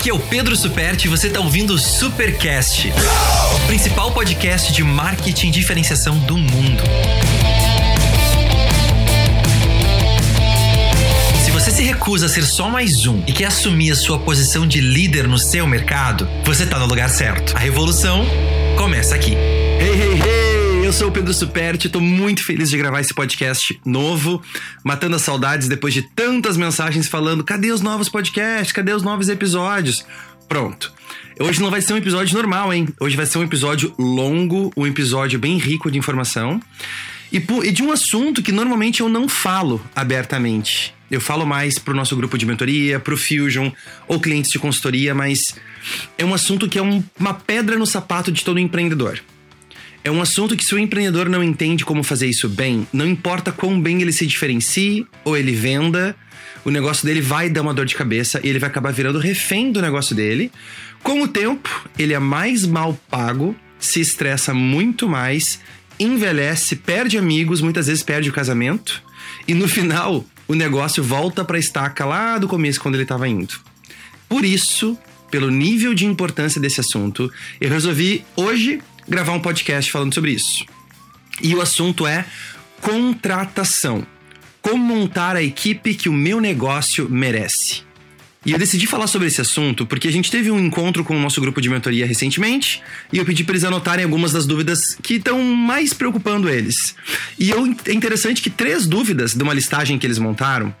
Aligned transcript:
Aqui 0.00 0.08
é 0.08 0.14
o 0.14 0.18
Pedro 0.18 0.56
Superti 0.56 1.06
e 1.06 1.10
você 1.10 1.26
está 1.26 1.40
ouvindo 1.40 1.74
o 1.74 1.78
Supercast, 1.78 2.90
o 3.54 3.66
principal 3.66 4.10
podcast 4.12 4.72
de 4.72 4.82
marketing 4.82 5.48
e 5.48 5.50
diferenciação 5.50 6.16
do 6.20 6.38
mundo. 6.38 6.82
Se 11.44 11.50
você 11.50 11.70
se 11.70 11.82
recusa 11.82 12.24
a 12.24 12.28
ser 12.30 12.46
só 12.46 12.70
mais 12.70 13.06
um 13.06 13.22
e 13.26 13.32
quer 13.34 13.48
assumir 13.48 13.90
a 13.90 13.94
sua 13.94 14.18
posição 14.18 14.66
de 14.66 14.80
líder 14.80 15.28
no 15.28 15.36
seu 15.36 15.66
mercado, 15.66 16.26
você 16.44 16.62
está 16.62 16.78
no 16.78 16.86
lugar 16.86 17.10
certo. 17.10 17.54
A 17.54 17.58
revolução 17.58 18.24
começa 18.78 19.14
aqui. 19.14 19.32
Hey, 19.34 19.92
hey, 19.92 20.12
hey! 20.14 20.49
Eu 20.90 20.94
sou 20.94 21.08
o 21.08 21.12
Pedro 21.12 21.32
Superti, 21.32 21.88
tô 21.88 22.00
muito 22.00 22.44
feliz 22.44 22.68
de 22.68 22.76
gravar 22.76 23.00
esse 23.00 23.14
podcast 23.14 23.80
novo, 23.86 24.42
matando 24.82 25.14
as 25.14 25.22
saudades 25.22 25.68
depois 25.68 25.94
de 25.94 26.02
tantas 26.02 26.56
mensagens 26.56 27.06
falando: 27.06 27.44
cadê 27.44 27.70
os 27.70 27.80
novos 27.80 28.08
podcasts? 28.08 28.72
Cadê 28.72 28.92
os 28.92 29.00
novos 29.00 29.28
episódios? 29.28 30.04
Pronto. 30.48 30.92
Hoje 31.38 31.62
não 31.62 31.70
vai 31.70 31.80
ser 31.80 31.92
um 31.92 31.96
episódio 31.96 32.34
normal, 32.34 32.74
hein? 32.74 32.88
Hoje 32.98 33.16
vai 33.16 33.24
ser 33.24 33.38
um 33.38 33.44
episódio 33.44 33.94
longo, 33.96 34.72
um 34.76 34.84
episódio 34.84 35.38
bem 35.38 35.58
rico 35.58 35.92
de 35.92 35.96
informação 35.96 36.60
e, 37.30 37.38
de 37.70 37.84
um 37.84 37.92
assunto 37.92 38.42
que 38.42 38.50
normalmente 38.50 38.98
eu 38.98 39.08
não 39.08 39.28
falo 39.28 39.80
abertamente. 39.94 40.92
Eu 41.08 41.20
falo 41.20 41.46
mais 41.46 41.78
pro 41.78 41.94
nosso 41.94 42.16
grupo 42.16 42.36
de 42.36 42.44
mentoria, 42.44 42.98
pro 42.98 43.16
Fusion 43.16 43.70
ou 44.08 44.18
clientes 44.18 44.50
de 44.50 44.58
consultoria, 44.58 45.14
mas 45.14 45.54
é 46.18 46.24
um 46.24 46.34
assunto 46.34 46.68
que 46.68 46.80
é 46.80 46.82
um, 46.82 47.00
uma 47.16 47.34
pedra 47.34 47.78
no 47.78 47.86
sapato 47.86 48.32
de 48.32 48.44
todo 48.44 48.58
empreendedor. 48.58 49.20
É 50.02 50.10
um 50.10 50.22
assunto 50.22 50.56
que 50.56 50.64
se 50.64 50.74
o 50.74 50.78
empreendedor 50.78 51.28
não 51.28 51.42
entende 51.42 51.84
como 51.84 52.02
fazer 52.02 52.26
isso 52.26 52.48
bem, 52.48 52.86
não 52.92 53.06
importa 53.06 53.52
quão 53.52 53.80
bem 53.80 54.00
ele 54.00 54.12
se 54.12 54.26
diferencie 54.26 55.06
ou 55.24 55.36
ele 55.36 55.52
venda, 55.52 56.16
o 56.64 56.70
negócio 56.70 57.04
dele 57.04 57.20
vai 57.20 57.50
dar 57.50 57.60
uma 57.60 57.74
dor 57.74 57.84
de 57.84 57.94
cabeça 57.94 58.40
e 58.42 58.48
ele 58.48 58.58
vai 58.58 58.70
acabar 58.70 58.92
virando 58.92 59.18
refém 59.18 59.70
do 59.70 59.82
negócio 59.82 60.16
dele. 60.16 60.50
Com 61.02 61.22
o 61.22 61.28
tempo, 61.28 61.88
ele 61.98 62.14
é 62.14 62.18
mais 62.18 62.66
mal 62.66 62.98
pago, 63.10 63.54
se 63.78 64.00
estressa 64.00 64.54
muito 64.54 65.06
mais, 65.06 65.60
envelhece, 65.98 66.76
perde 66.76 67.18
amigos, 67.18 67.60
muitas 67.60 67.86
vezes 67.86 68.02
perde 68.02 68.30
o 68.30 68.32
casamento 68.32 69.02
e 69.46 69.54
no 69.54 69.68
final 69.68 70.24
o 70.48 70.54
negócio 70.54 71.02
volta 71.02 71.44
para 71.44 71.56
a 71.56 71.60
estaca 71.60 72.04
lá 72.04 72.38
do 72.38 72.48
começo 72.48 72.80
quando 72.80 72.94
ele 72.94 73.04
estava 73.04 73.28
indo. 73.28 73.54
Por 74.28 74.44
isso, 74.44 74.98
pelo 75.30 75.50
nível 75.50 75.94
de 75.94 76.06
importância 76.06 76.60
desse 76.60 76.80
assunto, 76.80 77.32
eu 77.60 77.70
resolvi 77.70 78.24
hoje 78.36 78.80
gravar 79.10 79.32
um 79.32 79.40
podcast 79.40 79.90
falando 79.90 80.14
sobre 80.14 80.30
isso. 80.30 80.64
E 81.42 81.54
o 81.54 81.60
assunto 81.60 82.06
é 82.06 82.24
contratação. 82.80 84.06
Como 84.62 84.78
montar 84.78 85.34
a 85.36 85.42
equipe 85.42 85.94
que 85.94 86.08
o 86.08 86.12
meu 86.12 86.40
negócio 86.40 87.08
merece. 87.10 87.82
E 88.46 88.52
eu 88.52 88.58
decidi 88.58 88.86
falar 88.86 89.06
sobre 89.06 89.28
esse 89.28 89.40
assunto 89.40 89.84
porque 89.84 90.08
a 90.08 90.12
gente 90.12 90.30
teve 90.30 90.50
um 90.50 90.58
encontro 90.58 91.04
com 91.04 91.14
o 91.14 91.20
nosso 91.20 91.40
grupo 91.40 91.60
de 91.60 91.68
mentoria 91.68 92.06
recentemente 92.06 92.82
e 93.12 93.18
eu 93.18 93.24
pedi 93.24 93.44
para 93.44 93.52
eles 93.52 93.64
anotarem 93.64 94.04
algumas 94.04 94.32
das 94.32 94.46
dúvidas 94.46 94.96
que 95.02 95.14
estão 95.14 95.42
mais 95.42 95.92
preocupando 95.92 96.48
eles. 96.48 96.94
E 97.38 97.50
eu, 97.50 97.66
é 97.86 97.92
interessante 97.92 98.40
que 98.40 98.48
três 98.48 98.86
dúvidas 98.86 99.34
de 99.34 99.42
uma 99.42 99.52
listagem 99.52 99.98
que 99.98 100.06
eles 100.06 100.18
montaram 100.18 100.74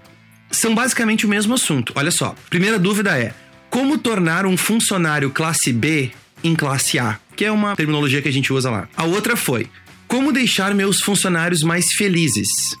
são 0.50 0.74
basicamente 0.74 1.26
o 1.26 1.28
mesmo 1.28 1.54
assunto. 1.54 1.92
Olha 1.96 2.10
só. 2.10 2.34
Primeira 2.48 2.78
dúvida 2.78 3.18
é: 3.18 3.34
como 3.68 3.98
tornar 3.98 4.46
um 4.46 4.56
funcionário 4.56 5.30
classe 5.30 5.72
B 5.72 6.12
em 6.42 6.54
classe 6.54 6.98
A? 6.98 7.18
Que 7.40 7.44
é 7.46 7.50
uma 7.50 7.74
terminologia 7.74 8.20
que 8.20 8.28
a 8.28 8.32
gente 8.32 8.52
usa 8.52 8.68
lá. 8.68 8.86
A 8.94 9.04
outra 9.04 9.34
foi: 9.34 9.66
como 10.06 10.30
deixar 10.30 10.74
meus 10.74 11.00
funcionários 11.00 11.62
mais 11.62 11.90
felizes? 11.90 12.76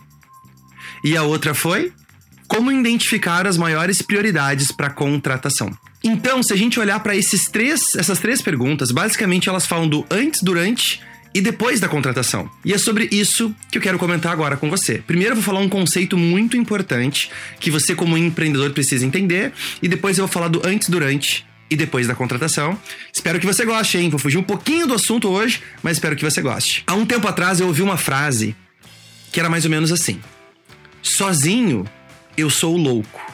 E 1.02 1.16
a 1.16 1.22
outra 1.22 1.54
foi: 1.54 1.94
como 2.46 2.70
identificar 2.70 3.46
as 3.46 3.56
maiores 3.56 4.02
prioridades 4.02 4.70
para 4.70 4.90
contratação? 4.90 5.70
Então, 6.04 6.42
se 6.42 6.52
a 6.52 6.56
gente 6.56 6.78
olhar 6.78 7.00
para 7.00 7.16
esses 7.16 7.48
três, 7.48 7.94
essas 7.94 8.18
três 8.18 8.42
perguntas, 8.42 8.90
basicamente 8.90 9.48
elas 9.48 9.66
falam 9.66 9.88
do 9.88 10.04
antes, 10.10 10.42
durante 10.42 11.00
e 11.34 11.40
depois 11.40 11.80
da 11.80 11.88
contratação. 11.88 12.50
E 12.62 12.74
é 12.74 12.76
sobre 12.76 13.08
isso 13.10 13.54
que 13.70 13.78
eu 13.78 13.82
quero 13.82 13.98
comentar 13.98 14.30
agora 14.30 14.58
com 14.58 14.68
você. 14.68 14.98
Primeiro 14.98 15.32
eu 15.32 15.36
vou 15.36 15.44
falar 15.44 15.60
um 15.60 15.70
conceito 15.70 16.18
muito 16.18 16.54
importante 16.54 17.30
que 17.58 17.70
você 17.70 17.94
como 17.94 18.18
empreendedor 18.18 18.72
precisa 18.72 19.06
entender 19.06 19.54
e 19.80 19.88
depois 19.88 20.18
eu 20.18 20.26
vou 20.26 20.32
falar 20.32 20.48
do 20.48 20.60
antes, 20.66 20.90
durante 20.90 21.48
e 21.70 21.76
depois 21.76 22.06
da 22.06 22.14
contratação. 22.14 22.76
Espero 23.12 23.38
que 23.38 23.46
você 23.46 23.64
goste, 23.64 23.96
hein? 23.96 24.10
Vou 24.10 24.18
fugir 24.18 24.36
um 24.38 24.42
pouquinho 24.42 24.86
do 24.86 24.94
assunto 24.94 25.28
hoje, 25.28 25.62
mas 25.82 25.96
espero 25.96 26.16
que 26.16 26.24
você 26.24 26.42
goste. 26.42 26.82
Há 26.86 26.94
um 26.94 27.06
tempo 27.06 27.28
atrás 27.28 27.60
eu 27.60 27.68
ouvi 27.68 27.80
uma 27.80 27.96
frase 27.96 28.56
que 29.32 29.38
era 29.38 29.48
mais 29.48 29.64
ou 29.64 29.70
menos 29.70 29.92
assim: 29.92 30.20
Sozinho 31.02 31.84
eu 32.36 32.50
sou 32.50 32.76
louco, 32.76 33.32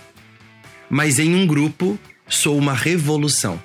mas 0.91 1.19
em 1.19 1.35
um 1.35 1.47
grupo 1.47 1.99
sou 2.29 2.59
uma 2.59 2.75
revolução. 2.75 3.61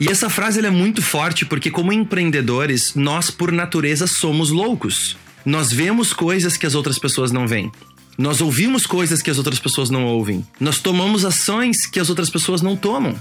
E 0.00 0.08
essa 0.08 0.30
frase 0.30 0.64
é 0.64 0.70
muito 0.70 1.02
forte 1.02 1.44
porque, 1.44 1.72
como 1.72 1.92
empreendedores, 1.92 2.94
nós 2.94 3.32
por 3.32 3.50
natureza 3.50 4.06
somos 4.06 4.50
loucos. 4.50 5.16
Nós 5.44 5.72
vemos 5.72 6.12
coisas 6.12 6.56
que 6.56 6.66
as 6.66 6.76
outras 6.76 6.98
pessoas 6.98 7.32
não 7.32 7.48
veem. 7.48 7.70
Nós 8.18 8.40
ouvimos 8.40 8.84
coisas 8.84 9.22
que 9.22 9.30
as 9.30 9.38
outras 9.38 9.60
pessoas 9.60 9.90
não 9.90 10.04
ouvem. 10.04 10.44
Nós 10.58 10.80
tomamos 10.80 11.24
ações 11.24 11.86
que 11.86 12.00
as 12.00 12.10
outras 12.10 12.28
pessoas 12.28 12.60
não 12.60 12.76
tomam. 12.76 13.16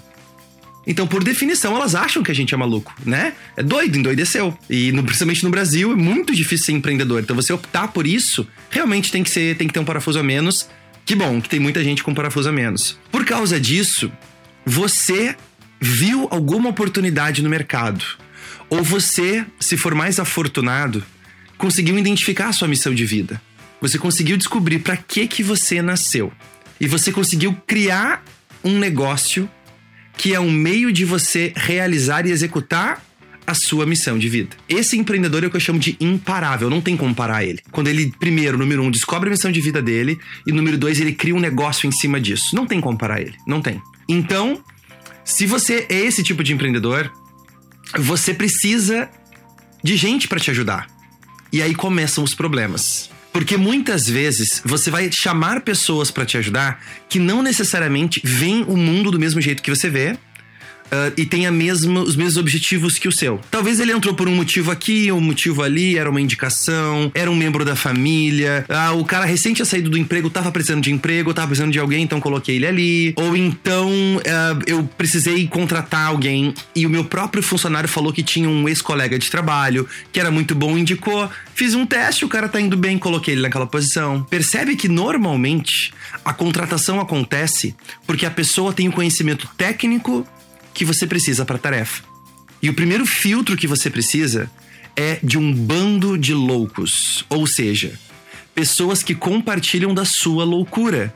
Então, 0.88 1.06
por 1.06 1.24
definição, 1.24 1.76
elas 1.76 1.94
acham 1.94 2.24
que 2.24 2.32
a 2.32 2.34
gente 2.34 2.54
é 2.54 2.58
maluco, 2.58 2.96
né? 3.06 3.34
É 3.56 3.62
doido, 3.62 3.98
endoideceu. 3.98 4.58
E 4.68 4.92
no, 4.92 5.04
principalmente 5.04 5.44
no 5.44 5.52
Brasil 5.52 5.92
é 5.92 5.96
muito 5.96 6.34
difícil 6.34 6.66
ser 6.66 6.72
empreendedor. 6.72 7.22
Então, 7.22 7.36
você 7.36 7.54
optar 7.54 7.90
por 7.90 8.08
isso, 8.08 8.48
realmente 8.72 9.12
tem 9.12 9.22
que 9.22 9.30
ser, 9.30 9.56
tem 9.56 9.68
que 9.68 9.74
ter 9.74 9.80
um 9.80 9.86
parafuso 9.86 10.18
a 10.18 10.24
menos. 10.24 10.68
Que 11.06 11.14
bom 11.14 11.40
que 11.40 11.50
tem 11.50 11.60
muita 11.60 11.84
gente 11.84 12.02
com 12.02 12.14
parafuso 12.16 12.50
a 12.50 12.52
menos. 12.52 12.98
Por 13.12 13.24
causa 13.24 13.60
disso, 13.60 14.12
você 14.66 15.36
viu 15.80 16.28
alguma 16.32 16.70
oportunidade 16.70 17.44
no 17.44 17.50
mercado. 17.50 18.04
Ou 18.68 18.82
você, 18.82 19.46
se 19.60 19.78
for 19.78 19.94
mais 19.94 20.20
afortunado, 20.20 21.04
conseguiu 21.58 22.00
identificar 22.00 22.48
a 22.48 22.54
sua 22.54 22.68
missão 22.68 22.96
de 22.96 23.06
vida. 23.06 23.40
Você 23.82 23.98
conseguiu 23.98 24.38
descobrir 24.38 24.80
para 24.80 24.98
que 24.98 25.28
que 25.28 25.44
você 25.44 25.82
nasceu. 25.82 26.32
E 26.80 26.88
você 26.88 27.12
conseguiu 27.12 27.56
criar 27.66 28.24
um 28.64 28.78
negócio 28.78 29.50
que 30.18 30.34
é 30.34 30.40
um 30.40 30.52
meio 30.52 30.92
de 30.92 31.06
você 31.06 31.54
realizar 31.56 32.26
e 32.26 32.32
executar 32.32 33.04
a 33.46 33.54
sua 33.54 33.86
missão 33.86 34.18
de 34.18 34.28
vida. 34.28 34.58
Esse 34.68 34.98
empreendedor 34.98 35.44
é 35.44 35.48
o 35.48 35.50
que 35.50 35.56
eu 35.56 35.62
chamo 35.62 35.80
de 35.80 35.96
imparável, 36.02 36.70
não 36.70 36.82
tem 36.82 36.98
como 36.98 37.16
parar 37.16 37.46
ele. 37.46 37.62
Quando 37.72 37.88
ele, 37.88 38.12
primeiro, 38.20 38.58
número 38.58 38.84
um, 38.84 38.92
descobre 38.92 39.30
a 39.30 39.32
missão 39.32 39.52
de 39.52 39.62
vida 39.62 39.82
dele, 39.82 40.20
e 40.46 40.52
número 40.52 40.78
dois, 40.78 41.00
ele 41.00 41.14
cria 41.14 41.34
um 41.34 41.40
negócio 41.40 41.88
em 41.88 41.92
cima 41.92 42.20
disso. 42.20 42.54
Não 42.54 42.68
tem 42.68 42.82
como 42.82 42.98
parar 42.98 43.22
ele, 43.22 43.36
não 43.48 43.62
tem. 43.62 43.82
Então, 44.10 44.62
se 45.24 45.46
você 45.46 45.86
é 45.88 46.00
esse 46.00 46.24
tipo 46.24 46.44
de 46.44 46.52
empreendedor, 46.52 47.10
você 47.98 48.34
precisa 48.34 49.10
de 49.82 49.96
gente 49.96 50.28
para 50.28 50.40
te 50.40 50.52
ajudar. 50.52 50.88
E 51.54 51.62
aí 51.62 51.74
começam 51.74 52.26
os 52.26 52.36
problemas. 52.36 53.10
Porque 53.38 53.56
muitas 53.56 54.10
vezes 54.10 54.64
você 54.66 54.90
vai 54.90 55.12
chamar 55.12 55.62
pessoas 55.62 56.10
para 56.10 56.26
te 56.26 56.40
ajudar 56.40 56.84
que 57.08 57.20
não 57.20 57.44
necessariamente 57.44 58.20
veem 58.24 58.64
o 58.64 58.76
mundo 58.76 59.12
do 59.12 59.20
mesmo 59.20 59.40
jeito 59.40 59.62
que 59.62 59.70
você 59.70 59.92
vê, 59.92 60.18
Uh, 60.88 61.14
e 61.18 61.26
tenha 61.26 61.52
mesmo, 61.52 62.00
os 62.00 62.16
mesmos 62.16 62.38
objetivos 62.38 62.98
que 62.98 63.08
o 63.08 63.12
seu. 63.12 63.40
Talvez 63.52 63.80
ele 63.80 63.92
entrou 63.92 64.14
por 64.14 64.28
um 64.28 64.36
motivo 64.36 64.72
aqui, 64.72 65.12
um 65.12 65.20
motivo 65.20 65.62
ali, 65.62 65.98
era 65.98 66.10
uma 66.10 66.22
indicação, 66.22 67.12
era 67.14 67.30
um 67.30 67.36
membro 67.36 67.66
da 67.66 67.76
família. 67.76 68.66
Ah, 68.70 68.94
o 68.94 69.04
cara 69.04 69.26
recente 69.26 69.58
tinha 69.58 69.66
saído 69.66 69.90
do 69.90 69.98
emprego, 69.98 70.30
tava 70.30 70.52
precisando 70.52 70.84
de 70.84 70.92
emprego, 70.92 71.34
tava 71.34 71.48
precisando 71.48 71.72
de 71.72 71.80
alguém, 71.80 72.04
então 72.04 72.20
coloquei 72.20 72.56
ele 72.56 72.68
ali. 72.68 73.14
Ou 73.16 73.36
então 73.36 73.90
uh, 73.90 74.64
eu 74.66 74.84
precisei 74.98 75.48
contratar 75.48 76.08
alguém 76.08 76.54
e 76.76 76.86
o 76.86 76.90
meu 76.90 77.04
próprio 77.04 77.44
funcionário 77.44 77.90
falou 77.90 78.14
que 78.14 78.24
tinha 78.24 78.50
um 78.50 78.68
ex-colega 78.68 79.18
de 79.18 79.30
trabalho 79.30 79.88
que 80.12 80.20
era 80.20 80.32
muito 80.32 80.56
bom, 80.56 80.78
indicou. 80.78 81.30
Fiz 81.54 81.74
um 81.74 81.86
teste, 81.86 82.24
o 82.24 82.30
cara 82.30 82.48
tá 82.48 82.62
indo 82.62 82.78
bem, 82.78 82.98
coloquei 82.98 83.34
ele 83.34 83.42
naquela 83.42 83.66
posição. 83.66 84.24
Percebe 84.30 84.76
que 84.76 84.88
normalmente 84.88 85.94
a 86.24 86.34
contratação 86.34 87.00
acontece 87.00 87.76
porque 88.06 88.26
a 88.26 88.32
pessoa 88.32 88.74
tem 88.74 88.88
o 88.88 88.92
conhecimento 88.92 89.50
técnico 89.58 90.26
que 90.78 90.86
você 90.86 91.08
precisa 91.08 91.44
para 91.44 91.56
a 91.56 91.60
tarefa. 91.60 92.04
E 92.62 92.70
o 92.70 92.74
primeiro 92.74 93.04
filtro 93.04 93.58
que 93.58 93.66
você 93.66 93.90
precisa 93.90 94.48
é 94.96 95.20
de 95.24 95.36
um 95.36 95.52
bando 95.52 96.16
de 96.16 96.36
loucos, 96.36 97.26
ou 97.30 97.48
seja, 97.48 98.00
pessoas 98.54 99.02
que 99.02 99.16
compartilham 99.16 99.92
da 99.92 100.06
sua 100.06 100.46
loucura 100.46 101.12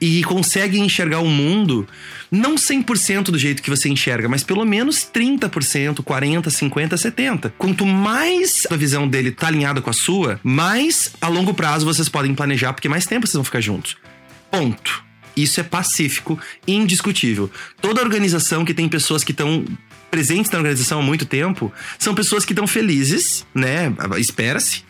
e 0.00 0.24
conseguem 0.24 0.84
enxergar 0.84 1.20
o 1.20 1.28
mundo 1.28 1.86
não 2.28 2.56
100% 2.56 3.26
do 3.26 3.38
jeito 3.38 3.62
que 3.62 3.70
você 3.70 3.88
enxerga, 3.88 4.28
mas 4.28 4.42
pelo 4.42 4.64
menos 4.64 5.08
30%, 5.14 6.02
40, 6.02 6.50
50, 6.50 6.96
70. 6.96 7.54
Quanto 7.56 7.86
mais 7.86 8.66
a 8.68 8.74
visão 8.74 9.06
dele 9.06 9.30
tá 9.30 9.46
alinhada 9.46 9.80
com 9.80 9.90
a 9.90 9.92
sua, 9.92 10.40
mais 10.42 11.12
a 11.20 11.28
longo 11.28 11.54
prazo 11.54 11.86
vocês 11.86 12.08
podem 12.08 12.34
planejar, 12.34 12.72
porque 12.72 12.88
mais 12.88 13.06
tempo 13.06 13.28
vocês 13.28 13.34
vão 13.34 13.44
ficar 13.44 13.60
juntos. 13.60 13.96
Ponto. 14.50 15.03
Isso 15.36 15.60
é 15.60 15.62
pacífico, 15.62 16.38
indiscutível. 16.66 17.50
Toda 17.80 18.00
organização 18.00 18.64
que 18.64 18.74
tem 18.74 18.88
pessoas 18.88 19.24
que 19.24 19.32
estão 19.32 19.64
presentes 20.10 20.50
na 20.52 20.58
organização 20.58 21.00
há 21.00 21.02
muito 21.02 21.26
tempo 21.26 21.72
são 21.98 22.14
pessoas 22.14 22.44
que 22.44 22.52
estão 22.52 22.68
felizes, 22.68 23.44
né? 23.52 23.92
Espera-se. 24.16 24.84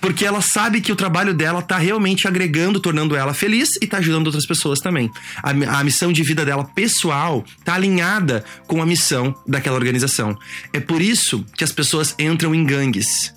porque 0.00 0.24
ela 0.24 0.40
sabe 0.40 0.80
que 0.80 0.92
o 0.92 0.96
trabalho 0.96 1.34
dela 1.34 1.60
tá 1.60 1.76
realmente 1.76 2.28
agregando, 2.28 2.78
tornando 2.78 3.16
ela 3.16 3.34
feliz 3.34 3.76
e 3.82 3.86
tá 3.86 3.98
ajudando 3.98 4.26
outras 4.26 4.46
pessoas 4.46 4.80
também. 4.80 5.10
A, 5.42 5.50
a, 5.78 5.84
missão 5.84 6.12
de 6.12 6.22
vida 6.22 6.44
dela 6.44 6.64
pessoal 6.64 7.44
tá 7.64 7.74
alinhada 7.74 8.44
com 8.66 8.80
a 8.80 8.86
missão 8.86 9.34
daquela 9.46 9.76
organização. 9.76 10.38
É 10.72 10.80
por 10.80 11.02
isso 11.02 11.44
que 11.56 11.64
as 11.64 11.72
pessoas 11.72 12.14
entram 12.18 12.54
em 12.54 12.64
gangues. 12.64 13.34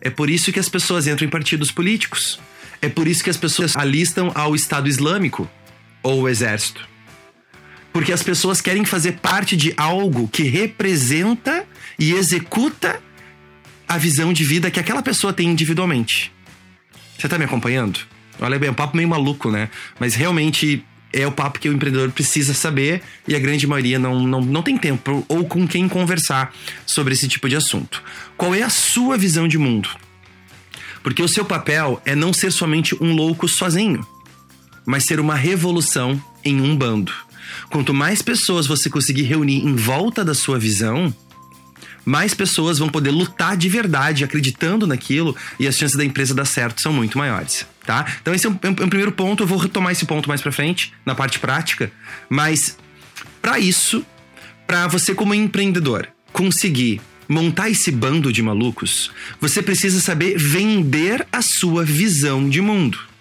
É 0.00 0.10
por 0.10 0.28
isso 0.28 0.52
que 0.52 0.58
as 0.58 0.68
pessoas 0.68 1.06
entram 1.06 1.26
em 1.26 1.30
partidos 1.30 1.70
políticos. 1.70 2.40
É 2.82 2.88
por 2.88 3.06
isso 3.06 3.22
que 3.22 3.30
as 3.30 3.36
pessoas 3.36 3.76
alistam 3.76 4.32
ao 4.34 4.54
Estado 4.54 4.88
Islâmico 4.88 5.48
ou 6.02 6.22
o 6.22 6.28
Exército. 6.28 6.88
Porque 7.92 8.12
as 8.12 8.22
pessoas 8.22 8.60
querem 8.60 8.84
fazer 8.84 9.12
parte 9.12 9.56
de 9.56 9.74
algo 9.76 10.26
que 10.28 10.44
representa 10.44 11.66
e 11.98 12.12
executa 12.12 13.00
a 13.86 13.98
visão 13.98 14.32
de 14.32 14.44
vida 14.44 14.70
que 14.70 14.80
aquela 14.80 15.02
pessoa 15.02 15.32
tem 15.32 15.48
individualmente. 15.48 16.32
Você 17.18 17.28
tá 17.28 17.38
me 17.38 17.44
acompanhando? 17.44 18.00
Olha 18.40 18.58
bem, 18.58 18.68
é 18.68 18.72
um 18.72 18.74
papo 18.74 18.96
meio 18.96 19.08
maluco, 19.08 19.50
né? 19.50 19.68
Mas 20.00 20.14
realmente 20.14 20.84
é 21.12 21.26
o 21.26 21.32
papo 21.32 21.60
que 21.60 21.68
o 21.68 21.72
empreendedor 21.72 22.10
precisa 22.10 22.54
saber 22.54 23.02
e 23.28 23.36
a 23.36 23.38
grande 23.38 23.66
maioria 23.66 23.98
não, 23.98 24.26
não, 24.26 24.40
não 24.40 24.62
tem 24.62 24.78
tempo 24.78 25.24
ou 25.28 25.44
com 25.44 25.68
quem 25.68 25.86
conversar 25.88 26.54
sobre 26.86 27.12
esse 27.12 27.28
tipo 27.28 27.48
de 27.48 27.56
assunto. 27.56 28.02
Qual 28.36 28.54
é 28.54 28.62
a 28.62 28.70
sua 28.70 29.18
visão 29.18 29.46
de 29.46 29.58
mundo? 29.58 29.90
Porque 31.02 31.22
o 31.22 31.28
seu 31.28 31.44
papel 31.44 32.00
é 32.06 32.14
não 32.14 32.32
ser 32.32 32.50
somente 32.50 32.96
um 33.02 33.14
louco 33.14 33.46
sozinho, 33.46 34.06
mas 34.84 35.04
ser 35.04 35.20
uma 35.20 35.34
revolução 35.34 36.22
em 36.44 36.60
um 36.60 36.76
bando. 36.76 37.12
Quanto 37.70 37.92
mais 37.92 38.22
pessoas 38.22 38.66
você 38.66 38.88
conseguir 38.88 39.22
reunir 39.22 39.64
em 39.64 39.74
volta 39.74 40.24
da 40.24 40.34
sua 40.34 40.58
visão, 40.58 41.14
mais 42.04 42.34
pessoas 42.34 42.78
vão 42.78 42.88
poder 42.88 43.10
lutar 43.10 43.56
de 43.56 43.68
verdade, 43.68 44.24
acreditando 44.24 44.86
naquilo, 44.86 45.36
e 45.58 45.66
as 45.66 45.76
chances 45.76 45.96
da 45.96 46.04
empresa 46.04 46.34
dar 46.34 46.44
certo 46.44 46.80
são 46.80 46.92
muito 46.92 47.16
maiores, 47.16 47.66
tá? 47.84 48.06
Então 48.20 48.34
esse 48.34 48.46
é 48.46 48.50
um, 48.50 48.58
é 48.62 48.68
um 48.68 48.88
primeiro 48.88 49.12
ponto, 49.12 49.42
eu 49.42 49.46
vou 49.46 49.58
retomar 49.58 49.92
esse 49.92 50.04
ponto 50.04 50.28
mais 50.28 50.40
para 50.40 50.52
frente, 50.52 50.92
na 51.06 51.14
parte 51.14 51.38
prática, 51.38 51.92
mas 52.28 52.76
para 53.40 53.58
isso, 53.58 54.04
para 54.66 54.86
você 54.88 55.14
como 55.14 55.34
empreendedor 55.34 56.08
conseguir 56.32 57.00
montar 57.28 57.70
esse 57.70 57.90
bando 57.90 58.32
de 58.32 58.42
malucos, 58.42 59.10
você 59.40 59.62
precisa 59.62 60.00
saber 60.00 60.36
vender 60.36 61.26
a 61.32 61.40
sua 61.40 61.84
visão 61.84 62.48
de 62.48 62.60
mundo. 62.60 63.11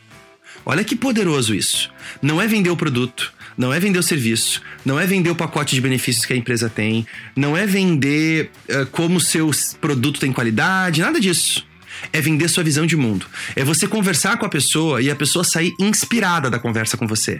Olha 0.65 0.83
que 0.83 0.95
poderoso 0.95 1.53
isso. 1.55 1.89
Não 2.21 2.41
é 2.41 2.47
vender 2.47 2.69
o 2.69 2.77
produto, 2.77 3.33
não 3.57 3.73
é 3.73 3.79
vender 3.79 3.99
o 3.99 4.03
serviço, 4.03 4.61
não 4.85 4.99
é 4.99 5.05
vender 5.05 5.29
o 5.29 5.35
pacote 5.35 5.75
de 5.75 5.81
benefícios 5.81 6.25
que 6.25 6.33
a 6.33 6.35
empresa 6.35 6.69
tem, 6.69 7.05
não 7.35 7.55
é 7.55 7.65
vender 7.65 8.51
uh, 8.69 8.85
como 8.87 9.17
o 9.17 9.21
seu 9.21 9.51
produto 9.79 10.19
tem 10.19 10.31
qualidade, 10.31 11.01
nada 11.01 11.19
disso. 11.19 11.65
É 12.11 12.19
vender 12.19 12.47
sua 12.47 12.63
visão 12.63 12.85
de 12.85 12.95
mundo. 12.95 13.27
É 13.55 13.63
você 13.63 13.87
conversar 13.87 14.37
com 14.37 14.45
a 14.45 14.49
pessoa 14.49 15.01
e 15.01 15.11
a 15.11 15.15
pessoa 15.15 15.43
sair 15.43 15.71
inspirada 15.79 16.49
da 16.49 16.57
conversa 16.57 16.97
com 16.97 17.05
você. 17.05 17.39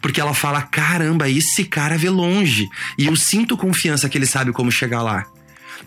Porque 0.00 0.20
ela 0.20 0.34
fala: 0.34 0.62
caramba, 0.62 1.28
esse 1.28 1.64
cara 1.64 1.96
vê 1.96 2.10
longe. 2.10 2.68
E 2.98 3.06
eu 3.06 3.14
sinto 3.14 3.56
confiança 3.56 4.08
que 4.08 4.18
ele 4.18 4.26
sabe 4.26 4.52
como 4.52 4.72
chegar 4.72 5.02
lá. 5.02 5.26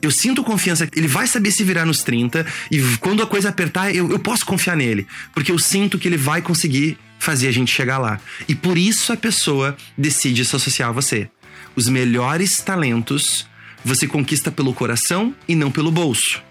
Eu 0.01 0.11
sinto 0.11 0.43
confiança 0.43 0.87
ele 0.95 1.07
vai 1.07 1.27
saber 1.27 1.51
se 1.51 1.63
virar 1.63 1.85
nos 1.85 2.03
30 2.03 2.45
e 2.71 2.81
quando 2.99 3.23
a 3.23 3.27
coisa 3.27 3.49
apertar, 3.49 3.93
eu, 3.93 4.11
eu 4.11 4.19
posso 4.19 4.45
confiar 4.45 4.75
nele. 4.75 5.07
Porque 5.33 5.51
eu 5.51 5.59
sinto 5.59 5.97
que 5.97 6.07
ele 6.07 6.17
vai 6.17 6.41
conseguir 6.41 6.97
fazer 7.19 7.47
a 7.47 7.51
gente 7.51 7.73
chegar 7.73 7.97
lá. 7.97 8.19
E 8.47 8.55
por 8.55 8.77
isso 8.77 9.13
a 9.13 9.17
pessoa 9.17 9.77
decide 9.97 10.43
se 10.43 10.55
associar 10.55 10.89
a 10.89 10.91
você. 10.91 11.29
Os 11.75 11.87
melhores 11.87 12.59
talentos 12.59 13.47
você 13.83 14.07
conquista 14.07 14.51
pelo 14.51 14.73
coração 14.73 15.35
e 15.47 15.55
não 15.55 15.71
pelo 15.71 15.91
bolso. 15.91 16.41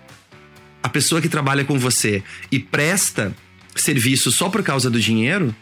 A 0.82 0.88
pessoa 0.88 1.20
que 1.20 1.28
trabalha 1.28 1.64
com 1.64 1.78
você 1.78 2.22
e 2.50 2.58
presta 2.58 3.34
serviço 3.74 4.30
só 4.30 4.48
por 4.48 4.62
causa 4.62 4.90
do 4.90 5.00
dinheiro 5.00 5.54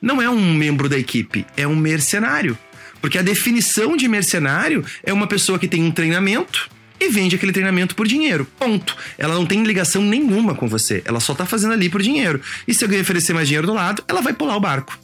não 0.00 0.22
é 0.22 0.30
um 0.30 0.54
membro 0.54 0.88
da 0.88 0.98
equipe, 0.98 1.44
é 1.56 1.66
um 1.66 1.76
mercenário. 1.76 2.56
Porque 3.00 3.18
a 3.18 3.22
definição 3.22 3.96
de 3.96 4.08
mercenário 4.08 4.84
é 5.02 5.12
uma 5.12 5.26
pessoa 5.26 5.58
que 5.58 5.68
tem 5.68 5.82
um 5.82 5.90
treinamento 5.90 6.70
e 7.00 7.08
vende 7.08 7.36
aquele 7.36 7.52
treinamento 7.52 7.94
por 7.94 8.06
dinheiro. 8.06 8.46
Ponto. 8.58 8.96
Ela 9.16 9.34
não 9.34 9.46
tem 9.46 9.62
ligação 9.64 10.02
nenhuma 10.02 10.54
com 10.54 10.68
você. 10.68 11.02
Ela 11.04 11.20
só 11.20 11.34
tá 11.34 11.46
fazendo 11.46 11.72
ali 11.72 11.88
por 11.88 12.02
dinheiro. 12.02 12.40
E 12.66 12.74
se 12.74 12.84
alguém 12.84 13.00
oferecer 13.00 13.32
mais 13.32 13.48
dinheiro 13.48 13.66
do 13.66 13.74
lado, 13.74 14.02
ela 14.08 14.20
vai 14.20 14.32
pular 14.32 14.56
o 14.56 14.60
barco. 14.60 14.98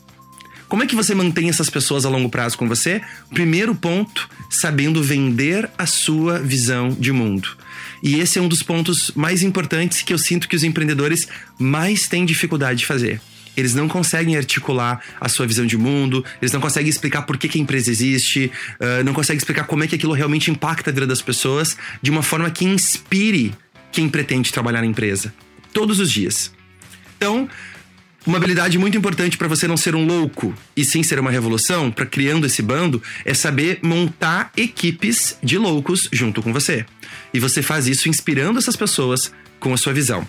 Como 0.68 0.82
é 0.82 0.86
que 0.86 0.96
você 0.96 1.14
mantém 1.14 1.48
essas 1.48 1.70
pessoas 1.70 2.04
a 2.04 2.08
longo 2.08 2.28
prazo 2.28 2.58
com 2.58 2.66
você? 2.66 3.00
Primeiro 3.30 3.74
ponto, 3.74 4.28
sabendo 4.50 5.02
vender 5.02 5.70
a 5.78 5.86
sua 5.86 6.38
visão 6.38 6.88
de 6.88 7.12
mundo. 7.12 7.48
E 8.02 8.18
esse 8.18 8.38
é 8.38 8.42
um 8.42 8.48
dos 8.48 8.62
pontos 8.62 9.12
mais 9.14 9.42
importantes 9.42 10.02
que 10.02 10.12
eu 10.12 10.18
sinto 10.18 10.48
que 10.48 10.56
os 10.56 10.64
empreendedores 10.64 11.28
mais 11.58 12.08
têm 12.08 12.24
dificuldade 12.24 12.80
de 12.80 12.86
fazer. 12.86 13.20
Eles 13.56 13.74
não 13.74 13.88
conseguem 13.88 14.36
articular 14.36 15.00
a 15.20 15.28
sua 15.28 15.46
visão 15.46 15.66
de 15.66 15.76
mundo, 15.76 16.24
eles 16.40 16.52
não 16.52 16.60
conseguem 16.60 16.88
explicar 16.88 17.22
por 17.22 17.36
que, 17.36 17.48
que 17.48 17.58
a 17.58 17.60
empresa 17.60 17.90
existe, 17.90 18.50
uh, 18.80 19.04
não 19.04 19.12
conseguem 19.12 19.38
explicar 19.38 19.64
como 19.64 19.84
é 19.84 19.86
que 19.86 19.94
aquilo 19.94 20.12
realmente 20.12 20.50
impacta 20.50 20.90
a 20.90 20.92
vida 20.92 21.06
das 21.06 21.22
pessoas 21.22 21.76
de 22.02 22.10
uma 22.10 22.22
forma 22.22 22.50
que 22.50 22.64
inspire 22.64 23.54
quem 23.92 24.08
pretende 24.08 24.52
trabalhar 24.52 24.80
na 24.80 24.86
empresa. 24.86 25.32
Todos 25.72 26.00
os 26.00 26.10
dias. 26.10 26.52
Então, 27.16 27.48
uma 28.26 28.38
habilidade 28.38 28.78
muito 28.78 28.96
importante 28.96 29.36
para 29.36 29.46
você 29.46 29.68
não 29.68 29.76
ser 29.76 29.94
um 29.94 30.06
louco 30.06 30.54
e 30.74 30.82
sim 30.82 31.02
ser 31.02 31.18
uma 31.20 31.30
revolução, 31.30 31.90
para 31.90 32.06
criando 32.06 32.46
esse 32.46 32.62
bando, 32.62 33.02
é 33.22 33.34
saber 33.34 33.80
montar 33.82 34.50
equipes 34.56 35.36
de 35.42 35.58
loucos 35.58 36.08
junto 36.10 36.42
com 36.42 36.52
você. 36.52 36.86
E 37.34 37.38
você 37.38 37.60
faz 37.60 37.86
isso 37.86 38.08
inspirando 38.08 38.58
essas 38.58 38.76
pessoas 38.76 39.30
com 39.60 39.74
a 39.74 39.76
sua 39.76 39.92
visão. 39.92 40.26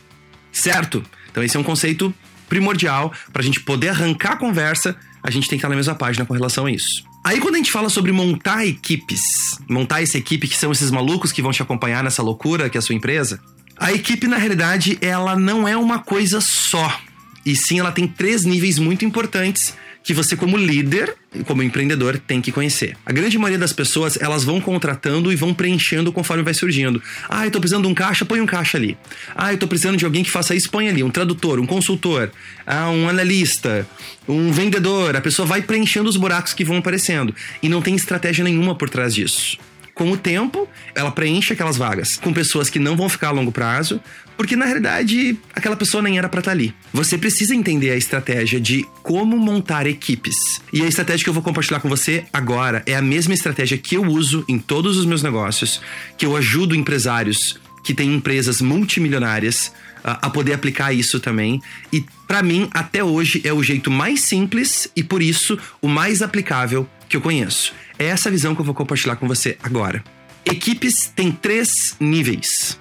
Certo? 0.52 1.04
Então 1.32 1.42
esse 1.42 1.56
é 1.56 1.60
um 1.60 1.64
conceito 1.64 2.14
primordial 2.48 3.12
para 3.32 3.42
a 3.42 3.46
gente 3.46 3.60
poder 3.62 3.90
arrancar 3.90 4.34
a 4.34 4.38
conversa, 4.38 4.96
a 5.22 5.32
gente 5.32 5.48
tem 5.48 5.58
que 5.58 5.62
estar 5.62 5.70
na 5.70 5.76
mesma 5.76 5.96
página 5.96 6.26
com 6.26 6.34
relação 6.34 6.66
a 6.66 6.72
isso. 6.72 7.04
Aí 7.24 7.40
quando 7.40 7.56
a 7.56 7.58
gente 7.58 7.72
fala 7.72 7.90
sobre 7.90 8.12
montar 8.12 8.66
equipes, 8.66 9.60
montar 9.68 10.04
essa 10.04 10.18
equipe 10.18 10.48
que 10.48 10.56
são 10.56 10.72
esses 10.72 10.92
malucos 10.92 11.32
que 11.32 11.42
vão 11.42 11.52
te 11.52 11.62
acompanhar 11.62 12.04
nessa 12.04 12.22
loucura 12.22 12.70
que 12.70 12.78
é 12.78 12.80
a 12.80 12.82
sua 12.82 12.94
empresa, 12.96 13.40
a 13.78 13.92
equipe 13.92 14.28
na 14.28 14.38
realidade 14.38 14.98
ela 15.02 15.36
não 15.36 15.68
é 15.68 15.76
uma 15.76 16.00
coisa 16.00 16.40
só. 16.40 17.00
E 17.46 17.56
sim, 17.56 17.80
ela 17.80 17.92
tem 17.92 18.08
três 18.08 18.46
níveis 18.46 18.80
muito 18.80 19.06
importantes 19.06 19.74
que 20.06 20.14
você 20.14 20.36
como 20.36 20.56
líder, 20.56 21.16
como 21.48 21.64
empreendedor, 21.64 22.20
tem 22.20 22.40
que 22.40 22.52
conhecer. 22.52 22.96
A 23.04 23.12
grande 23.12 23.40
maioria 23.40 23.58
das 23.58 23.74
pessoas, 23.74 24.22
elas 24.22 24.44
vão 24.44 24.62
contratando 24.62 25.34
e 25.34 25.36
vão 25.36 25.52
preenchendo 25.52 26.14
conforme 26.14 26.44
vai 26.44 26.54
surgindo. 26.54 27.02
Ah, 27.28 27.48
eu 27.48 27.52
tô 27.52 27.60
precisando 27.60 27.86
de 27.86 27.92
um 27.92 27.96
caixa, 27.96 28.24
põe 28.24 28.40
um 28.40 28.46
caixa 28.46 28.78
ali. 28.78 28.96
Ah, 29.36 29.52
eu 29.52 29.58
tô 29.58 29.68
precisando 29.68 29.98
de 29.98 30.06
alguém 30.06 30.24
que 30.24 30.30
faça 30.30 30.54
isso, 30.54 30.70
põe 30.70 30.88
ali. 30.88 31.02
Um 31.02 31.10
tradutor, 31.10 31.60
um 31.60 31.66
consultor, 31.66 32.32
ah, 32.68 32.92
um 32.92 33.10
analista, 33.10 33.88
um 34.30 34.52
vendedor. 34.52 35.16
A 35.16 35.22
pessoa 35.22 35.48
vai 35.48 35.64
preenchendo 35.64 36.08
os 36.08 36.18
buracos 36.18 36.54
que 36.54 36.64
vão 36.64 36.78
aparecendo. 36.78 37.34
E 37.64 37.68
não 37.68 37.82
tem 37.82 37.96
estratégia 37.96 38.44
nenhuma 38.44 38.76
por 38.76 38.92
trás 38.92 39.16
disso 39.16 39.58
com 39.96 40.12
o 40.12 40.18
tempo, 40.18 40.68
ela 40.94 41.10
preenche 41.10 41.54
aquelas 41.54 41.78
vagas 41.78 42.18
com 42.18 42.34
pessoas 42.34 42.70
que 42.70 42.78
não 42.78 42.98
vão 42.98 43.08
ficar 43.08 43.30
a 43.30 43.32
longo 43.32 43.52
prazo, 43.52 44.02
porque 44.38 44.56
na 44.56 44.66
realidade 44.66 45.38
aquela 45.54 45.76
pessoa 45.76 46.02
nem 46.02 46.18
era 46.18 46.30
para 46.30 46.40
estar 46.40 46.52
tá 46.52 46.56
ali. 46.56 46.74
Você 46.94 47.18
precisa 47.18 47.56
entender 47.56 47.92
a 47.92 47.98
estratégia 47.98 48.60
de 48.60 48.86
como 49.04 49.38
montar 49.38 49.88
equipes. 49.88 50.62
E 50.72 50.82
a 50.82 50.88
estratégia 50.88 51.24
que 51.24 51.30
eu 51.30 51.34
vou 51.34 51.44
compartilhar 51.44 51.80
com 51.80 51.90
você 51.90 52.26
agora 52.32 52.84
é 52.86 52.96
a 52.96 53.02
mesma 53.02 53.34
estratégia 53.34 53.78
que 53.78 53.96
eu 53.96 54.04
uso 54.04 54.44
em 54.48 54.60
todos 54.60 54.98
os 54.98 55.06
meus 55.06 55.24
negócios, 55.24 55.82
que 56.18 56.26
eu 56.26 56.36
ajudo 56.36 56.76
empresários 56.76 57.60
que 57.84 57.94
têm 57.94 58.16
empresas 58.16 58.62
multimilionárias 58.62 59.72
a 60.04 60.30
poder 60.30 60.54
aplicar 60.54 60.92
isso 60.92 61.20
também. 61.20 61.62
E 61.94 62.04
para 62.28 62.42
mim, 62.42 62.68
até 62.74 63.04
hoje, 63.04 63.42
é 63.44 63.54
o 63.54 63.64
jeito 63.64 63.92
mais 63.92 64.22
simples 64.22 64.90
e 64.96 65.04
por 65.04 65.22
isso 65.22 65.58
o 65.82 65.88
mais 65.88 66.22
aplicável 66.22 66.88
que 67.08 67.16
eu 67.16 67.22
conheço. 67.22 67.74
É 67.98 68.06
essa 68.06 68.30
visão 68.30 68.56
que 68.56 68.62
eu 68.62 68.66
vou 68.66 68.76
compartilhar 68.76 69.16
com 69.16 69.28
você 69.28 69.58
agora. 69.62 70.04
Equipes 70.46 71.12
têm 71.16 71.32
três 71.32 71.96
níveis: 72.00 72.80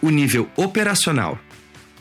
o 0.00 0.10
nível 0.10 0.48
operacional, 0.56 1.38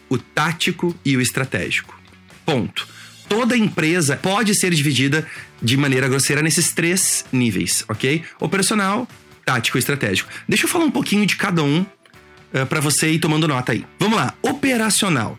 o 0.10 0.18
tático 0.18 0.96
e 1.04 1.18
o 1.18 1.22
estratégico. 1.22 2.00
Ponto. 2.46 2.88
Toda 3.27 3.58
empresa 3.58 4.16
pode 4.16 4.56
ser 4.56 4.74
dividida 4.74 5.27
de 5.62 5.75
maneira 5.75 6.08
grosseira 6.08 6.42
nesses 6.42 6.72
três 6.72 7.25
níveis, 7.32 7.84
ok? 7.89 8.24
Operacional, 8.39 9.08
tático 9.46 9.77
e 9.77 9.80
estratégico. 9.80 10.30
Deixa 10.48 10.66
eu 10.66 10.70
falar 10.70 10.86
um 10.86 10.92
pouquinho 10.92 11.25
de 11.25 11.36
cada 11.36 11.62
um 11.62 11.82
uh, 11.82 11.88
eh, 12.54 12.66
para 12.66 12.80
você 12.80 13.12
ir 13.12 13.20
tomando 13.20 13.48
nota 13.48 13.74
aí. 13.74 13.86
Vamos 14.00 14.18
lá. 14.18 14.34
Operacional. 14.42 15.38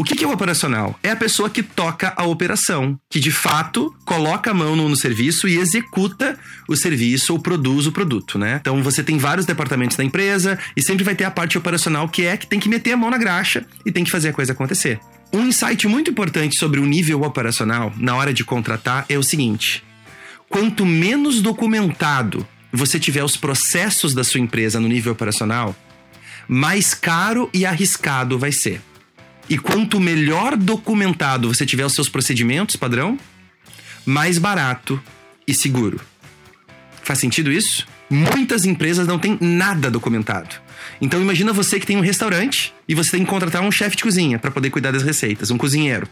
O 0.00 0.02
que, 0.02 0.24
é 0.24 0.26
o 0.26 0.32
operacional? 0.32 0.98
É 1.02 1.10
a 1.10 1.16
pessoa 1.16 1.50
que 1.50 1.62
toca 1.62 2.14
a 2.16 2.24
operação, 2.24 2.98
que 3.10 3.20
de 3.20 3.30
fato 3.30 3.94
coloca 4.06 4.50
a 4.50 4.54
mão 4.54 4.74
no, 4.74 4.88
no, 4.88 4.96
serviço 4.96 5.46
e 5.46 5.58
executa 5.58 6.38
o 6.66 6.74
serviço 6.74 7.34
ou 7.34 7.38
produz 7.38 7.86
o 7.86 7.92
produto, 7.92 8.38
né? 8.38 8.56
Então 8.62 8.82
você 8.82 9.04
tem 9.04 9.18
vários 9.18 9.44
departamentos 9.44 9.98
da 9.98 10.02
empresa 10.02 10.58
e 10.74 10.80
sempre 10.80 11.04
vai 11.04 11.14
ter 11.14 11.24
a 11.24 11.30
parte 11.30 11.58
operacional 11.58 12.08
que 12.08 12.24
é 12.24 12.34
que 12.38 12.46
tem 12.46 12.58
que 12.58 12.66
meter 12.66 12.92
a 12.92 12.96
mão 12.96 13.10
na 13.10 13.18
graxa 13.18 13.66
e 13.84 13.92
tem 13.92 14.02
que 14.02 14.10
fazer 14.10 14.30
a 14.30 14.32
coisa 14.32 14.52
acontecer. 14.52 14.98
Um 15.34 15.44
insight 15.44 15.86
muito 15.86 16.10
importante 16.10 16.56
sobre 16.56 16.80
o 16.80 16.86
nível 16.86 17.20
operacional 17.20 17.92
na 17.98 18.16
hora 18.16 18.32
de 18.32 18.42
contratar 18.42 19.04
é 19.06 19.18
o 19.18 19.22
seguinte: 19.22 19.84
quanto 20.48 20.86
menos 20.86 21.42
documentado 21.42 22.48
você 22.72 22.98
tiver 22.98 23.22
os 23.22 23.36
processos 23.36 24.14
da 24.14 24.24
sua 24.24 24.40
empresa 24.40 24.80
no 24.80 24.88
nível 24.88 25.12
operacional, 25.12 25.76
mais 26.48 26.94
caro 26.94 27.50
e 27.52 27.66
arriscado 27.66 28.38
vai 28.38 28.50
ser. 28.50 28.80
E 29.50 29.58
quanto 29.58 29.98
melhor 29.98 30.56
documentado 30.56 31.52
você 31.52 31.66
tiver 31.66 31.84
os 31.84 31.92
seus 31.92 32.08
procedimentos 32.08 32.76
padrão, 32.76 33.18
mais 34.06 34.38
barato 34.38 35.02
e 35.46 35.52
seguro. 35.52 36.00
Faz 37.02 37.18
sentido 37.18 37.50
isso? 37.50 37.84
Muitas 38.08 38.64
empresas 38.64 39.08
não 39.08 39.18
têm 39.18 39.36
nada 39.40 39.90
documentado. 39.90 40.54
Então 41.00 41.20
imagina 41.20 41.52
você 41.52 41.80
que 41.80 41.86
tem 41.86 41.96
um 41.96 42.00
restaurante 42.00 42.72
e 42.88 42.94
você 42.94 43.10
tem 43.10 43.24
que 43.24 43.30
contratar 43.30 43.60
um 43.62 43.72
chefe 43.72 43.96
de 43.96 44.04
cozinha 44.04 44.38
para 44.38 44.52
poder 44.52 44.70
cuidar 44.70 44.92
das 44.92 45.02
receitas, 45.02 45.50
um 45.50 45.58
cozinheiro. 45.58 46.08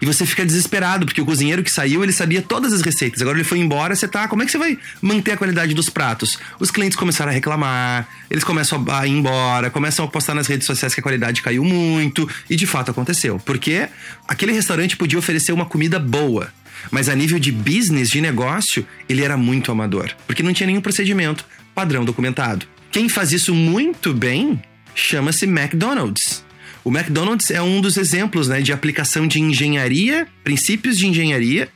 E 0.00 0.06
você 0.06 0.26
fica 0.26 0.44
desesperado, 0.44 1.06
porque 1.06 1.20
o 1.20 1.24
cozinheiro 1.24 1.62
que 1.62 1.70
saiu, 1.70 2.02
ele 2.02 2.12
sabia 2.12 2.42
todas 2.42 2.72
as 2.72 2.82
receitas. 2.82 3.22
Agora 3.22 3.36
ele 3.36 3.44
foi 3.44 3.58
embora, 3.58 3.94
você 3.94 4.06
tá. 4.06 4.28
Como 4.28 4.42
é 4.42 4.46
que 4.46 4.52
você 4.52 4.58
vai 4.58 4.78
manter 5.00 5.32
a 5.32 5.36
qualidade 5.36 5.74
dos 5.74 5.88
pratos? 5.88 6.38
Os 6.60 6.70
clientes 6.70 6.96
começaram 6.96 7.30
a 7.30 7.34
reclamar, 7.34 8.06
eles 8.30 8.44
começam 8.44 8.84
a 8.90 9.06
ir 9.06 9.12
embora, 9.12 9.70
começam 9.70 10.04
a 10.04 10.08
postar 10.08 10.34
nas 10.34 10.46
redes 10.46 10.66
sociais 10.66 10.94
que 10.94 11.00
a 11.00 11.02
qualidade 11.02 11.42
caiu 11.42 11.64
muito. 11.64 12.28
E 12.48 12.56
de 12.56 12.66
fato 12.66 12.90
aconteceu. 12.90 13.40
Porque 13.44 13.88
aquele 14.28 14.52
restaurante 14.52 14.96
podia 14.96 15.18
oferecer 15.18 15.52
uma 15.52 15.66
comida 15.66 15.98
boa. 15.98 16.52
Mas 16.90 17.08
a 17.08 17.14
nível 17.14 17.38
de 17.38 17.50
business, 17.50 18.10
de 18.10 18.20
negócio, 18.20 18.86
ele 19.08 19.22
era 19.22 19.36
muito 19.36 19.72
amador. 19.72 20.10
Porque 20.26 20.42
não 20.42 20.52
tinha 20.52 20.66
nenhum 20.66 20.80
procedimento 20.80 21.44
padrão 21.74 22.04
documentado. 22.04 22.66
Quem 22.90 23.08
faz 23.08 23.32
isso 23.32 23.54
muito 23.54 24.14
bem 24.14 24.62
chama-se 24.94 25.44
McDonald's. 25.44 26.45
O 26.86 26.88
McDonald's 26.96 27.50
é 27.50 27.60
um 27.60 27.80
dos 27.80 27.96
exemplos 27.96 28.46
né, 28.46 28.60
de 28.60 28.72
aplicação 28.72 29.26
de 29.26 29.40
engenharia, 29.40 30.28
princípios 30.44 30.96
de 30.96 31.08
engenharia 31.08 31.68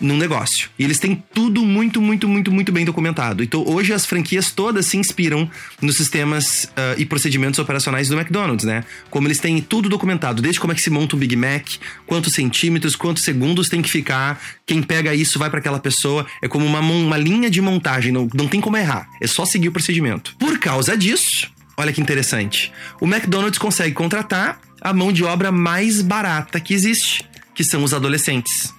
num 0.00 0.16
negócio. 0.16 0.68
E 0.76 0.82
eles 0.82 0.98
têm 0.98 1.22
tudo 1.32 1.64
muito, 1.64 2.02
muito, 2.02 2.26
muito, 2.26 2.50
muito 2.50 2.72
bem 2.72 2.84
documentado. 2.84 3.44
Então, 3.44 3.64
hoje 3.64 3.92
as 3.92 4.04
franquias 4.04 4.50
todas 4.50 4.86
se 4.86 4.96
inspiram 4.96 5.48
nos 5.80 5.94
sistemas 5.96 6.64
uh, 6.64 6.98
e 6.98 7.06
procedimentos 7.06 7.60
operacionais 7.60 8.08
do 8.08 8.18
McDonald's, 8.18 8.66
né? 8.66 8.82
Como 9.10 9.28
eles 9.28 9.38
têm 9.38 9.60
tudo 9.60 9.88
documentado, 9.88 10.42
desde 10.42 10.58
como 10.58 10.72
é 10.72 10.74
que 10.74 10.82
se 10.82 10.90
monta 10.90 11.14
um 11.14 11.20
Big 11.20 11.36
Mac, 11.36 11.64
quantos 12.04 12.34
centímetros, 12.34 12.96
quantos 12.96 13.22
segundos 13.22 13.68
tem 13.68 13.80
que 13.80 13.88
ficar, 13.88 14.42
quem 14.66 14.82
pega 14.82 15.14
isso 15.14 15.38
vai 15.38 15.50
para 15.50 15.60
aquela 15.60 15.78
pessoa. 15.78 16.26
É 16.42 16.48
como 16.48 16.66
uma, 16.66 16.80
uma 16.80 17.16
linha 17.16 17.48
de 17.48 17.60
montagem, 17.60 18.10
não, 18.10 18.28
não 18.34 18.48
tem 18.48 18.60
como 18.60 18.76
errar. 18.76 19.08
É 19.20 19.26
só 19.28 19.44
seguir 19.44 19.68
o 19.68 19.72
procedimento. 19.72 20.34
Por 20.36 20.58
causa 20.58 20.96
disso, 20.96 21.48
Olha 21.82 21.92
que 21.92 22.00
interessante. 22.00 22.72
O 23.00 23.06
McDonald's 23.06 23.58
consegue 23.58 23.92
contratar 23.92 24.60
a 24.80 24.92
mão 24.92 25.12
de 25.12 25.24
obra 25.24 25.50
mais 25.50 26.00
barata 26.00 26.60
que 26.60 26.72
existe, 26.72 27.28
que 27.52 27.64
são 27.64 27.82
os 27.82 27.92
adolescentes. 27.92 28.72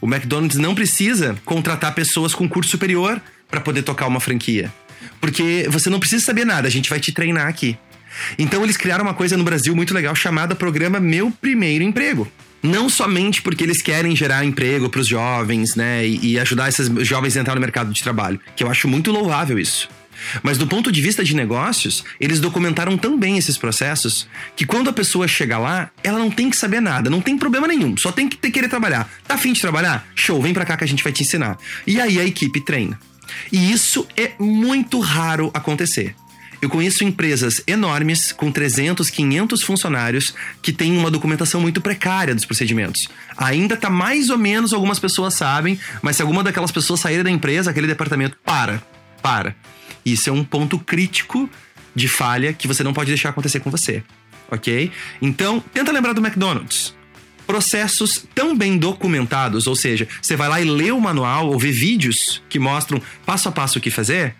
O 0.00 0.06
McDonald's 0.06 0.56
não 0.56 0.72
precisa 0.72 1.36
contratar 1.44 1.92
pessoas 1.92 2.36
com 2.36 2.48
curso 2.48 2.70
superior 2.70 3.20
para 3.50 3.60
poder 3.60 3.82
tocar 3.82 4.06
uma 4.06 4.20
franquia. 4.20 4.72
Porque 5.20 5.66
você 5.68 5.90
não 5.90 5.98
precisa 5.98 6.24
saber 6.24 6.46
nada, 6.46 6.68
a 6.68 6.70
gente 6.70 6.88
vai 6.88 7.00
te 7.00 7.10
treinar 7.10 7.48
aqui. 7.48 7.76
Então 8.38 8.62
eles 8.62 8.76
criaram 8.76 9.02
uma 9.02 9.14
coisa 9.14 9.36
no 9.36 9.42
Brasil 9.42 9.74
muito 9.74 9.92
legal 9.92 10.14
chamada 10.14 10.54
Programa 10.54 11.00
Meu 11.00 11.32
Primeiro 11.32 11.82
Emprego. 11.82 12.30
Não 12.62 12.88
somente 12.88 13.42
porque 13.42 13.64
eles 13.64 13.82
querem 13.82 14.14
gerar 14.14 14.44
emprego 14.44 14.88
para 14.88 15.00
os 15.00 15.08
jovens, 15.08 15.74
né, 15.74 16.06
e 16.06 16.38
ajudar 16.38 16.68
esses 16.68 16.88
jovens 17.04 17.36
a 17.36 17.40
entrar 17.40 17.56
no 17.56 17.60
mercado 17.60 17.92
de 17.92 18.00
trabalho, 18.00 18.38
que 18.54 18.62
eu 18.62 18.70
acho 18.70 18.86
muito 18.86 19.10
louvável 19.10 19.58
isso. 19.58 19.88
Mas 20.42 20.58
do 20.58 20.66
ponto 20.66 20.90
de 20.90 21.00
vista 21.00 21.24
de 21.24 21.34
negócios, 21.34 22.04
eles 22.20 22.40
documentaram 22.40 22.96
tão 22.96 23.18
bem 23.18 23.38
esses 23.38 23.56
processos 23.56 24.28
que 24.54 24.66
quando 24.66 24.90
a 24.90 24.92
pessoa 24.92 25.28
chega 25.28 25.58
lá, 25.58 25.90
ela 26.02 26.18
não 26.18 26.30
tem 26.30 26.50
que 26.50 26.56
saber 26.56 26.80
nada, 26.80 27.10
não 27.10 27.20
tem 27.20 27.36
problema 27.36 27.66
nenhum, 27.66 27.96
só 27.96 28.12
tem 28.12 28.28
que 28.28 28.36
ter, 28.36 28.50
querer 28.50 28.68
trabalhar. 28.68 29.10
Tá 29.26 29.34
afim 29.34 29.52
de 29.52 29.60
trabalhar? 29.60 30.06
Show, 30.14 30.40
vem 30.40 30.54
pra 30.54 30.64
cá 30.64 30.76
que 30.76 30.84
a 30.84 30.88
gente 30.88 31.02
vai 31.02 31.12
te 31.12 31.22
ensinar. 31.22 31.58
E 31.86 32.00
aí 32.00 32.18
a 32.18 32.24
equipe 32.24 32.60
treina. 32.60 32.98
E 33.50 33.72
isso 33.72 34.06
é 34.16 34.32
muito 34.38 35.00
raro 35.00 35.50
acontecer. 35.52 36.14
Eu 36.60 36.70
conheço 36.70 37.04
empresas 37.04 37.62
enormes 37.66 38.32
com 38.32 38.50
300, 38.50 39.10
500 39.10 39.62
funcionários 39.62 40.34
que 40.62 40.72
têm 40.72 40.96
uma 40.96 41.10
documentação 41.10 41.60
muito 41.60 41.80
precária 41.80 42.34
dos 42.34 42.46
procedimentos. 42.46 43.08
Ainda 43.36 43.76
tá 43.76 43.90
mais 43.90 44.30
ou 44.30 44.38
menos, 44.38 44.72
algumas 44.72 44.98
pessoas 44.98 45.34
sabem, 45.34 45.78
mas 46.00 46.16
se 46.16 46.22
alguma 46.22 46.42
daquelas 46.42 46.72
pessoas 46.72 47.00
sair 47.00 47.22
da 47.22 47.30
empresa, 47.30 47.70
aquele 47.70 47.86
departamento 47.86 48.38
para, 48.44 48.82
para. 49.22 49.54
Isso 50.06 50.30
é 50.30 50.32
um 50.32 50.44
ponto 50.44 50.78
crítico 50.78 51.50
de 51.92 52.06
falha 52.06 52.52
que 52.52 52.68
você 52.68 52.84
não 52.84 52.92
pode 52.92 53.10
deixar 53.10 53.30
acontecer 53.30 53.58
com 53.58 53.72
você, 53.72 54.04
ok? 54.48 54.92
Então, 55.20 55.58
tenta 55.74 55.90
lembrar 55.90 56.12
do 56.12 56.24
McDonald's. 56.24 56.94
Processos 57.44 58.24
tão 58.32 58.56
bem 58.56 58.78
documentados, 58.78 59.66
ou 59.66 59.74
seja, 59.74 60.06
você 60.22 60.36
vai 60.36 60.48
lá 60.48 60.60
e 60.60 60.64
lê 60.64 60.92
o 60.92 61.00
manual 61.00 61.48
ou 61.48 61.58
vê 61.58 61.72
vídeos 61.72 62.40
que 62.48 62.58
mostram 62.58 63.02
passo 63.24 63.48
a 63.48 63.52
passo 63.52 63.78
o 63.78 63.82
que 63.82 63.90
fazer, 63.90 64.36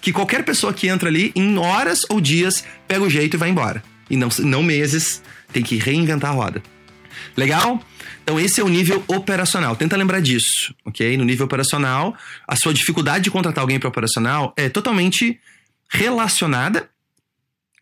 que 0.00 0.12
qualquer 0.12 0.42
pessoa 0.42 0.72
que 0.72 0.88
entra 0.88 1.08
ali, 1.08 1.32
em 1.34 1.58
horas 1.58 2.06
ou 2.08 2.20
dias, 2.20 2.64
pega 2.88 3.04
o 3.04 3.10
jeito 3.10 3.34
e 3.34 3.38
vai 3.38 3.50
embora. 3.50 3.82
E 4.08 4.16
não, 4.16 4.28
não 4.38 4.62
meses, 4.62 5.22
tem 5.52 5.62
que 5.62 5.76
reinventar 5.76 6.30
a 6.30 6.34
roda. 6.34 6.62
Legal? 7.36 7.82
Então, 8.24 8.40
esse 8.40 8.58
é 8.58 8.64
o 8.64 8.68
nível 8.68 9.04
operacional. 9.06 9.76
Tenta 9.76 9.98
lembrar 9.98 10.20
disso, 10.20 10.74
ok? 10.82 11.14
No 11.18 11.24
nível 11.24 11.44
operacional, 11.44 12.16
a 12.48 12.56
sua 12.56 12.72
dificuldade 12.72 13.24
de 13.24 13.30
contratar 13.30 13.60
alguém 13.60 13.78
para 13.78 13.88
operacional 13.88 14.54
é 14.56 14.70
totalmente 14.70 15.38
relacionada 15.90 16.88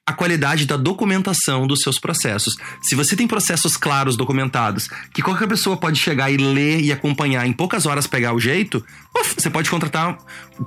à 0.04 0.12
qualidade 0.12 0.66
da 0.66 0.76
documentação 0.76 1.64
dos 1.64 1.78
seus 1.78 2.00
processos. 2.00 2.56
Se 2.82 2.96
você 2.96 3.14
tem 3.14 3.28
processos 3.28 3.76
claros, 3.76 4.16
documentados, 4.16 4.88
que 5.14 5.22
qualquer 5.22 5.46
pessoa 5.46 5.76
pode 5.76 6.00
chegar 6.00 6.28
e 6.28 6.36
ler 6.36 6.80
e 6.80 6.90
acompanhar 6.90 7.46
em 7.46 7.52
poucas 7.52 7.86
horas 7.86 8.08
pegar 8.08 8.34
o 8.34 8.40
jeito, 8.40 8.84
uf, 9.16 9.36
você 9.38 9.48
pode 9.48 9.70
contratar 9.70 10.18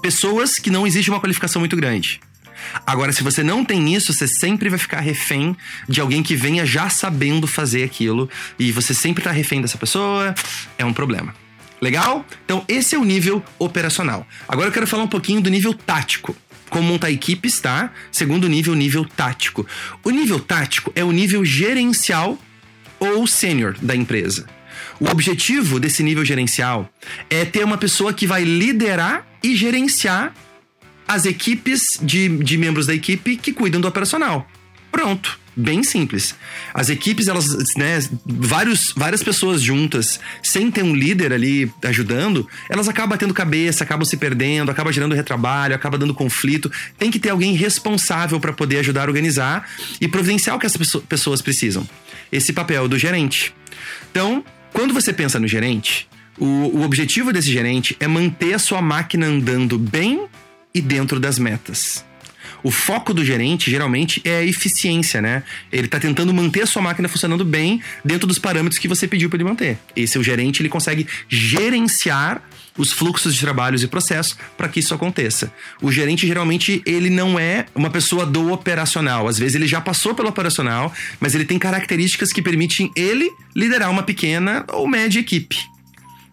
pessoas 0.02 0.58
que 0.58 0.70
não 0.70 0.88
exige 0.88 1.10
uma 1.10 1.20
qualificação 1.20 1.60
muito 1.60 1.76
grande. 1.76 2.22
Agora, 2.86 3.12
se 3.12 3.24
você 3.24 3.44
não 3.44 3.64
tem 3.64 3.94
isso, 3.94 4.14
você 4.14 4.28
sempre 4.28 4.70
vai 4.70 4.80
ficar 4.80 5.00
refém 5.00 5.56
de 5.88 6.02
alguém 6.02 6.24
que 6.24 6.36
venha 6.36 6.66
já 6.66 6.90
sabendo 6.90 7.48
fazer 7.48 7.84
aquilo 7.84 8.30
e 8.58 8.72
você 8.72 8.94
sempre 8.94 9.24
tá 9.24 9.32
refém 9.32 9.62
dessa 9.62 9.78
pessoa, 9.78 10.34
é 10.78 10.86
um 10.86 10.94
problema. 10.94 11.34
Legal? 11.82 12.26
Então, 12.46 12.64
esse 12.68 12.96
é 12.96 12.98
o 12.98 13.04
nível 13.04 13.44
operacional. 13.60 14.26
Agora 14.48 14.70
eu 14.70 14.72
quero 14.72 14.88
falar 14.88 15.04
um 15.04 15.08
pouquinho 15.08 15.42
do 15.42 15.50
nível 15.50 15.74
tático. 15.74 16.36
Como 16.70 16.88
montar 16.88 17.12
equipes, 17.12 17.60
tá? 17.60 17.92
Segundo 18.12 18.50
nível, 18.50 18.74
nível 18.74 19.06
tático. 19.06 19.68
O 20.04 20.10
nível 20.10 20.40
tático 20.40 20.92
é 20.96 21.04
o 21.04 21.12
nível 21.12 21.46
gerencial 21.46 22.40
ou 23.00 23.28
sênior 23.28 23.76
da 23.82 23.96
empresa. 23.96 24.48
O 25.00 25.10
objetivo 25.10 25.80
desse 25.80 26.02
nível 26.02 26.24
gerencial 26.24 26.90
é 27.30 27.46
ter 27.46 27.64
uma 27.64 27.78
pessoa 27.78 28.14
que 28.14 28.26
vai 28.26 28.44
liderar 28.44 29.28
e 29.44 29.56
gerenciar 29.56 30.34
as 31.08 31.26
equipes 31.26 32.00
de, 32.02 32.30
de 32.38 32.58
membros 32.58 32.88
da 32.88 32.94
equipe 32.94 33.38
que 33.38 33.54
cuidam 33.54 33.82
do 33.82 33.88
operacional. 33.88 34.48
Pronto. 34.92 35.40
Bem 35.58 35.84
simples. 35.84 36.36
As 36.74 36.90
equipes, 36.90 37.30
elas, 37.30 37.74
né, 37.78 38.00
vários, 38.26 38.92
várias 38.94 39.24
pessoas 39.24 39.62
juntas, 39.62 40.20
sem 40.44 40.70
ter 40.70 40.84
um 40.84 40.94
líder 40.94 41.32
ali 41.32 41.72
ajudando, 41.86 42.46
elas 42.70 42.90
acabam 42.90 43.12
batendo 43.12 43.34
cabeça, 43.34 43.86
acabam 43.86 44.04
se 44.04 44.18
perdendo, 44.18 44.70
acabam 44.70 44.92
gerando 44.92 45.16
retrabalho, 45.16 45.74
acaba 45.74 45.98
dando 45.98 46.14
conflito. 46.14 46.70
Tem 46.98 47.10
que 47.10 47.20
ter 47.20 47.30
alguém 47.30 47.54
responsável 47.54 48.38
para 48.38 48.52
poder 48.52 48.80
ajudar 48.80 49.04
a 49.04 49.06
organizar 49.06 49.66
e 50.02 50.10
providenciar 50.10 50.58
o 50.58 50.60
que 50.60 50.66
essas 50.66 51.02
pessoas 51.08 51.42
precisam. 51.42 51.88
Esse 52.30 52.52
papel 52.52 52.90
do 52.90 52.98
gerente. 52.98 53.54
Então, 54.12 54.44
quando 54.74 54.94
você 54.94 55.14
pensa 55.14 55.40
no 55.40 55.48
gerente, 55.48 56.06
o, 56.38 56.46
o 56.46 56.82
objetivo 56.84 57.32
desse 57.32 57.50
gerente 57.50 57.96
é 57.98 58.08
manter 58.08 58.56
a 58.56 58.60
sua 58.60 58.82
máquina 58.82 59.26
andando 59.26 59.80
bem 59.80 60.28
e 60.76 60.82
dentro 60.82 61.20
das 61.20 61.40
metas. 61.40 62.04
O 62.66 62.72
foco 62.72 63.14
do 63.14 63.24
gerente 63.24 63.70
geralmente 63.70 64.22
é 64.26 64.38
a 64.38 64.44
eficiência, 64.44 65.22
né? 65.22 65.44
Ele 65.72 65.86
está 65.86 66.00
tentando 66.00 66.34
manter 66.34 66.64
a 66.64 66.66
sua 66.66 66.82
máquina 66.82 67.08
funcionando 67.08 67.46
bem 67.46 67.80
dentro 68.04 68.28
dos 68.28 68.40
parâmetros 68.40 68.80
que 68.80 68.88
você 68.88 69.08
pediu 69.08 69.30
para 69.30 69.38
ele 69.38 69.44
manter. 69.44 69.78
Esse 69.96 70.18
o 70.18 70.24
gerente, 70.24 70.62
ele 70.64 70.70
consegue 70.70 71.08
gerenciar 71.30 72.42
os 72.76 72.92
fluxos 72.92 73.36
de 73.36 73.42
trabalhos 73.42 73.84
e 73.84 73.88
processos 73.88 74.36
para 74.58 74.68
que 74.68 74.80
isso 74.80 74.96
aconteça. 74.96 75.54
O 75.80 75.92
gerente 75.92 76.26
geralmente 76.26 76.82
ele 76.86 77.10
não 77.10 77.40
é 77.40 77.68
uma 77.76 77.92
pessoa 77.92 78.26
do 78.26 78.52
operacional. 78.52 79.28
Às 79.28 79.38
vezes 79.38 79.54
ele 79.54 79.68
já 79.68 79.80
passou 79.80 80.16
pelo 80.16 80.30
operacional, 80.30 80.92
mas 81.20 81.36
ele 81.36 81.46
tem 81.46 81.60
características 81.60 82.34
que 82.34 82.42
permitem 82.42 82.92
ele 82.96 83.30
liderar 83.56 83.92
uma 83.92 84.04
pequena 84.04 84.66
ou 84.70 84.88
média 84.88 85.20
equipe 85.20 85.75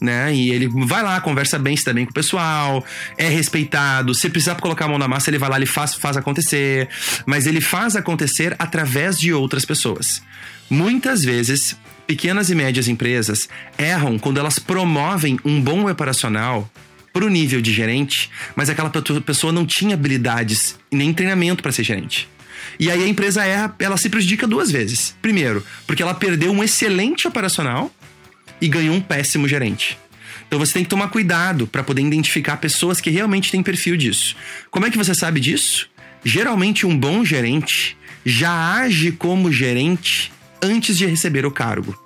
né? 0.02 0.34
E 0.34 0.50
ele 0.50 0.68
vai 0.68 1.02
lá, 1.02 1.20
conversa 1.20 1.58
bem, 1.58 1.76
dá 1.84 1.92
bem 1.92 2.04
com 2.04 2.10
o 2.10 2.14
pessoal, 2.14 2.84
é 3.16 3.28
respeitado. 3.28 4.14
Se 4.14 4.28
precisar 4.28 4.56
colocar 4.56 4.86
a 4.86 4.88
mão 4.88 4.98
na 4.98 5.06
massa, 5.06 5.30
ele 5.30 5.38
vai 5.38 5.48
lá, 5.48 5.56
ele 5.56 5.66
faz, 5.66 5.94
faz 5.94 6.16
acontecer. 6.16 6.88
Mas 7.24 7.46
ele 7.46 7.60
faz 7.60 7.94
acontecer 7.94 8.54
através 8.58 9.18
de 9.18 9.32
outras 9.32 9.64
pessoas. 9.64 10.22
Muitas 10.68 11.24
vezes, 11.24 11.76
pequenas 12.06 12.50
e 12.50 12.54
médias 12.54 12.88
empresas 12.88 13.48
erram 13.78 14.18
quando 14.18 14.38
elas 14.38 14.58
promovem 14.58 15.38
um 15.44 15.60
bom 15.60 15.88
operacional 15.88 16.68
para 17.12 17.24
o 17.24 17.28
nível 17.28 17.60
de 17.60 17.72
gerente, 17.72 18.30
mas 18.56 18.70
aquela 18.70 18.90
pessoa 18.90 19.52
não 19.52 19.66
tinha 19.66 19.94
habilidades 19.94 20.78
e 20.90 20.96
nem 20.96 21.12
treinamento 21.12 21.62
para 21.62 21.70
ser 21.70 21.84
gerente. 21.84 22.28
E 22.80 22.90
aí 22.90 23.04
a 23.04 23.06
empresa 23.06 23.44
erra, 23.44 23.74
ela 23.78 23.98
se 23.98 24.08
prejudica 24.08 24.46
duas 24.46 24.70
vezes. 24.70 25.14
Primeiro, 25.20 25.64
porque 25.86 26.02
ela 26.02 26.14
perdeu 26.14 26.50
um 26.50 26.64
excelente 26.64 27.28
operacional 27.28 27.92
e 28.62 28.68
ganhou 28.68 28.94
um 28.94 29.00
péssimo 29.00 29.48
gerente. 29.48 29.98
Então 30.46 30.58
você 30.58 30.74
tem 30.74 30.84
que 30.84 30.88
tomar 30.88 31.08
cuidado 31.08 31.66
para 31.66 31.82
poder 31.82 32.00
identificar 32.02 32.58
pessoas 32.58 33.00
que 33.00 33.10
realmente 33.10 33.50
têm 33.50 33.62
perfil 33.62 33.96
disso. 33.96 34.36
Como 34.70 34.86
é 34.86 34.90
que 34.90 34.96
você 34.96 35.14
sabe 35.14 35.40
disso? 35.40 35.90
Geralmente 36.24 36.86
um 36.86 36.96
bom 36.96 37.24
gerente 37.24 37.96
já 38.24 38.76
age 38.76 39.10
como 39.10 39.50
gerente 39.50 40.32
antes 40.62 40.96
de 40.96 41.06
receber 41.06 41.44
o 41.44 41.50
cargo. 41.50 41.98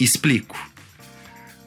Explico. 0.00 0.56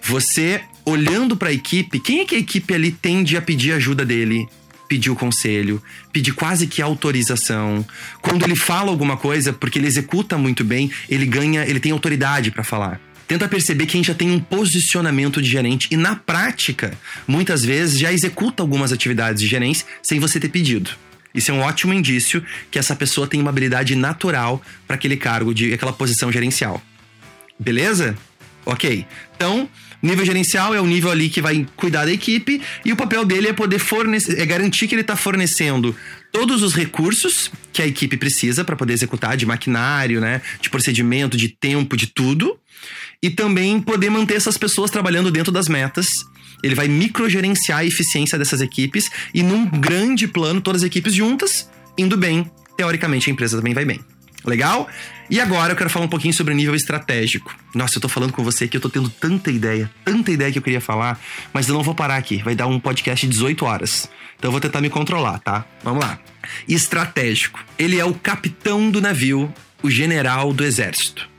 Você 0.02 0.62
olhando 0.84 1.38
para 1.38 1.50
a 1.50 1.54
equipe, 1.54 2.00
quem 2.00 2.22
é 2.22 2.26
que 2.26 2.34
a 2.34 2.40
equipe 2.40 2.74
ali 2.74 2.92
tende 2.92 3.38
a 3.38 3.42
pedir 3.42 3.74
ajuda 3.74 4.04
dele? 4.04 4.48
Pedir 4.88 5.12
o 5.12 5.16
conselho, 5.16 5.82
pedir 6.12 6.34
quase 6.34 6.66
que 6.66 6.82
autorização. 6.82 7.86
Quando 8.20 8.44
ele 8.44 8.56
fala 8.56 8.90
alguma 8.90 9.16
coisa, 9.16 9.54
porque 9.54 9.78
ele 9.78 9.88
executa 9.88 10.38
muito 10.40 10.64
bem, 10.64 10.92
ele 11.08 11.26
ganha, 11.28 11.64
ele 11.66 11.80
tem 11.80 11.92
autoridade 11.92 12.50
para 12.50 12.64
falar. 12.64 13.00
Tenta 13.32 13.48
perceber 13.48 13.86
quem 13.86 14.04
já 14.04 14.14
tem 14.14 14.30
um 14.30 14.42
posicionamento 14.42 15.42
de 15.42 15.48
gerente 15.48 15.88
e 15.90 15.96
na 15.96 16.18
prática, 16.18 16.92
muitas 17.26 17.64
vezes 17.64 17.98
já 17.98 18.12
executa 18.12 18.62
algumas 18.62 18.92
atividades 18.92 19.42
de 19.42 19.48
gerência 19.48 19.88
sem 20.04 20.20
você 20.20 20.38
ter 20.38 20.50
pedido. 20.50 20.92
Isso 21.34 21.50
é 21.50 21.54
um 21.54 21.62
ótimo 21.62 21.94
indício 21.94 22.44
que 22.70 22.78
essa 22.78 22.94
pessoa 22.94 23.26
tem 23.26 23.40
uma 23.40 23.50
habilidade 23.50 23.96
natural 23.96 24.62
para 24.86 24.98
aquele 24.98 25.16
cargo 25.16 25.54
de 25.54 25.74
aquela 25.74 25.94
posição 25.94 26.30
gerencial. 26.30 26.82
Beleza? 27.58 28.18
Ok. 28.66 29.06
Então, 29.38 29.70
nível 30.02 30.26
gerencial 30.26 30.76
é 30.76 30.82
o 30.82 30.86
nível 30.86 31.10
ali 31.10 31.30
que 31.30 31.42
vai 31.42 31.66
cuidar 31.78 32.04
da 32.04 32.12
equipe 32.12 32.62
e 32.84 32.92
o 32.92 32.98
papel 32.98 33.24
dele 33.24 33.48
é 33.48 33.54
poder 33.54 33.80
fornecer, 33.80 34.42
é 34.42 34.46
garantir 34.46 34.90
que 34.90 34.96
ele 34.96 35.04
está 35.04 35.16
fornecendo 35.16 35.96
todos 36.34 36.62
os 36.62 36.74
recursos 36.74 37.50
que 37.72 37.82
a 37.82 37.88
equipe 37.88 38.18
precisa 38.18 38.66
para 38.66 38.76
poder 38.76 38.92
executar 38.92 39.38
de 39.38 39.46
maquinário, 39.46 40.20
né, 40.20 40.42
de 40.60 40.70
procedimento, 40.70 41.38
de 41.38 41.48
tempo, 41.48 41.96
de 41.96 42.08
tudo, 42.08 42.60
e 43.22 43.30
também 43.30 43.80
poder 43.80 44.10
manter 44.10 44.36
essas 44.36 44.58
pessoas 44.58 44.90
trabalhando 44.90 45.32
dentro 45.32 45.52
das 45.52 45.68
metas. 45.68 46.26
Ele 46.64 46.76
vai 46.76 46.88
microgerenciar 46.88 47.80
a 47.80 47.86
eficiência 47.86 48.38
dessas 48.38 48.62
equipes 48.62 49.10
e 49.34 49.44
num 49.44 49.66
grande 49.66 50.28
plano 50.28 50.62
todas 50.62 50.82
as 50.82 50.88
equipes 50.88 51.14
juntas 51.14 51.70
indo 51.98 52.18
bem. 52.18 52.50
Teoricamente 52.78 53.30
a 53.30 53.34
empresa 53.34 53.58
também 53.58 53.74
vai 53.74 53.86
bem. 53.86 54.00
Legal? 54.44 54.88
E 55.30 55.40
agora 55.40 55.74
eu 55.74 55.78
quero 55.78 55.90
falar 55.90 56.06
um 56.06 56.10
pouquinho 56.10 56.34
sobre 56.34 56.52
o 56.54 56.56
nível 56.56 56.74
estratégico. 56.74 57.56
Nossa, 57.76 57.98
eu 57.98 58.02
tô 58.02 58.10
falando 58.10 58.34
com 58.34 58.44
você 58.44 58.68
que 58.68 58.76
eu 58.76 58.82
tô 58.82 58.90
tendo 58.90 59.10
tanta 59.10 59.52
ideia, 59.52 59.90
tanta 60.04 60.32
ideia 60.32 60.52
que 60.52 60.58
eu 60.58 60.64
queria 60.64 60.82
falar, 60.82 61.20
mas 61.54 61.68
eu 61.68 61.76
não 61.76 61.84
vou 61.84 61.94
parar 61.94 62.18
aqui. 62.18 62.42
Vai 62.44 62.56
dar 62.56 62.68
um 62.68 62.80
podcast 62.80 63.26
de 63.26 63.32
18 63.32 63.64
horas. 63.66 64.10
Então 64.38 64.50
eu 64.50 64.52
vou 64.52 64.60
tentar 64.60 64.82
me 64.82 64.90
controlar, 64.90 65.40
tá? 65.40 65.64
Vamos 65.84 66.04
lá. 66.04 66.20
Estratégico. 66.68 67.64
Ele 67.78 68.00
é 68.00 68.06
o 68.06 68.16
capitão 68.16 68.90
do 68.90 69.00
navio, 69.00 69.54
o 69.84 69.90
general 69.90 70.52
do 70.52 70.66
exército. 70.66 71.31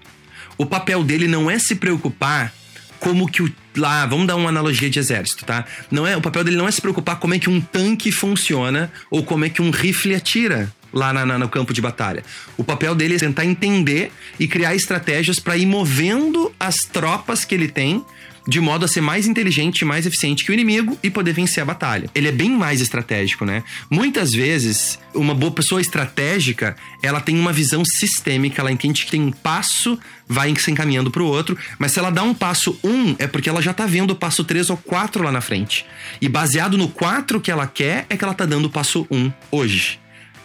O 0.62 0.66
papel 0.66 1.02
dele 1.02 1.26
não 1.26 1.50
é 1.50 1.59
se 1.59 1.75
preocupar 1.75 2.54
como 3.00 3.28
que 3.28 3.42
o 3.42 3.52
lá, 3.76 4.07
vamos 4.07 4.28
dar 4.28 4.37
uma 4.37 4.49
analogia 4.49 4.88
de 4.88 4.99
exército, 4.99 5.45
tá? 5.45 5.64
Não 5.90 6.07
é, 6.07 6.16
o 6.16 6.21
papel 6.21 6.45
dele 6.45 6.57
não 6.57 6.69
é 6.69 6.71
se 6.71 6.81
preocupar 6.81 7.19
como 7.19 7.35
é 7.35 7.38
que 7.38 7.50
um 7.50 7.61
tanque 7.61 8.12
funciona 8.12 8.92
ou 9.11 9.25
como 9.25 9.45
é 9.45 9.49
que 9.49 9.61
um 9.61 9.71
rifle 9.71 10.14
atira 10.14 10.73
lá 10.92 11.12
na, 11.12 11.26
na, 11.26 11.37
no 11.37 11.49
campo 11.49 11.73
de 11.73 11.81
batalha. 11.81 12.23
O 12.57 12.62
papel 12.62 12.95
dele 12.95 13.16
é 13.16 13.19
tentar 13.19 13.45
entender 13.45 14.12
e 14.38 14.47
criar 14.47 14.76
estratégias 14.76 15.40
para 15.40 15.57
ir 15.57 15.66
movendo 15.66 16.54
as 16.61 16.85
tropas 16.85 17.45
que 17.45 17.54
ele 17.57 17.66
tem 17.66 18.04
de 18.46 18.61
modo 18.61 18.84
a 18.84 18.88
ser 18.88 19.00
mais 19.00 19.26
inteligente 19.26 19.80
e 19.80 19.84
mais 19.84 20.06
eficiente 20.06 20.44
que 20.44 20.50
o 20.50 20.54
inimigo 20.54 20.99
e 21.02 21.11
poder 21.11 21.32
vencer 21.32 21.62
a 21.62 21.66
batalha. 21.66 22.11
Ele 22.14 22.28
é 22.28 22.32
bem 22.32 22.50
mais 22.50 22.80
estratégico, 22.80 23.44
né? 23.44 23.62
Muitas 23.90 24.32
vezes, 24.32 24.99
uma 25.14 25.34
boa 25.34 25.52
pessoa 25.52 25.80
estratégica, 25.80 26.76
ela 27.02 27.20
tem 27.20 27.38
uma 27.38 27.52
visão 27.52 27.84
sistêmica, 27.84 28.61
ela 28.61 28.72
entende 28.72 29.04
que 29.04 29.11
tem 29.11 29.22
um 29.22 29.32
passo, 29.32 29.99
vai 30.28 30.54
se 30.56 30.70
encaminhando 30.70 31.11
para 31.11 31.22
o 31.22 31.26
outro, 31.26 31.56
mas 31.78 31.92
se 31.92 31.99
ela 31.99 32.11
dá 32.11 32.22
um 32.22 32.34
passo 32.34 32.78
um, 32.82 33.14
é 33.18 33.26
porque 33.26 33.49
ela 33.49 33.62
já 33.62 33.72
tá 33.72 33.87
vendo 33.87 34.11
o 34.12 34.16
passo 34.16 34.44
três 34.44 34.70
ou 34.70 34.76
quatro 34.76 35.22
lá 35.22 35.32
na 35.32 35.40
frente. 35.40 35.84
E 36.20 36.28
baseado 36.28 36.76
no 36.76 36.88
quatro 36.88 37.40
que 37.40 37.50
ela 37.50 37.66
quer, 37.66 38.06
é 38.08 38.16
que 38.16 38.25
ela 38.25 38.34
tá 38.34 38.44
dando 38.44 38.66
o 38.66 38.70
passo 38.70 39.06
um 39.11 39.32
hoje 39.50 40.02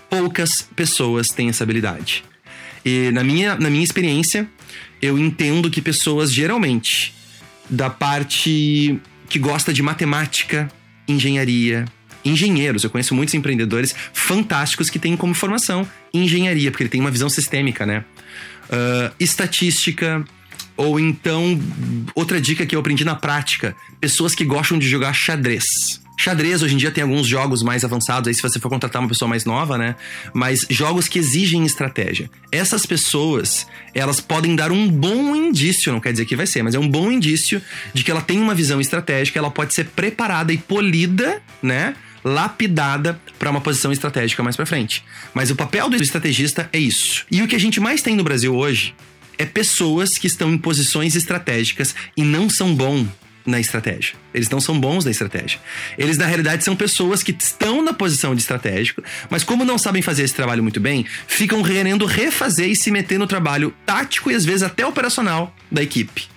poucas 0.10 0.68
pessoas 0.76 1.30
têm 1.30 1.50
essa 1.50 1.64
habilidade. 1.64 2.24
E 2.86 3.12
na 3.12 3.24
minha, 3.24 3.56
na 3.56 3.70
minha 3.70 3.84
experiência, 3.84 4.48
eu 5.02 5.18
entendo 5.18 5.70
que 5.70 5.82
pessoas 5.82 6.32
geralmente 6.32 7.14
da 7.70 7.90
parte 7.90 9.00
que 9.30 9.40
gosta 9.40 9.74
de 9.74 9.82
matemática, 9.82 10.70
engenharia, 11.08 11.86
engenheiros, 12.24 12.84
eu 12.84 12.90
conheço 12.90 13.16
muitos 13.16 13.34
empreendedores 13.34 13.96
fantásticos 14.14 14.90
que 14.90 15.00
têm 15.00 15.16
como 15.16 15.34
formação 15.34 15.88
engenharia, 16.14 16.72
porque 16.72 16.84
ele 16.84 16.90
tem 16.90 17.02
uma 17.02 17.12
visão 17.12 17.30
sistêmica, 17.30 17.86
né? 17.86 18.04
Uh, 18.70 19.14
estatística, 19.20 20.26
ou 20.76 21.00
então, 21.00 21.60
outra 22.14 22.40
dica 22.40 22.66
que 22.66 22.76
eu 22.76 22.80
aprendi 22.80 23.04
na 23.04 23.16
prática: 23.16 23.76
pessoas 24.00 24.36
que 24.36 24.44
gostam 24.44 24.78
de 24.78 24.88
jogar 24.88 25.14
xadrez. 25.14 26.02
Xadrez, 26.20 26.64
hoje 26.64 26.74
em 26.74 26.78
dia, 26.78 26.90
tem 26.90 27.04
alguns 27.04 27.28
jogos 27.28 27.62
mais 27.62 27.86
avançados, 27.86 28.28
aí 28.28 28.34
se 28.34 28.42
você 28.42 28.60
for 28.60 28.70
contratar 28.70 29.00
uma 29.00 29.08
pessoa 29.08 29.30
mais 29.30 29.46
nova, 29.46 29.78
né? 29.78 29.96
Mas 30.34 30.66
jogos 30.68 31.08
que 31.08 31.20
exigem 31.20 31.64
estratégia. 31.64 32.28
Essas 32.52 32.88
pessoas, 32.88 33.68
elas 33.94 34.20
podem 34.20 34.56
dar 34.56 34.72
um 34.72 34.90
bom 34.90 35.36
indício, 35.36 35.94
não 35.94 36.00
quer 36.00 36.12
dizer 36.12 36.26
que 36.26 36.36
vai 36.36 36.48
ser, 36.48 36.64
mas 36.64 36.74
é 36.74 36.80
um 36.80 36.90
bom 36.90 37.12
indício 37.12 37.62
de 37.94 38.04
que 38.04 38.10
ela 38.10 38.22
tem 38.22 38.40
uma 38.40 38.56
visão 38.56 38.82
estratégica, 38.82 39.38
ela 39.38 39.52
pode 39.52 39.76
ser 39.76 39.86
preparada 39.86 40.52
e 40.52 40.58
polida, 40.58 41.40
né? 41.62 41.96
lapidada 42.24 43.22
para 43.40 43.50
uma 43.50 43.62
posição 43.62 43.92
estratégica 43.92 44.44
mais 44.44 44.56
para 44.56 44.66
frente. 44.66 45.04
Mas 45.34 45.50
o 45.52 45.56
papel 45.56 45.90
do 45.90 45.96
estrategista 45.96 46.68
é 46.74 46.80
isso. 46.80 47.26
E 47.32 47.42
o 47.42 47.48
que 47.48 47.56
a 47.56 47.60
gente 47.60 47.80
mais 47.80 48.02
tem 48.02 48.16
no 48.16 48.24
Brasil 48.24 48.54
hoje 48.54 48.94
é 49.38 49.46
pessoas 49.46 50.18
que 50.18 50.28
estão 50.28 50.52
em 50.52 50.58
posições 50.58 51.16
estratégicas 51.16 51.96
e 52.18 52.24
não 52.24 52.50
são 52.50 52.76
bom 52.76 53.06
na 53.48 53.60
estratégia. 53.60 54.16
Eles 54.34 54.50
não 54.50 54.60
são 54.60 54.80
bons 54.80 55.06
na 55.06 55.12
estratégia. 55.12 55.60
Eles, 55.98 56.18
na 56.18 56.26
realidade, 56.26 56.64
são 56.64 56.76
pessoas 56.76 57.24
que 57.24 57.32
estão 57.32 57.82
na 57.82 57.94
posição 57.94 58.36
de 58.36 58.42
estratégico, 58.42 59.02
mas 59.30 59.44
como 59.44 59.64
não 59.64 59.78
sabem 59.78 60.02
fazer 60.02 60.24
esse 60.24 60.36
trabalho 60.36 60.62
muito 60.62 60.80
bem, 60.80 61.06
ficam 61.28 61.64
querendo 61.64 62.06
refazer 62.06 62.70
e 62.70 62.76
se 62.76 62.92
meter 62.92 63.18
no 63.18 63.26
trabalho 63.26 63.74
tático 63.86 64.30
e 64.30 64.36
às 64.36 64.46
vezes 64.46 64.64
até 64.64 64.86
operacional 64.86 65.56
da 65.72 65.82
equipe. 65.82 66.28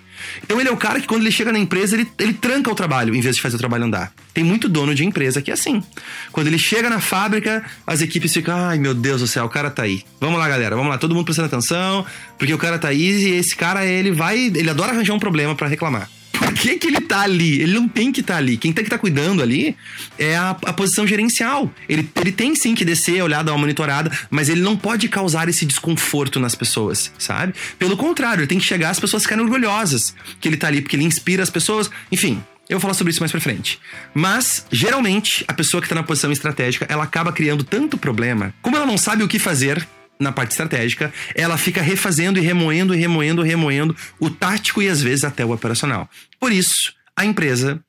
Então 0.43 0.59
ele 0.59 0.69
é 0.69 0.71
o 0.71 0.77
cara 0.77 0.99
que 0.99 1.07
quando 1.07 1.21
ele 1.21 1.31
chega 1.31 1.51
na 1.51 1.59
empresa, 1.59 1.95
ele, 1.95 2.07
ele 2.19 2.33
tranca 2.33 2.71
o 2.71 2.75
trabalho 2.75 3.13
em 3.13 3.21
vez 3.21 3.35
de 3.35 3.41
fazer 3.41 3.55
o 3.55 3.59
trabalho 3.59 3.85
andar. 3.85 4.13
Tem 4.33 4.43
muito 4.43 4.69
dono 4.69 4.93
de 4.95 5.05
empresa 5.05 5.41
que 5.41 5.51
é 5.51 5.53
assim. 5.53 5.83
Quando 6.31 6.47
ele 6.47 6.59
chega 6.59 6.89
na 6.89 6.99
fábrica, 6.99 7.63
as 7.85 8.01
equipes 8.01 8.31
ficam, 8.33 8.55
ai 8.55 8.77
meu 8.77 8.93
Deus 8.93 9.21
do 9.21 9.27
céu, 9.27 9.45
o 9.45 9.49
cara 9.49 9.69
tá 9.69 9.83
aí. 9.83 10.03
Vamos 10.19 10.39
lá, 10.39 10.47
galera, 10.47 10.75
vamos 10.75 10.91
lá, 10.91 10.97
todo 10.97 11.13
mundo 11.13 11.25
prestando 11.25 11.47
atenção, 11.47 12.05
porque 12.37 12.53
o 12.53 12.57
cara 12.57 12.79
tá 12.79 12.89
aí 12.89 13.01
e 13.01 13.35
esse 13.35 13.55
cara, 13.55 13.85
ele 13.85 14.11
vai, 14.11 14.37
ele 14.37 14.69
adora 14.69 14.91
arranjar 14.91 15.13
um 15.13 15.19
problema 15.19 15.55
para 15.55 15.67
reclamar. 15.67 16.09
Por 16.53 16.59
que, 16.59 16.77
que 16.77 16.87
ele 16.87 17.01
tá 17.01 17.21
ali? 17.21 17.61
Ele 17.61 17.73
não 17.73 17.87
tem 17.87 18.11
que 18.11 18.19
estar 18.19 18.33
tá 18.33 18.39
ali. 18.39 18.57
Quem 18.57 18.73
tem 18.73 18.83
que 18.83 18.87
estar 18.87 18.97
tá 18.97 19.01
cuidando 19.01 19.41
ali 19.41 19.75
é 20.17 20.35
a, 20.35 20.49
a, 20.49 20.73
posição 20.73 21.07
gerencial. 21.07 21.71
Ele, 21.87 22.09
ele 22.19 22.31
tem 22.31 22.53
sim 22.55 22.75
que 22.75 22.83
descer, 22.83 23.23
olhar, 23.23 23.43
dar 23.43 23.53
uma 23.53 23.59
monitorada, 23.59 24.11
mas 24.29 24.49
ele 24.49 24.61
não 24.61 24.75
pode 24.75 25.07
causar 25.07 25.47
esse 25.47 25.65
desconforto 25.65 26.39
nas 26.39 26.53
pessoas, 26.53 27.11
sabe? 27.17 27.53
Pelo 27.79 27.95
contrário, 27.95 28.41
ele 28.41 28.47
tem 28.47 28.59
que 28.59 28.65
chegar 28.65 28.89
as 28.89 28.99
pessoas 28.99 29.23
ficarem 29.23 29.43
orgulhosas 29.43 30.13
que 30.39 30.47
ele 30.47 30.57
tá 30.57 30.67
ali, 30.67 30.81
porque 30.81 30.95
ele 30.95 31.05
inspira 31.05 31.41
as 31.41 31.49
pessoas. 31.49 31.89
Enfim, 32.11 32.43
eu 32.67 32.77
vou 32.77 32.81
falar 32.81 32.93
sobre 32.93 33.11
isso 33.11 33.21
mais 33.21 33.31
pra 33.31 33.41
frente. 33.41 33.79
Mas, 34.13 34.65
geralmente, 34.71 35.45
a 35.47 35.53
pessoa 35.53 35.81
que 35.81 35.89
tá 35.89 35.95
na 35.95 36.03
posição 36.03 36.31
estratégica, 36.31 36.85
ela 36.89 37.03
acaba 37.03 37.31
criando 37.31 37.63
tanto 37.63 37.97
problema. 37.97 38.53
Como 38.61 38.75
ela 38.75 38.85
não 38.85 38.97
sabe 38.97 39.23
o 39.23 39.27
que 39.27 39.39
fazer, 39.39 39.85
na 40.21 40.31
parte 40.31 40.51
estratégica, 40.51 41.13
ela 41.35 41.57
fica 41.57 41.81
refazendo 41.81 42.39
e 42.39 42.41
remoendo 42.41 42.93
e 42.93 42.97
remoendo, 42.97 43.41
remoendo 43.41 43.95
o 44.19 44.29
tático 44.29 44.81
e 44.81 44.87
às 44.87 45.01
vezes 45.01 45.23
até 45.23 45.43
o 45.43 45.51
operacional. 45.51 46.09
Por 46.39 46.51
isso, 46.51 46.93
a 47.15 47.25
empresa 47.25 47.83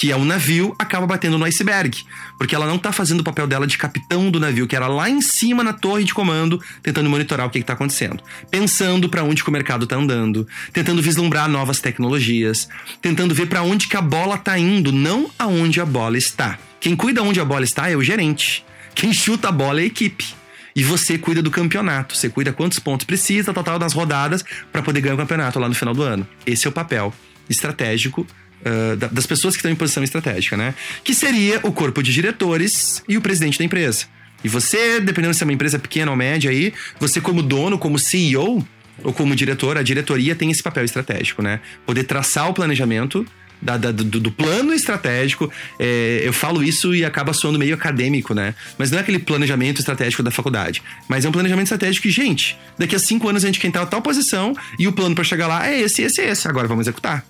que 0.00 0.12
é 0.12 0.16
um 0.16 0.24
navio, 0.24 0.76
acaba 0.78 1.04
batendo 1.08 1.36
no 1.36 1.44
iceberg. 1.44 1.98
Porque 2.38 2.54
ela 2.54 2.66
não 2.66 2.76
está 2.76 2.92
fazendo 2.92 3.18
o 3.18 3.24
papel 3.24 3.48
dela 3.48 3.66
de 3.66 3.76
capitão 3.76 4.30
do 4.30 4.38
navio, 4.38 4.68
que 4.68 4.76
era 4.76 4.86
lá 4.86 5.10
em 5.10 5.20
cima 5.20 5.64
na 5.64 5.72
torre 5.72 6.04
de 6.04 6.14
comando, 6.14 6.62
tentando 6.84 7.10
monitorar 7.10 7.48
o 7.48 7.50
que 7.50 7.58
está 7.58 7.72
acontecendo. 7.72 8.22
Pensando 8.48 9.08
para 9.08 9.24
onde 9.24 9.42
o 9.42 9.50
mercado 9.50 9.82
está 9.82 9.96
andando, 9.96 10.46
tentando 10.72 11.02
vislumbrar 11.02 11.48
novas 11.48 11.80
tecnologias, 11.80 12.68
tentando 13.02 13.34
ver 13.34 13.46
para 13.46 13.64
onde 13.64 13.88
que 13.88 13.96
a 13.96 14.00
bola 14.00 14.36
está 14.36 14.56
indo, 14.56 14.92
não 14.92 15.32
aonde 15.36 15.80
a 15.80 15.84
bola 15.84 16.16
está. 16.16 16.56
Quem 16.78 16.94
cuida 16.94 17.20
onde 17.20 17.40
a 17.40 17.44
bola 17.44 17.64
está 17.64 17.90
é 17.90 17.96
o 17.96 18.02
gerente. 18.02 18.64
Quem 18.94 19.12
chuta 19.12 19.48
a 19.48 19.52
bola 19.52 19.80
é 19.80 19.82
a 19.82 19.86
equipe 19.86 20.37
e 20.78 20.82
você 20.84 21.18
cuida 21.18 21.42
do 21.42 21.50
campeonato. 21.50 22.16
Você 22.16 22.28
cuida 22.28 22.52
quantos 22.52 22.78
pontos 22.78 23.04
precisa, 23.04 23.52
total 23.52 23.80
das 23.80 23.92
rodadas, 23.92 24.44
para 24.70 24.80
poder 24.80 25.00
ganhar 25.00 25.16
o 25.16 25.18
campeonato 25.18 25.58
lá 25.58 25.68
no 25.68 25.74
final 25.74 25.92
do 25.92 26.04
ano. 26.04 26.24
Esse 26.46 26.68
é 26.68 26.70
o 26.70 26.72
papel 26.72 27.12
estratégico 27.50 28.24
uh, 28.60 28.96
das 28.96 29.26
pessoas 29.26 29.56
que 29.56 29.58
estão 29.58 29.72
em 29.72 29.74
posição 29.74 30.04
estratégica, 30.04 30.56
né? 30.56 30.76
Que 31.02 31.12
seria 31.14 31.58
o 31.64 31.72
corpo 31.72 32.00
de 32.00 32.12
diretores 32.12 33.02
e 33.08 33.16
o 33.16 33.20
presidente 33.20 33.58
da 33.58 33.64
empresa. 33.64 34.06
E 34.44 34.48
você, 34.48 35.00
dependendo 35.00 35.34
se 35.34 35.42
é 35.42 35.46
uma 35.46 35.52
empresa 35.52 35.80
pequena 35.80 36.12
ou 36.12 36.16
média 36.16 36.48
aí, 36.48 36.72
você 37.00 37.20
como 37.20 37.42
dono, 37.42 37.76
como 37.76 37.98
CEO 37.98 38.64
ou 39.02 39.12
como 39.12 39.34
diretor, 39.34 39.76
a 39.76 39.82
diretoria 39.82 40.36
tem 40.36 40.48
esse 40.48 40.62
papel 40.62 40.84
estratégico, 40.84 41.42
né? 41.42 41.58
Poder 41.84 42.04
traçar 42.04 42.48
o 42.48 42.54
planejamento 42.54 43.26
da, 43.60 43.76
da, 43.76 43.92
do, 43.92 44.04
do, 44.04 44.30
plano 44.30 44.72
estratégico. 44.72 45.50
É, 45.78 46.22
eu 46.24 46.32
falo 46.32 46.62
isso 46.62 46.94
e 46.94 47.04
acaba 47.04 47.32
soando 47.32 47.58
meio 47.58 47.74
acadêmico, 47.74 48.34
né? 48.34 48.54
Mas 48.76 48.90
não 48.90 48.98
é 48.98 49.00
aquele 49.00 49.18
planejamento 49.18 49.78
estratégico 49.78 50.22
da 50.22 50.30
faculdade. 50.30 50.82
Mas 51.08 51.24
é 51.24 51.28
um 51.28 51.32
planejamento 51.32 51.66
estratégico 51.66 52.02
que, 52.02 52.10
gente, 52.10 52.58
daqui 52.78 52.94
a 52.94 52.98
cinco 52.98 53.28
anos 53.28 53.44
a 53.44 53.46
gente 53.46 53.60
quer 53.60 53.68
estar 53.68 53.82
em 53.82 53.86
tal 53.86 54.02
posição 54.02 54.54
e 54.78 54.86
o 54.86 54.92
plano 54.92 55.14
para 55.14 55.24
chegar 55.24 55.46
lá 55.46 55.68
é 55.68 55.80
esse, 55.80 56.02
esse, 56.02 56.20
esse. 56.22 56.48
Agora 56.48 56.68
vamos 56.68 56.86
executar. 56.86 57.24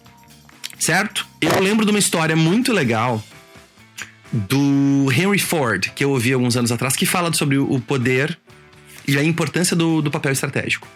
Certo? 0.78 1.26
Eu 1.40 1.60
lembro 1.60 1.84
de 1.84 1.90
uma 1.90 1.98
história 1.98 2.36
muito 2.36 2.72
legal 2.72 3.22
do 4.32 5.10
Henry 5.12 5.38
Ford, 5.38 5.90
que 5.94 6.04
eu 6.04 6.10
ouvi 6.10 6.32
alguns 6.32 6.56
anos 6.56 6.70
atrás, 6.70 6.94
que 6.94 7.06
fala 7.06 7.32
sobre 7.32 7.58
o 7.58 7.80
poder 7.80 8.38
e 9.06 9.16
a 9.16 9.24
importância 9.24 9.74
do, 9.74 10.02
do 10.02 10.10
papel 10.10 10.32
estratégico. 10.32 10.86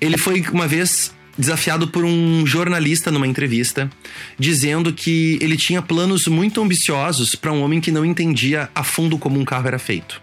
Ele 0.00 0.18
foi 0.18 0.42
uma 0.52 0.68
vez 0.68 1.12
desafiado 1.36 1.88
por 1.88 2.04
um 2.04 2.46
jornalista 2.46 3.10
numa 3.10 3.26
entrevista, 3.26 3.90
dizendo 4.38 4.92
que 4.92 5.38
ele 5.40 5.56
tinha 5.56 5.80
planos 5.80 6.26
muito 6.26 6.60
ambiciosos 6.62 7.34
para 7.34 7.52
um 7.52 7.62
homem 7.62 7.80
que 7.80 7.90
não 7.90 8.04
entendia 8.04 8.68
a 8.74 8.84
fundo 8.84 9.18
como 9.18 9.38
um 9.38 9.44
carro 9.44 9.68
era 9.68 9.78
feito. 9.78 10.20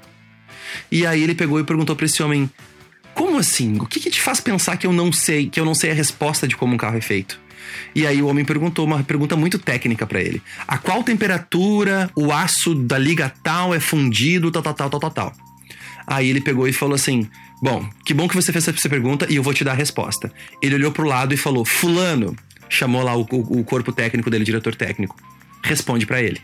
E 0.92 1.06
aí 1.06 1.24
ele 1.24 1.36
pegou 1.36 1.60
e 1.60 1.64
perguntou 1.64 1.96
para 1.96 2.06
esse 2.06 2.22
homem: 2.22 2.50
"Como 3.14 3.38
assim? 3.38 3.78
O 3.80 3.86
que, 3.86 4.00
que 4.00 4.12
te 4.12 4.22
faz 4.22 4.40
pensar 4.40 4.78
que 4.78 4.86
eu 4.86 4.94
não 4.94 5.12
sei, 5.12 5.50
que 5.50 5.60
eu 5.60 5.66
não 5.66 5.74
sei 5.74 5.92
a 5.92 5.96
resposta 5.96 6.48
de 6.48 6.56
como 6.56 6.74
um 6.74 6.78
carro 6.78 6.98
é 6.98 7.02
feito?" 7.02 7.40
E 7.94 8.06
aí 8.06 8.22
o 8.22 8.28
homem 8.28 8.46
perguntou 8.46 8.86
uma 8.86 9.04
pergunta 9.04 9.36
muito 9.36 9.58
técnica 9.58 10.06
para 10.06 10.22
ele: 10.22 10.42
"A 10.68 10.78
qual 10.78 11.04
temperatura 11.04 12.10
o 12.16 12.32
aço 12.32 12.76
da 12.76 12.98
liga 12.98 13.34
tal 13.44 13.74
é 13.74 13.80
fundido, 13.80 14.52
tal, 14.52 14.62
tal, 14.62 14.74
tal, 14.74 14.90
tal, 14.90 15.00
tal, 15.00 15.12
tal?" 15.12 15.34
Aí 16.06 16.28
ele 16.28 16.42
pegou 16.42 16.68
e 16.68 16.74
falou 16.74 16.96
assim: 16.96 17.28
Bom, 17.62 17.90
que 18.06 18.14
bom 18.14 18.28
que 18.28 18.36
você 18.36 18.54
fez 18.54 18.68
essa 18.68 18.90
pergunta 18.90 19.28
e 19.30 19.36
eu 19.36 19.44
vou 19.44 19.54
te 19.54 19.64
dar 19.64 19.72
a 19.72 19.76
resposta. 19.76 20.32
Ele 20.62 20.76
olhou 20.76 20.92
pro 20.92 21.08
lado 21.08 21.34
e 21.34 21.38
falou: 21.38 21.66
Fulano, 21.66 22.36
chamou 22.70 23.04
lá 23.04 23.16
o, 23.16 23.22
o, 23.22 23.60
o 23.60 23.64
corpo 23.64 23.92
técnico 23.92 24.30
dele, 24.30 24.46
diretor 24.46 24.76
técnico. 24.76 25.16
Responde 25.64 26.06
para 26.06 26.22
ele. 26.22 26.42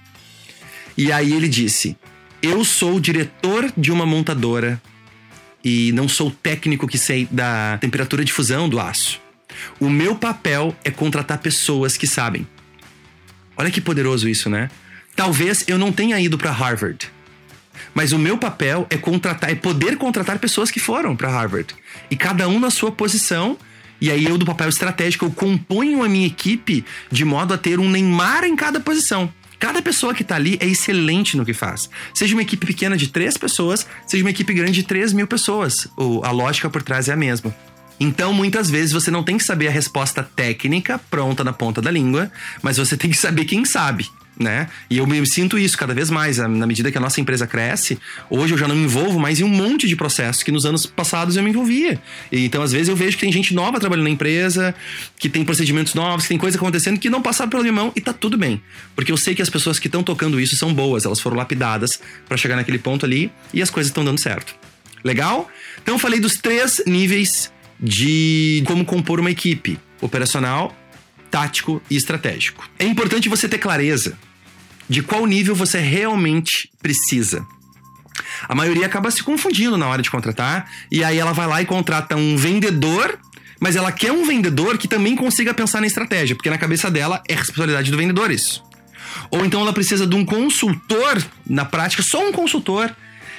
E 0.97 1.11
aí 1.11 1.31
ele 1.33 1.47
disse: 1.47 1.97
Eu 2.41 2.65
sou 2.65 2.95
o 2.95 3.01
diretor 3.01 3.71
de 3.77 3.91
uma 3.91 4.05
montadora 4.05 4.81
e 5.63 5.91
não 5.93 6.07
sou 6.07 6.29
técnico 6.29 6.87
que 6.87 6.97
sei 6.97 7.27
da 7.31 7.77
temperatura 7.79 8.23
de 8.23 8.33
fusão 8.33 8.67
do 8.67 8.79
aço. 8.79 9.21
O 9.79 9.89
meu 9.89 10.15
papel 10.15 10.75
é 10.83 10.91
contratar 10.91 11.37
pessoas 11.37 11.95
que 11.95 12.05
sabem. 12.05 12.45
Olha 13.57 13.71
que 13.71 13.79
poderoso 13.79 14.27
isso, 14.27 14.49
né? 14.49 14.69
Talvez 15.15 15.63
eu 15.67 15.77
não 15.77 15.93
tenha 15.93 16.19
ido 16.19 16.37
para 16.37 16.51
Harvard, 16.51 17.09
mas 17.93 18.11
o 18.11 18.19
meu 18.19 18.37
papel 18.37 18.85
é 18.89 18.97
contratar, 18.97 19.49
é 19.49 19.55
poder 19.55 19.97
contratar 19.97 20.39
pessoas 20.39 20.71
que 20.71 20.79
foram 20.79 21.15
para 21.15 21.29
Harvard. 21.29 21.75
E 22.09 22.15
cada 22.15 22.47
um 22.47 22.59
na 22.59 22.69
sua 22.69 22.91
posição. 22.91 23.57
E 23.99 24.11
aí 24.11 24.25
eu 24.25 24.37
do 24.37 24.45
papel 24.45 24.67
estratégico 24.67 25.25
eu 25.25 25.31
componho 25.31 26.03
a 26.03 26.09
minha 26.09 26.27
equipe 26.27 26.83
de 27.09 27.23
modo 27.23 27.53
a 27.53 27.57
ter 27.57 27.79
um 27.79 27.89
Neymar 27.89 28.43
em 28.43 28.55
cada 28.55 28.79
posição. 28.79 29.31
Cada 29.57 29.81
pessoa 29.81 30.13
que 30.13 30.23
tá 30.23 30.35
ali 30.35 30.57
é 30.59 30.65
excelente 30.65 31.37
no 31.37 31.45
que 31.45 31.53
faz. 31.53 31.89
Seja 32.13 32.35
uma 32.35 32.41
equipe 32.41 32.65
pequena 32.65 32.97
de 32.97 33.07
três 33.07 33.37
pessoas, 33.37 33.87
seja 34.05 34.23
uma 34.23 34.29
equipe 34.29 34.53
grande 34.53 34.73
de 34.73 34.83
três 34.83 35.13
mil 35.13 35.27
pessoas. 35.27 35.87
A 36.23 36.31
lógica 36.31 36.69
por 36.69 36.83
trás 36.83 37.07
é 37.07 37.13
a 37.13 37.15
mesma. 37.15 37.55
Então, 37.97 38.33
muitas 38.33 38.69
vezes, 38.69 38.91
você 38.91 39.09
não 39.09 39.23
tem 39.23 39.37
que 39.37 39.43
saber 39.43 39.69
a 39.69 39.71
resposta 39.71 40.21
técnica 40.21 40.99
pronta 41.09 41.45
na 41.45 41.53
ponta 41.53 41.81
da 41.81 41.89
língua, 41.89 42.29
mas 42.61 42.75
você 42.75 42.97
tem 42.97 43.09
que 43.09 43.17
saber 43.17 43.45
quem 43.45 43.63
sabe 43.63 44.09
né? 44.39 44.67
E 44.89 44.97
eu 44.97 45.07
me 45.07 45.25
sinto 45.25 45.57
isso 45.57 45.77
cada 45.77 45.93
vez 45.93 46.09
mais. 46.09 46.37
Na 46.37 46.67
medida 46.67 46.91
que 46.91 46.97
a 46.97 47.01
nossa 47.01 47.21
empresa 47.21 47.47
cresce, 47.47 47.97
hoje 48.29 48.53
eu 48.53 48.57
já 48.57 48.67
não 48.67 48.75
me 48.75 48.83
envolvo 48.83 49.19
mais 49.19 49.39
em 49.39 49.43
um 49.43 49.49
monte 49.49 49.87
de 49.87 49.95
processos 49.95 50.43
que 50.43 50.51
nos 50.51 50.65
anos 50.65 50.85
passados 50.85 51.37
eu 51.37 51.43
me 51.43 51.49
envolvia. 51.49 51.99
Então, 52.31 52.61
às 52.61 52.71
vezes, 52.71 52.89
eu 52.89 52.95
vejo 52.95 53.17
que 53.17 53.21
tem 53.21 53.31
gente 53.31 53.53
nova 53.53 53.79
trabalhando 53.79 54.05
na 54.05 54.09
empresa, 54.09 54.75
que 55.17 55.29
tem 55.29 55.43
procedimentos 55.43 55.93
novos, 55.93 56.23
que 56.23 56.29
tem 56.29 56.37
coisa 56.37 56.57
acontecendo 56.57 56.99
que 56.99 57.09
não 57.09 57.21
passaram 57.21 57.49
pela 57.49 57.63
minha 57.63 57.73
mão 57.73 57.91
e 57.95 58.01
tá 58.01 58.13
tudo 58.13 58.37
bem. 58.37 58.61
Porque 58.95 59.11
eu 59.11 59.17
sei 59.17 59.33
que 59.33 59.41
as 59.41 59.49
pessoas 59.49 59.79
que 59.79 59.87
estão 59.87 60.03
tocando 60.03 60.39
isso 60.39 60.55
são 60.55 60.73
boas, 60.73 61.05
elas 61.05 61.19
foram 61.19 61.37
lapidadas 61.37 61.99
para 62.27 62.37
chegar 62.37 62.55
naquele 62.55 62.79
ponto 62.79 63.05
ali 63.05 63.31
e 63.53 63.61
as 63.61 63.69
coisas 63.69 63.89
estão 63.89 64.03
dando 64.03 64.19
certo. 64.19 64.55
Legal? 65.03 65.49
Então, 65.81 65.95
eu 65.95 65.99
falei 65.99 66.19
dos 66.19 66.35
três 66.37 66.81
níveis 66.85 67.51
de 67.79 68.63
como 68.65 68.83
compor 68.83 69.19
uma 69.19 69.31
equipe: 69.31 69.77
operacional, 70.01 70.75
tático 71.29 71.81
e 71.89 71.95
estratégico. 71.95 72.67
É 72.79 72.85
importante 72.85 73.29
você 73.29 73.47
ter 73.47 73.57
clareza 73.57 74.17
de 74.87 75.01
qual 75.01 75.25
nível 75.25 75.55
você 75.55 75.79
realmente 75.79 76.69
precisa. 76.81 77.45
A 78.47 78.55
maioria 78.55 78.85
acaba 78.85 79.11
se 79.11 79.23
confundindo 79.23 79.77
na 79.77 79.87
hora 79.87 80.01
de 80.01 80.09
contratar 80.09 80.69
e 80.91 81.03
aí 81.03 81.17
ela 81.17 81.33
vai 81.33 81.47
lá 81.47 81.61
e 81.61 81.65
contrata 81.65 82.15
um 82.15 82.37
vendedor, 82.37 83.17
mas 83.59 83.75
ela 83.75 83.91
quer 83.91 84.11
um 84.11 84.25
vendedor 84.25 84.77
que 84.77 84.87
também 84.87 85.15
consiga 85.15 85.53
pensar 85.53 85.81
na 85.81 85.87
estratégia, 85.87 86.35
porque 86.35 86.49
na 86.49 86.57
cabeça 86.57 86.89
dela 86.89 87.21
é 87.27 87.35
responsabilidade 87.35 87.91
do 87.91 87.97
vendedor 87.97 88.31
isso. 88.31 88.63
Ou 89.31 89.45
então 89.45 89.61
ela 89.61 89.73
precisa 89.73 90.05
de 90.05 90.15
um 90.15 90.25
consultor, 90.25 91.23
na 91.47 91.65
prática, 91.65 92.03
só 92.03 92.27
um 92.27 92.31
consultor, 92.31 92.93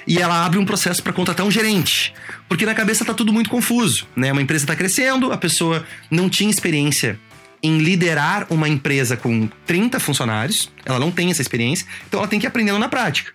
e 0.07 0.19
ela 0.19 0.45
abre 0.45 0.59
um 0.59 0.65
processo 0.65 1.03
para 1.03 1.13
contratar 1.13 1.45
um 1.45 1.51
gerente. 1.51 2.15
Porque 2.49 2.65
na 2.65 2.75
cabeça 2.75 3.05
tá 3.05 3.13
tudo 3.13 3.33
muito 3.33 3.51
confuso, 3.51 4.07
né? 4.15 4.31
Uma 4.31 4.43
empresa 4.43 4.65
está 4.65 4.77
crescendo, 4.77 5.33
a 5.33 5.37
pessoa 5.37 5.85
não 6.11 6.29
tinha 6.29 6.51
experiência 6.51 7.19
em 7.63 7.79
liderar 7.79 8.47
uma 8.51 8.69
empresa 8.69 9.17
com 9.17 9.49
30 9.67 9.99
funcionários, 9.99 10.71
ela 10.85 10.99
não 10.99 11.11
tem 11.11 11.31
essa 11.31 11.43
experiência, 11.43 11.87
então 12.07 12.21
ela 12.21 12.29
tem 12.29 12.39
que 12.39 12.47
ir 12.47 12.49
aprendendo 12.49 12.79
na 12.79 12.89
prática. 12.89 13.33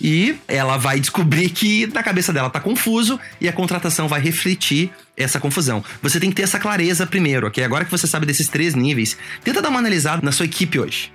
E 0.00 0.36
ela 0.48 0.76
vai 0.76 0.98
descobrir 0.98 1.50
que 1.50 1.86
na 1.86 2.02
cabeça 2.02 2.32
dela 2.32 2.50
tá 2.50 2.58
confuso 2.58 3.20
e 3.40 3.48
a 3.48 3.52
contratação 3.52 4.08
vai 4.08 4.20
refletir 4.20 4.90
essa 5.16 5.38
confusão. 5.38 5.84
Você 6.02 6.18
tem 6.18 6.28
que 6.30 6.36
ter 6.36 6.42
essa 6.42 6.58
clareza 6.58 7.06
primeiro, 7.06 7.46
ok? 7.46 7.62
Agora 7.62 7.84
que 7.84 7.90
você 7.90 8.06
sabe 8.06 8.26
desses 8.26 8.48
três 8.48 8.74
níveis, 8.74 9.16
tenta 9.44 9.62
dar 9.62 9.68
uma 9.68 9.78
analisada 9.78 10.20
na 10.22 10.32
sua 10.32 10.46
equipe 10.46 10.80
hoje. 10.80 11.12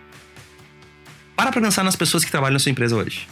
Para 1.36 1.52
pra 1.52 1.62
pensar 1.62 1.84
nas 1.84 1.98
pessoas 1.98 2.24
que 2.24 2.32
trabalham 2.32 2.54
na 2.54 2.60
sua 2.60 2.72
empresa 2.72 2.96
hoje. 2.96 3.28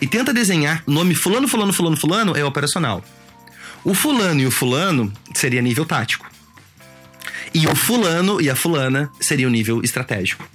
E 0.00 0.06
tenta 0.06 0.34
desenhar 0.34 0.82
o 0.86 0.90
nome 0.90 1.14
fulano, 1.14 1.46
fulano, 1.46 1.72
fulano, 1.72 1.96
fulano 1.96 2.36
é 2.36 2.44
operacional. 2.44 3.04
O 3.84 3.94
fulano 3.94 4.40
e 4.40 4.46
o 4.46 4.50
fulano 4.50 5.12
seria 5.32 5.62
nível 5.62 5.84
tático. 5.84 6.28
E 7.54 7.66
o 7.66 7.74
fulano 7.74 8.40
e 8.40 8.50
a 8.50 8.56
fulana 8.56 9.10
seria 9.20 9.46
o 9.46 9.50
nível 9.50 9.82
estratégico. 9.82 10.48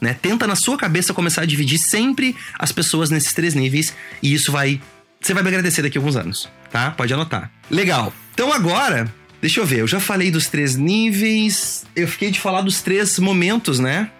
Né? 0.00 0.14
Tenta 0.14 0.46
na 0.46 0.54
sua 0.54 0.76
cabeça 0.76 1.12
começar 1.12 1.42
a 1.42 1.46
dividir 1.46 1.78
sempre 1.78 2.36
as 2.58 2.70
pessoas 2.70 3.10
nesses 3.10 3.32
três 3.32 3.54
níveis 3.54 3.94
e 4.22 4.32
isso 4.32 4.52
vai. 4.52 4.80
Você 5.20 5.34
vai 5.34 5.42
me 5.42 5.48
agradecer 5.48 5.82
daqui 5.82 5.98
a 5.98 6.00
alguns 6.00 6.14
anos, 6.14 6.48
tá? 6.70 6.92
Pode 6.92 7.12
anotar. 7.12 7.50
Legal. 7.68 8.12
Então 8.32 8.52
agora, 8.52 9.12
deixa 9.42 9.58
eu 9.58 9.66
ver, 9.66 9.80
eu 9.80 9.88
já 9.88 9.98
falei 9.98 10.30
dos 10.30 10.46
três 10.46 10.76
níveis, 10.76 11.84
eu 11.96 12.06
fiquei 12.06 12.30
de 12.30 12.38
falar 12.38 12.62
dos 12.62 12.80
três 12.80 13.18
momentos, 13.18 13.80
né? 13.80 14.10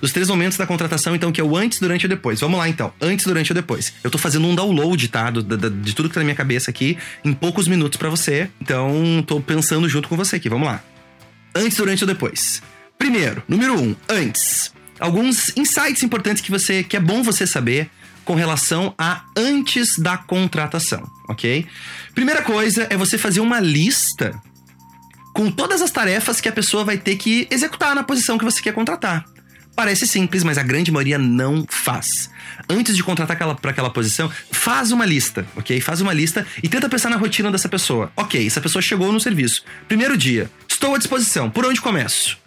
Dos 0.00 0.12
três 0.12 0.28
momentos 0.28 0.56
da 0.56 0.64
contratação, 0.64 1.14
então, 1.14 1.32
que 1.32 1.40
é 1.40 1.44
o 1.44 1.56
antes, 1.56 1.80
durante 1.80 2.04
e 2.04 2.08
depois. 2.08 2.40
Vamos 2.40 2.56
lá, 2.56 2.68
então. 2.68 2.92
Antes, 3.00 3.26
durante 3.26 3.50
e 3.50 3.54
depois. 3.54 3.92
Eu 4.04 4.10
tô 4.10 4.16
fazendo 4.16 4.46
um 4.46 4.54
download, 4.54 5.08
tá? 5.08 5.28
Do, 5.28 5.42
do, 5.42 5.70
de 5.70 5.92
tudo 5.92 6.08
que 6.08 6.14
tá 6.14 6.20
na 6.20 6.24
minha 6.24 6.36
cabeça 6.36 6.70
aqui, 6.70 6.96
em 7.24 7.32
poucos 7.32 7.66
minutos 7.66 7.98
para 7.98 8.08
você. 8.08 8.48
Então, 8.62 9.24
tô 9.26 9.40
pensando 9.40 9.88
junto 9.88 10.08
com 10.08 10.16
você 10.16 10.36
aqui. 10.36 10.48
Vamos 10.48 10.68
lá 10.68 10.84
antes, 11.54 11.76
durante 11.76 12.04
ou 12.04 12.08
depois. 12.08 12.62
Primeiro, 12.98 13.42
número 13.48 13.80
um, 13.80 13.94
antes. 14.08 14.72
Alguns 14.98 15.56
insights 15.56 16.02
importantes 16.02 16.42
que 16.42 16.50
você 16.50 16.82
que 16.82 16.96
é 16.96 17.00
bom 17.00 17.22
você 17.22 17.46
saber 17.46 17.88
com 18.24 18.34
relação 18.34 18.94
a 18.98 19.22
antes 19.36 19.96
da 19.98 20.18
contratação, 20.18 21.08
ok? 21.28 21.66
Primeira 22.14 22.42
coisa 22.42 22.86
é 22.90 22.96
você 22.96 23.16
fazer 23.16 23.40
uma 23.40 23.60
lista 23.60 24.38
com 25.32 25.50
todas 25.50 25.80
as 25.80 25.90
tarefas 25.90 26.40
que 26.40 26.48
a 26.48 26.52
pessoa 26.52 26.84
vai 26.84 26.98
ter 26.98 27.16
que 27.16 27.46
executar 27.50 27.94
na 27.94 28.02
posição 28.02 28.36
que 28.36 28.44
você 28.44 28.60
quer 28.60 28.74
contratar. 28.74 29.24
Parece 29.78 30.08
simples, 30.08 30.42
mas 30.42 30.58
a 30.58 30.62
grande 30.64 30.90
maioria 30.90 31.16
não 31.16 31.64
faz. 31.70 32.28
Antes 32.68 32.96
de 32.96 33.02
contratar 33.04 33.36
aquela, 33.36 33.54
para 33.54 33.70
aquela 33.70 33.88
posição, 33.88 34.28
faz 34.50 34.90
uma 34.90 35.06
lista, 35.06 35.46
ok? 35.54 35.80
Faz 35.80 36.00
uma 36.00 36.12
lista 36.12 36.44
e 36.60 36.68
tenta 36.68 36.88
pensar 36.88 37.08
na 37.08 37.16
rotina 37.16 37.50
dessa 37.52 37.68
pessoa. 37.68 38.10
Ok, 38.16 38.44
essa 38.44 38.60
pessoa 38.60 38.82
chegou 38.82 39.12
no 39.12 39.20
serviço. 39.20 39.62
Primeiro 39.86 40.16
dia, 40.16 40.50
Estou 40.78 40.94
à 40.94 40.98
disposição. 40.98 41.50
Por 41.50 41.66
onde 41.66 41.80
começo? 41.80 42.38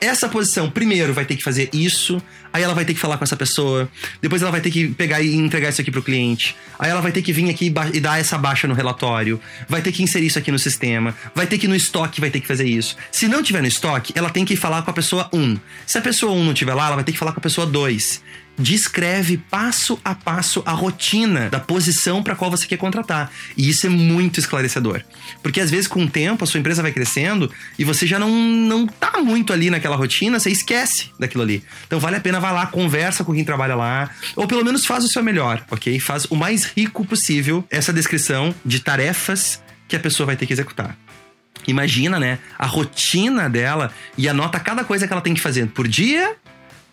Essa 0.00 0.28
posição, 0.28 0.70
primeiro, 0.70 1.12
vai 1.12 1.24
ter 1.24 1.34
que 1.34 1.42
fazer 1.42 1.68
isso, 1.72 2.22
aí 2.52 2.62
ela 2.62 2.74
vai 2.74 2.84
ter 2.84 2.94
que 2.94 3.00
falar 3.00 3.18
com 3.18 3.24
essa 3.24 3.36
pessoa, 3.36 3.88
depois 4.22 4.40
ela 4.40 4.52
vai 4.52 4.60
ter 4.60 4.70
que 4.70 4.86
pegar 4.86 5.20
e 5.20 5.34
entregar 5.34 5.70
isso 5.70 5.80
aqui 5.80 5.90
pro 5.90 6.00
cliente, 6.00 6.54
aí 6.78 6.88
ela 6.88 7.00
vai 7.00 7.10
ter 7.10 7.22
que 7.22 7.32
vir 7.32 7.50
aqui 7.50 7.74
e 7.92 7.98
dar 7.98 8.20
essa 8.20 8.38
baixa 8.38 8.68
no 8.68 8.74
relatório, 8.74 9.40
vai 9.68 9.82
ter 9.82 9.90
que 9.90 10.00
inserir 10.00 10.26
isso 10.26 10.38
aqui 10.38 10.52
no 10.52 10.60
sistema, 10.60 11.12
vai 11.34 11.44
ter 11.44 11.58
que 11.58 11.66
no 11.66 11.74
estoque, 11.74 12.20
vai 12.20 12.30
ter 12.30 12.40
que 12.40 12.46
fazer 12.46 12.68
isso. 12.68 12.96
Se 13.10 13.26
não 13.26 13.42
tiver 13.42 13.62
no 13.62 13.66
estoque, 13.66 14.12
ela 14.14 14.30
tem 14.30 14.44
que 14.44 14.54
falar 14.54 14.82
com 14.82 14.92
a 14.92 14.94
pessoa 14.94 15.28
1. 15.32 15.58
Se 15.84 15.98
a 15.98 16.00
pessoa 16.00 16.32
1 16.34 16.44
não 16.44 16.54
tiver 16.54 16.72
lá, 16.72 16.86
ela 16.86 16.94
vai 16.94 17.04
ter 17.04 17.10
que 17.10 17.18
falar 17.18 17.32
com 17.32 17.40
a 17.40 17.42
pessoa 17.42 17.66
2 17.66 18.22
descreve 18.58 19.36
passo 19.36 19.98
a 20.04 20.14
passo 20.14 20.62
a 20.64 20.72
rotina 20.72 21.48
da 21.50 21.60
posição 21.60 22.22
para 22.22 22.34
qual 22.34 22.50
você 22.50 22.66
quer 22.66 22.76
contratar. 22.76 23.30
E 23.56 23.68
isso 23.68 23.86
é 23.86 23.90
muito 23.90 24.40
esclarecedor. 24.40 25.02
Porque 25.42 25.60
às 25.60 25.70
vezes 25.70 25.86
com 25.86 26.04
o 26.04 26.10
tempo 26.10 26.44
a 26.44 26.46
sua 26.46 26.60
empresa 26.60 26.82
vai 26.82 26.92
crescendo 26.92 27.50
e 27.78 27.84
você 27.84 28.06
já 28.06 28.18
não 28.18 28.30
não 28.30 28.86
tá 28.86 29.18
muito 29.22 29.52
ali 29.52 29.70
naquela 29.70 29.96
rotina, 29.96 30.40
você 30.40 30.50
esquece 30.50 31.10
daquilo 31.18 31.42
ali. 31.42 31.62
Então 31.86 32.00
vale 32.00 32.16
a 32.16 32.20
pena 32.20 32.40
vai 32.40 32.52
lá, 32.52 32.66
conversa 32.66 33.24
com 33.24 33.34
quem 33.34 33.44
trabalha 33.44 33.74
lá, 33.74 34.10
ou 34.34 34.46
pelo 34.46 34.64
menos 34.64 34.86
faz 34.86 35.04
o 35.04 35.08
seu 35.08 35.22
melhor, 35.22 35.64
OK? 35.70 35.98
Faz 36.00 36.24
o 36.26 36.36
mais 36.36 36.64
rico 36.64 37.04
possível 37.04 37.64
essa 37.70 37.92
descrição 37.92 38.54
de 38.64 38.80
tarefas 38.80 39.62
que 39.88 39.96
a 39.96 40.00
pessoa 40.00 40.26
vai 40.26 40.36
ter 40.36 40.46
que 40.46 40.52
executar. 40.52 40.96
Imagina, 41.66 42.18
né, 42.18 42.38
a 42.58 42.66
rotina 42.66 43.50
dela 43.50 43.92
e 44.16 44.28
anota 44.28 44.60
cada 44.60 44.84
coisa 44.84 45.06
que 45.06 45.12
ela 45.12 45.22
tem 45.22 45.34
que 45.34 45.40
fazer 45.40 45.66
por 45.68 45.88
dia, 45.88 46.36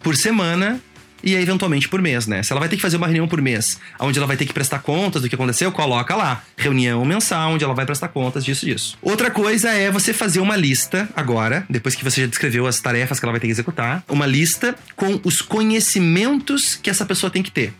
por 0.02 0.15
semana 0.15 0.82
e 1.23 1.36
eventualmente 1.36 1.88
por 1.88 2.01
mês, 2.01 2.27
né? 2.27 2.43
Se 2.43 2.51
ela 2.51 2.59
vai 2.59 2.67
ter 2.67 2.75
que 2.75 2.81
fazer 2.81 2.97
uma 2.97 3.07
reunião 3.07 3.27
por 3.27 3.41
mês, 3.41 3.79
onde 3.99 4.19
ela 4.19 4.27
vai 4.27 4.36
ter 4.36 4.45
que 4.45 4.53
prestar 4.53 4.79
contas 4.79 5.21
do 5.21 5.29
que 5.29 5.36
aconteceu, 5.36 5.71
coloca 5.71 6.15
lá, 6.15 6.43
reunião 6.57 7.03
mensal, 7.05 7.53
onde 7.53 7.63
ela 7.63 7.73
vai 7.73 7.86
prestar 7.86 8.09
contas 8.09 8.43
disso 8.43 8.65
disso. 8.65 8.97
Outra 9.01 9.31
coisa 9.31 9.69
é 9.69 9.89
você 9.89 10.13
fazer 10.13 10.39
uma 10.39 10.55
lista 10.55 11.07
agora, 11.15 11.65
depois 11.69 11.95
que 11.95 12.03
você 12.03 12.21
já 12.21 12.27
descreveu 12.27 12.67
as 12.67 12.79
tarefas 12.79 13.19
que 13.19 13.25
ela 13.25 13.31
vai 13.31 13.39
ter 13.39 13.47
que 13.47 13.53
executar, 13.53 14.03
uma 14.09 14.25
lista 14.25 14.75
com 14.95 15.19
os 15.23 15.41
conhecimentos 15.41 16.75
que 16.75 16.89
essa 16.89 17.05
pessoa 17.05 17.29
tem 17.29 17.41
que 17.41 17.51
ter. 17.51 17.73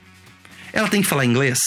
Ela 0.72 0.88
tem 0.88 1.02
que 1.02 1.08
falar 1.08 1.26
inglês? 1.26 1.60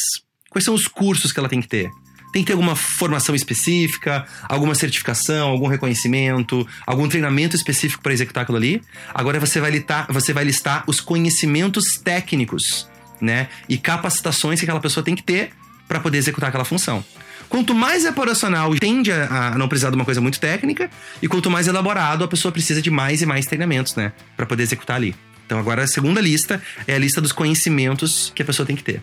Quais 0.51 0.65
são 0.65 0.75
os 0.75 0.89
cursos 0.89 1.33
que 1.33 1.39
ela 1.39 1.49
tem 1.49 1.61
que 1.61 1.69
ter? 1.69 1.91
Tem 2.37 2.43
que 2.43 2.49
ter 2.49 2.53
alguma 2.53 2.77
formação 2.77 3.35
específica, 3.35 4.27
alguma 4.43 4.75
certificação, 4.75 5.49
algum 5.49 5.69
reconhecimento, 5.69 6.69
algum 6.87 7.09
treinamento 7.09 7.57
específico 7.57 8.03
para 8.03 8.13
executar 8.13 8.43
aquilo 8.43 8.59
ali. 8.59 8.83
Agora 9.15 9.41
você 9.41 9.59
vai 9.59 9.71
listar, 9.71 10.07
você 10.11 10.35
vai 10.35 10.45
listar 10.45 10.85
os 10.87 11.01
conhecimentos 11.01 11.97
técnicos, 11.97 12.87
né? 13.23 13.49
E 13.71 13.79
capacitações 13.79 14.61
que 14.61 14.67
aquela 14.67 14.81
pessoa 14.81 15.03
tem 15.03 15.15
que 15.15 15.23
ter 15.23 15.53
para 15.89 15.99
poder 15.99 16.19
executar 16.19 16.51
aquela 16.51 16.67
função. 16.67 17.03
Quanto 17.49 17.75
mais 17.75 18.05
operacional 18.05 18.75
tende 18.75 19.11
a, 19.11 19.55
a, 19.55 19.57
não 19.57 19.67
precisar 19.67 19.89
de 19.89 19.97
uma 19.97 20.05
coisa 20.05 20.21
muito 20.21 20.39
técnica, 20.39 20.91
e 21.23 21.29
quanto 21.29 21.51
mais 21.51 21.67
elaborado, 21.67 22.23
a 22.23 22.29
pessoa 22.29 22.53
precisa 22.53 22.83
de 22.83 22.91
mais 22.91 23.23
e 23.23 23.25
mais 23.25 23.47
treinamentos, 23.47 23.95
né? 23.95 24.13
Para 24.37 24.45
poder 24.45 24.63
executar 24.63 24.97
ali. 24.97 25.17
Então, 25.47 25.59
agora 25.59 25.85
a 25.85 25.87
segunda 25.87 26.21
lista 26.21 26.63
é 26.87 26.97
a 26.97 26.99
lista 26.99 27.19
dos 27.19 27.33
conhecimentos 27.33 28.31
que 28.35 28.43
a 28.43 28.45
pessoa 28.45 28.67
tem 28.67 28.77
que 28.77 28.85
ter. 28.85 29.03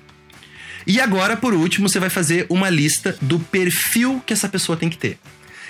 E 0.86 1.00
agora, 1.00 1.38
por 1.38 1.54
último, 1.54 1.88
você 1.88 2.00
vai 2.00 2.10
fazer 2.10 2.46
uma 2.50 2.70
lista 2.70 3.16
do 3.22 3.40
perfil 3.40 4.22
que 4.26 4.34
essa 4.34 4.50
pessoa 4.50 4.78
tem 4.78 4.90
que 4.90 4.98
ter. 4.98 5.18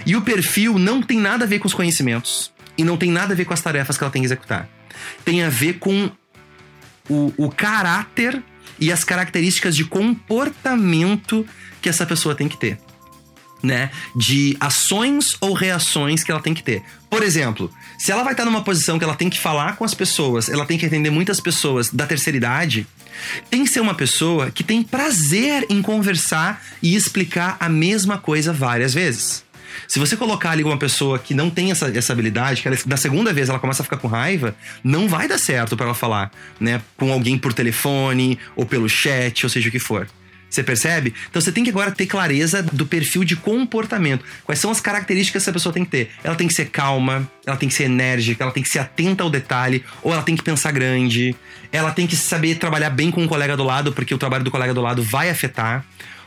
E 0.06 0.16
o 0.16 0.22
perfil 0.22 0.78
não 0.80 1.02
tem 1.02 1.20
nada 1.20 1.46
a 1.46 1.48
ver 1.48 1.60
com 1.60 1.68
os 1.68 1.74
conhecimentos 1.74 2.52
e 2.78 2.84
não 2.84 2.98
tem 2.98 3.12
nada 3.12 3.34
a 3.34 3.36
ver 3.38 3.46
com 3.46 3.54
as 3.54 3.62
tarefas 3.62 3.98
que 3.98 4.04
ela 4.04 4.12
tem 4.12 4.22
que 4.22 4.28
executar. 4.28 4.68
Tem 5.24 5.44
a 5.44 5.50
ver 5.50 5.74
com 5.74 6.10
o, 7.10 7.34
o 7.38 7.50
caráter 7.50 8.42
e 8.80 8.92
as 8.92 9.04
características 9.04 9.76
de 9.76 9.86
comportamento 9.86 11.46
que 11.82 11.90
essa 11.90 12.06
pessoa 12.06 12.36
tem 12.36 12.48
que 12.48 12.58
ter. 12.58 12.80
Né? 13.64 13.90
De 14.14 14.58
ações 14.60 15.38
ou 15.40 15.54
reações 15.54 16.22
que 16.22 16.30
ela 16.30 16.42
tem 16.42 16.54
que 16.54 16.62
ter. 16.62 16.84
Por 17.10 17.24
exemplo, 17.24 17.72
se 17.98 18.12
ela 18.12 18.22
vai 18.22 18.34
estar 18.34 18.44
numa 18.44 18.62
posição 18.62 19.00
que 19.00 19.06
ela 19.06 19.16
tem 19.16 19.30
que 19.30 19.40
falar 19.40 19.78
com 19.78 19.86
as 19.86 19.94
pessoas, 19.94 20.50
ela 20.50 20.66
tem 20.66 20.78
que 20.78 20.86
atender 20.86 21.10
muitas 21.10 21.40
pessoas 21.40 21.90
da 21.90 22.06
terceira 22.06 22.36
idade, 22.36 22.86
tem 23.50 23.64
que 23.64 23.70
ser 23.70 23.80
uma 23.80 23.94
pessoa 23.94 24.52
que 24.52 24.64
tem 24.64 24.84
prazer 24.84 25.66
em 25.70 25.82
conversar 25.82 26.62
e 26.82 26.94
explicar 26.94 27.56
a 27.60 27.70
mesma 27.70 28.18
coisa 28.18 28.52
várias 28.52 28.94
vezes. 28.94 29.46
Se 29.88 30.00
você 30.00 30.16
colocar 30.16 30.52
ali 30.52 30.64
uma 30.64 30.78
pessoa 30.78 31.20
que 31.20 31.34
não 31.34 31.50
tem 31.50 31.72
essa, 31.72 31.88
essa 31.98 32.14
habilidade, 32.14 32.62
que 32.62 32.68
ela, 32.68 32.78
da 32.86 32.98
segunda 32.98 33.34
vez 33.34 33.50
ela 33.50 33.60
começa 33.60 33.82
a 33.82 33.86
ficar 33.86 33.98
com 33.98 34.08
raiva, 34.08 34.56
não 34.84 35.08
vai 35.08 35.28
dar 35.28 35.38
certo 35.38 35.76
para 35.76 35.88
ela 35.88 35.96
falar, 35.96 36.32
né? 36.60 36.82
Com 36.98 37.12
alguém 37.12 37.38
por 37.38 37.54
telefone 37.54 38.38
ou 38.56 38.66
pelo 38.66 38.88
chat, 38.88 39.46
ou 39.46 39.50
seja 39.50 39.70
o 39.70 39.72
que 39.72 39.80
for. 39.80 40.08
Você 40.54 40.62
percebe? 40.62 41.16
Então 41.32 41.42
você 41.42 41.52
tem 41.52 41.64
que 41.64 41.72
agora 41.72 41.90
ter 41.90 42.06
clareza 42.06 42.62
do 42.62 42.86
perfil 42.86 43.24
de 43.24 43.36
comportamento. 43.36 44.24
Quais 44.44 44.60
são 44.60 44.70
as 44.70 44.80
características 44.80 45.42
que 45.42 45.50
essa 45.50 45.52
pessoa 45.52 45.74
tem 45.74 45.84
que 45.84 45.90
ter? 45.90 46.12
Ela 46.24 46.36
tem 46.36 46.48
que 46.48 46.54
ser 46.54 46.66
calma, 46.66 47.28
ela 47.44 47.58
tem 47.58 47.68
que 47.68 47.74
ser 47.74 47.86
enérgica, 47.86 48.44
ela 48.44 48.54
tem 48.54 48.62
que 48.62 48.70
ser 48.70 48.78
atenta 48.78 49.24
ao 49.24 49.32
detalhe, 49.32 49.84
ou 50.04 50.14
ela 50.14 50.22
tem 50.22 50.36
que 50.36 50.44
pensar 50.44 50.72
grande, 50.72 51.36
ela 51.72 51.90
tem 51.90 52.06
que 52.06 52.16
saber 52.16 52.54
trabalhar 52.60 52.92
bem 52.92 53.10
com 53.10 53.26
o 53.26 53.28
colega 53.28 53.58
do 53.58 53.64
lado, 53.64 53.94
porque 53.94 54.14
o 54.14 54.18
trabalho 54.20 54.44
do 54.44 54.52
colega 54.52 54.76
do 54.76 54.82
lado 54.82 55.02
vai 55.02 55.32
afetar 55.32 55.84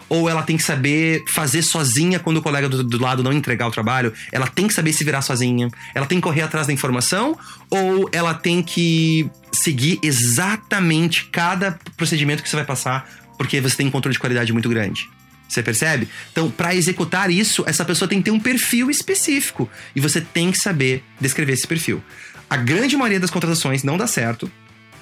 ou 0.09 0.29
ela 0.29 0.43
tem 0.43 0.57
que 0.57 0.63
saber 0.63 1.25
fazer 1.29 1.63
sozinha 1.63 2.21
quando 2.21 2.37
o 2.37 2.43
colega 2.43 2.69
do, 2.69 2.85
do, 2.85 3.03
lado 3.03 3.25
não 3.25 3.33
entregar 3.33 3.67
o 3.67 3.73
trabalho, 3.73 4.13
ela 4.31 4.47
tem 4.47 4.69
que 4.69 4.75
saber 4.75 4.93
se 4.93 5.03
virar 5.03 5.21
sozinha, 5.21 5.69
ela 5.97 6.07
tem 6.07 6.19
que 6.19 6.23
correr 6.23 6.43
atrás 6.43 6.69
da 6.69 6.73
informação, 6.73 7.37
ou 7.69 8.09
ela 8.13 8.33
tem 8.33 8.63
que 8.63 9.29
seguir 9.53 9.99
exatamente 10.05 11.25
cada 11.25 11.77
procedimento 11.97 12.41
que 12.41 12.49
você 12.49 12.55
vai 12.55 12.65
passar 12.65 13.26
porque 13.37 13.61
você 13.61 13.77
tem 13.77 13.87
um 13.87 13.91
controle 13.91 14.15
de 14.15 14.19
qualidade 14.19 14.53
muito 14.53 14.69
grande. 14.69 15.09
Você 15.49 15.63
percebe? 15.63 16.09
Então, 16.33 16.51
para 16.51 16.75
executar 16.75 17.31
isso, 17.31 17.63
essa 17.67 17.85
pessoa 17.85 18.09
tem 18.09 18.19
que 18.19 18.25
ter 18.25 18.31
um 18.31 18.41
perfil 18.41 18.91
específico 18.91 19.71
e 19.95 20.01
você 20.01 20.21
tem 20.21 20.51
que 20.51 20.59
saber 20.59 21.05
descrever 21.21 21.53
esse 21.53 21.67
perfil. 21.67 22.03
A 22.51 22.57
grande 22.57 22.97
maioria 22.97 23.21
das 23.21 23.31
contratações 23.31 23.83
não 23.83 23.97
dá 23.97 24.07
certo 24.07 24.51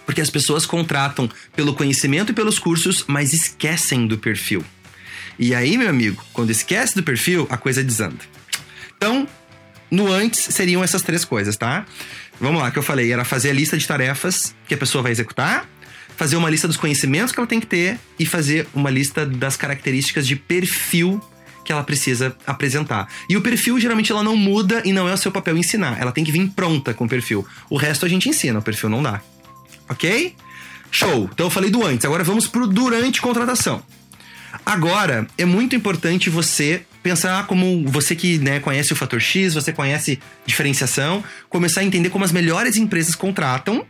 porque 0.07 0.20
as 0.20 0.31
pessoas 0.31 0.66
contratam 0.66 1.31
pelo 1.57 1.75
conhecimento 1.75 2.31
e 2.31 2.35
pelos 2.35 2.59
cursos, 2.59 3.05
mas 3.07 3.33
esquecem 3.33 4.07
do 4.07 4.18
perfil. 4.18 4.62
E 5.38 5.55
aí, 5.55 5.77
meu 5.77 5.88
amigo, 5.88 6.23
quando 6.33 6.51
esquece 6.51 6.94
do 6.94 7.03
perfil, 7.03 7.47
a 7.51 7.57
coisa 7.57 7.83
desanda. 7.83 8.20
Então, 8.97 9.27
no 9.90 10.11
antes 10.11 10.40
seriam 10.40 10.85
essas 10.85 11.03
três 11.03 11.25
coisas, 11.25 11.57
tá? 11.57 11.87
Vamos 12.40 12.61
lá, 12.61 12.70
que 12.70 12.79
eu 12.79 12.83
falei, 12.83 13.12
era 13.12 13.25
fazer 13.25 13.51
a 13.51 13.53
lista 13.53 13.77
de 13.77 13.87
tarefas 13.87 14.55
que 14.66 14.75
a 14.75 14.77
pessoa 14.77 15.03
vai 15.03 15.12
executar, 15.12 15.68
fazer 16.16 16.37
uma 16.37 16.50
lista 16.50 16.66
dos 16.66 16.77
conhecimentos 16.77 17.33
que 17.33 17.38
ela 17.38 17.46
tem 17.46 17.61
que 17.61 17.66
ter 17.66 17.98
e 18.18 18.27
fazer 18.27 18.66
uma 18.74 18.90
lista 18.90 19.27
das 19.27 19.57
características 19.57 20.27
de 20.27 20.37
perfil 20.37 21.20
que 21.64 21.72
ela 21.72 21.83
precisa 21.83 22.37
apresentar. 22.46 23.09
E 23.29 23.37
o 23.37 23.40
perfil 23.40 23.81
geralmente 23.81 24.12
ela 24.12 24.22
não 24.22 24.37
muda 24.37 24.83
e 24.85 24.92
não 24.92 25.09
é 25.09 25.14
o 25.14 25.16
seu 25.16 25.33
papel 25.33 25.57
ensinar. 25.57 26.00
Ela 26.00 26.12
tem 26.12 26.22
que 26.22 26.31
vir 26.31 26.48
pronta 26.50 26.92
com 26.92 27.07
o 27.07 27.09
perfil. 27.09 27.46
O 27.70 27.77
resto 27.77 28.05
a 28.05 28.09
gente 28.09 28.29
ensina, 28.29 28.59
o 28.59 28.62
perfil 28.62 28.90
não 28.90 29.03
dá. 29.03 29.20
OK? 29.88 30.35
Show. 30.90 31.29
Então 31.33 31.46
eu 31.46 31.50
falei 31.50 31.70
do 31.70 31.85
antes, 31.85 32.05
agora 32.05 32.22
vamos 32.22 32.46
pro 32.46 32.66
durante 32.66 33.20
contratação. 33.20 33.83
Agora, 34.64 35.27
é 35.37 35.44
muito 35.44 35.74
importante 35.74 36.31
você 36.31 36.83
pensar 37.03 37.46
como 37.46 37.85
você 37.88 38.14
que 38.14 38.38
né, 38.38 38.61
conhece 38.61 38.92
o 38.92 38.96
fator 38.96 39.20
X, 39.20 39.53
você 39.53 39.72
conhece 39.72 40.18
diferenciação, 40.46 41.24
começar 41.50 41.81
a 41.81 41.85
entender 41.85 42.09
como 42.09 42.24
as 42.24 42.33
melhores 42.33 42.77
empresas 42.77 43.14
contratam 43.14 43.85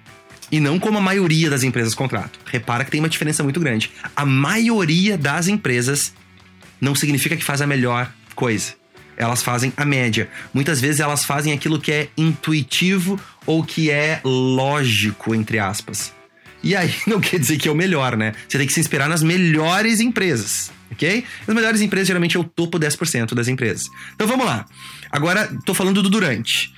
e 0.50 0.60
não 0.60 0.78
como 0.78 0.98
a 0.98 1.00
maioria 1.00 1.50
das 1.50 1.62
empresas 1.62 1.94
contratam. 1.94 2.40
Repara 2.46 2.84
que 2.84 2.90
tem 2.90 3.00
uma 3.00 3.08
diferença 3.08 3.42
muito 3.42 3.60
grande. 3.60 3.90
A 4.14 4.24
maioria 4.24 5.16
das 5.16 5.48
empresas 5.48 6.12
não 6.80 6.94
significa 6.94 7.36
que 7.36 7.44
faz 7.44 7.60
a 7.60 7.66
melhor 7.66 8.10
coisa. 8.34 8.74
Elas 9.16 9.42
fazem 9.42 9.72
a 9.76 9.84
média. 9.84 10.28
Muitas 10.52 10.80
vezes 10.80 11.00
elas 11.00 11.24
fazem 11.24 11.52
aquilo 11.52 11.80
que 11.80 11.92
é 11.92 12.08
intuitivo 12.16 13.18
ou 13.46 13.62
que 13.62 13.90
é 13.90 14.20
lógico, 14.24 15.34
entre 15.34 15.58
aspas. 15.58 16.12
E 16.62 16.74
aí 16.74 16.94
não 17.06 17.20
quer 17.20 17.38
dizer 17.38 17.58
que 17.58 17.68
é 17.68 17.70
o 17.70 17.74
melhor, 17.74 18.16
né? 18.16 18.34
Você 18.48 18.58
tem 18.58 18.66
que 18.66 18.72
se 18.72 18.80
inspirar 18.80 19.08
nas 19.08 19.22
melhores 19.22 20.00
empresas, 20.00 20.72
ok? 20.90 21.24
As 21.46 21.54
melhores 21.54 21.80
empresas 21.80 22.08
geralmente 22.08 22.36
é 22.36 22.40
o 22.40 22.44
topo 22.44 22.78
10% 22.78 23.34
das 23.34 23.48
empresas. 23.48 23.88
Então 24.14 24.26
vamos 24.26 24.46
lá. 24.46 24.66
Agora 25.10 25.48
tô 25.64 25.74
falando 25.74 26.02
do 26.02 26.10
durante 26.10 26.72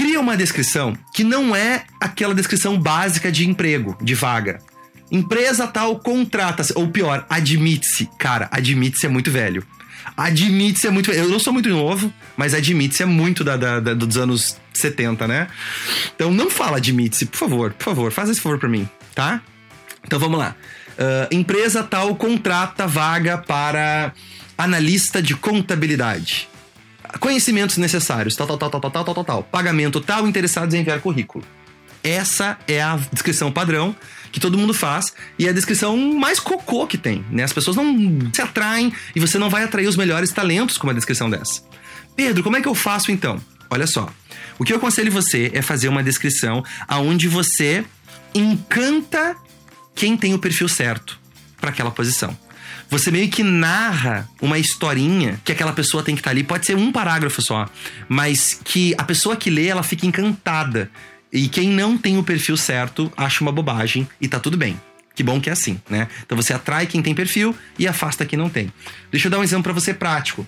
cria 0.00 0.18
uma 0.18 0.34
descrição 0.34 0.96
que 1.12 1.22
não 1.22 1.54
é 1.54 1.84
aquela 2.00 2.34
descrição 2.34 2.80
básica 2.80 3.30
de 3.30 3.46
emprego, 3.46 3.98
de 4.00 4.14
vaga. 4.14 4.58
Empresa 5.12 5.66
tal 5.66 5.98
contrata-se, 5.98 6.72
ou 6.74 6.88
pior, 6.88 7.26
admite-se. 7.28 8.08
Cara, 8.18 8.48
admite-se 8.50 9.04
é 9.04 9.10
muito 9.10 9.30
velho. 9.30 9.62
Admite-se 10.16 10.86
é 10.86 10.90
muito. 10.90 11.12
Eu 11.12 11.28
não 11.28 11.38
sou 11.38 11.52
muito 11.52 11.68
novo, 11.68 12.10
mas 12.34 12.54
admite-se 12.54 13.02
é 13.02 13.06
muito 13.06 13.44
da, 13.44 13.58
da, 13.58 13.78
da, 13.78 13.92
dos 13.92 14.16
anos 14.16 14.56
70, 14.72 15.28
né? 15.28 15.48
Então 16.16 16.32
não 16.32 16.48
fala 16.48 16.78
admite-se, 16.78 17.26
por 17.26 17.36
favor, 17.36 17.72
por 17.74 17.84
favor, 17.84 18.10
faz 18.10 18.30
esse 18.30 18.40
favor 18.40 18.58
pra 18.58 18.70
mim, 18.70 18.88
tá? 19.14 19.42
Então 20.02 20.18
vamos 20.18 20.38
lá. 20.38 20.56
Uh, 20.92 21.34
empresa 21.34 21.82
tal 21.82 22.16
contrata 22.16 22.86
vaga 22.86 23.36
para 23.36 24.14
analista 24.56 25.20
de 25.20 25.34
contabilidade. 25.34 26.49
Conhecimentos 27.18 27.76
necessários, 27.76 28.36
tal, 28.36 28.46
tal, 28.46 28.58
tal, 28.58 28.70
tal, 28.70 28.80
tal, 28.80 29.04
tal, 29.04 29.14
tal, 29.14 29.24
tal. 29.24 29.42
Pagamento 29.42 30.00
tal, 30.00 30.26
interessados 30.28 30.74
em 30.74 30.80
enviar 30.80 31.00
currículo. 31.00 31.44
Essa 32.02 32.58
é 32.66 32.80
a 32.80 32.98
descrição 33.12 33.52
padrão 33.52 33.94
que 34.32 34.40
todo 34.40 34.56
mundo 34.56 34.72
faz 34.72 35.12
e 35.38 35.46
é 35.46 35.50
a 35.50 35.52
descrição 35.52 35.96
mais 36.14 36.40
cocô 36.40 36.86
que 36.86 36.96
tem, 36.96 37.24
né? 37.30 37.42
As 37.42 37.52
pessoas 37.52 37.76
não 37.76 37.94
se 38.32 38.40
atraem 38.40 38.92
e 39.14 39.20
você 39.20 39.38
não 39.38 39.50
vai 39.50 39.64
atrair 39.64 39.86
os 39.86 39.96
melhores 39.96 40.30
talentos 40.30 40.78
com 40.78 40.86
uma 40.86 40.94
descrição 40.94 41.28
dessa. 41.28 41.62
Pedro, 42.16 42.42
como 42.42 42.56
é 42.56 42.60
que 42.60 42.68
eu 42.68 42.74
faço 42.74 43.10
então? 43.10 43.40
Olha 43.68 43.86
só. 43.86 44.08
O 44.58 44.64
que 44.64 44.72
eu 44.72 44.76
aconselho 44.76 45.12
você 45.12 45.50
é 45.52 45.62
fazer 45.62 45.88
uma 45.88 46.02
descrição 46.02 46.64
aonde 46.88 47.28
você 47.28 47.84
encanta 48.34 49.36
quem 49.94 50.16
tem 50.16 50.32
o 50.32 50.38
perfil 50.38 50.68
certo 50.68 51.18
para 51.60 51.70
aquela 51.70 51.90
posição 51.90 52.36
você 52.90 53.10
meio 53.12 53.28
que 53.30 53.44
narra 53.44 54.28
uma 54.42 54.58
historinha 54.58 55.40
que 55.44 55.52
aquela 55.52 55.72
pessoa 55.72 56.02
tem 56.02 56.16
que 56.16 56.20
estar 56.20 56.30
tá 56.30 56.34
ali. 56.34 56.42
Pode 56.42 56.66
ser 56.66 56.76
um 56.76 56.90
parágrafo 56.90 57.40
só, 57.40 57.70
mas 58.08 58.60
que 58.64 58.94
a 58.98 59.04
pessoa 59.04 59.36
que 59.36 59.48
lê, 59.48 59.66
ela 59.68 59.84
fica 59.84 60.04
encantada. 60.04 60.90
E 61.32 61.48
quem 61.48 61.68
não 61.70 61.96
tem 61.96 62.18
o 62.18 62.24
perfil 62.24 62.56
certo 62.56 63.10
acha 63.16 63.42
uma 63.42 63.52
bobagem 63.52 64.08
e 64.20 64.26
tá 64.26 64.40
tudo 64.40 64.56
bem. 64.56 64.78
Que 65.14 65.22
bom 65.22 65.40
que 65.40 65.48
é 65.48 65.52
assim, 65.52 65.80
né? 65.88 66.08
Então 66.26 66.36
você 66.36 66.52
atrai 66.52 66.86
quem 66.86 67.00
tem 67.00 67.14
perfil 67.14 67.54
e 67.78 67.86
afasta 67.86 68.26
quem 68.26 68.38
não 68.38 68.48
tem. 68.48 68.72
Deixa 69.12 69.28
eu 69.28 69.30
dar 69.30 69.38
um 69.38 69.44
exemplo 69.44 69.62
para 69.62 69.72
você 69.72 69.94
prático. 69.94 70.44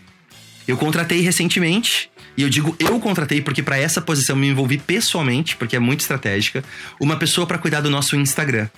Eu 0.66 0.77
contratei 0.77 1.20
recentemente, 1.20 2.11
e 2.37 2.42
eu 2.42 2.48
digo 2.48 2.75
eu 2.79 2.98
contratei 3.01 3.40
porque 3.40 3.62
para 3.62 3.77
essa 3.77 4.01
posição 4.01 4.37
me 4.37 4.48
envolvi 4.48 4.79
pessoalmente, 4.79 5.57
porque 5.57 5.77
é 5.77 5.79
muito 5.79 6.01
estratégica, 6.01 6.64
uma 7.01 7.16
pessoa 7.16 7.46
para 7.46 7.59
cuidar 7.59 7.81
do 7.81 7.90
nosso 7.90 8.16
Instagram. 8.16 8.68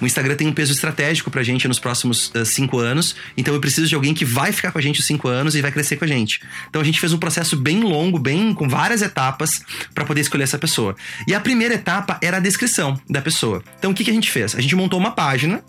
O 0.00 0.06
Instagram 0.06 0.36
tem 0.36 0.46
um 0.46 0.52
peso 0.52 0.72
estratégico 0.72 1.30
pra 1.30 1.42
gente 1.42 1.66
nos 1.66 1.78
próximos 1.80 2.30
uh, 2.34 2.44
cinco 2.44 2.78
anos, 2.78 3.16
então 3.36 3.52
eu 3.52 3.60
preciso 3.60 3.88
de 3.88 3.94
alguém 3.94 4.14
que 4.14 4.24
vai 4.24 4.52
ficar 4.52 4.70
com 4.70 4.78
a 4.78 4.82
gente 4.82 5.00
os 5.00 5.06
cinco 5.06 5.26
anos 5.26 5.56
e 5.56 5.60
vai 5.60 5.72
crescer 5.72 5.96
com 5.96 6.04
a 6.04 6.08
gente. 6.08 6.40
Então 6.68 6.80
a 6.80 6.84
gente 6.84 7.00
fez 7.00 7.12
um 7.12 7.18
processo 7.18 7.56
bem 7.56 7.80
longo, 7.80 8.18
bem 8.18 8.54
com 8.54 8.68
várias 8.68 9.02
etapas 9.02 9.60
para 9.92 10.04
poder 10.04 10.20
escolher 10.20 10.44
essa 10.44 10.58
pessoa. 10.58 10.94
E 11.26 11.34
a 11.34 11.40
primeira 11.40 11.74
etapa 11.74 12.18
era 12.22 12.36
a 12.36 12.40
descrição 12.40 13.00
da 13.10 13.20
pessoa. 13.20 13.62
Então 13.78 13.90
o 13.90 13.94
que, 13.94 14.04
que 14.04 14.10
a 14.10 14.14
gente 14.14 14.30
fez? 14.30 14.54
A 14.54 14.60
gente 14.60 14.76
montou 14.76 14.98
uma 14.98 15.10
página 15.10 15.64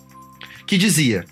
que 0.68 0.78
dizia 0.78 1.26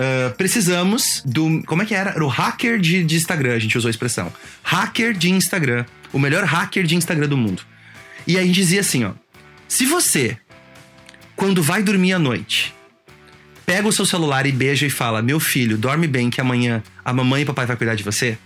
Uh, 0.00 0.34
precisamos 0.34 1.22
do. 1.26 1.62
Como 1.66 1.82
é 1.82 1.84
que 1.84 1.94
era? 1.94 2.12
Era 2.12 2.24
o 2.24 2.28
hacker 2.28 2.80
de, 2.80 3.04
de, 3.04 3.16
Instagram, 3.16 3.54
a 3.54 3.58
gente 3.58 3.76
usou 3.76 3.88
a 3.88 3.90
expressão. 3.90 4.32
Hacker 4.62 5.12
de 5.12 5.30
Instagram. 5.30 5.84
O 6.10 6.18
melhor 6.18 6.42
hacker 6.44 6.84
de 6.84 6.96
Instagram 6.96 7.28
do 7.28 7.36
mundo. 7.36 7.62
E 8.26 8.38
aí 8.38 8.44
a 8.44 8.46
gente 8.46 8.54
dizia 8.54 8.80
assim, 8.80 9.04
ó. 9.04 9.12
Se 9.68 9.84
você 9.84 10.38
quando 11.36 11.62
vai 11.62 11.82
dormir 11.82 12.12
à 12.12 12.18
noite, 12.18 12.74
pega 13.64 13.88
o 13.88 13.92
seu 13.92 14.04
celular 14.04 14.44
e 14.44 14.52
beija 14.52 14.86
e 14.86 14.90
fala: 14.90 15.22
Meu 15.22 15.40
filho, 15.40 15.78
dorme 15.78 16.06
bem 16.06 16.28
que 16.28 16.38
amanhã 16.38 16.82
a 17.02 17.14
mamãe 17.14 17.42
e 17.42 17.44
papai 17.46 17.64
vai 17.64 17.76
cuidar 17.76 17.94
de 17.94 18.02
você? 18.02 18.36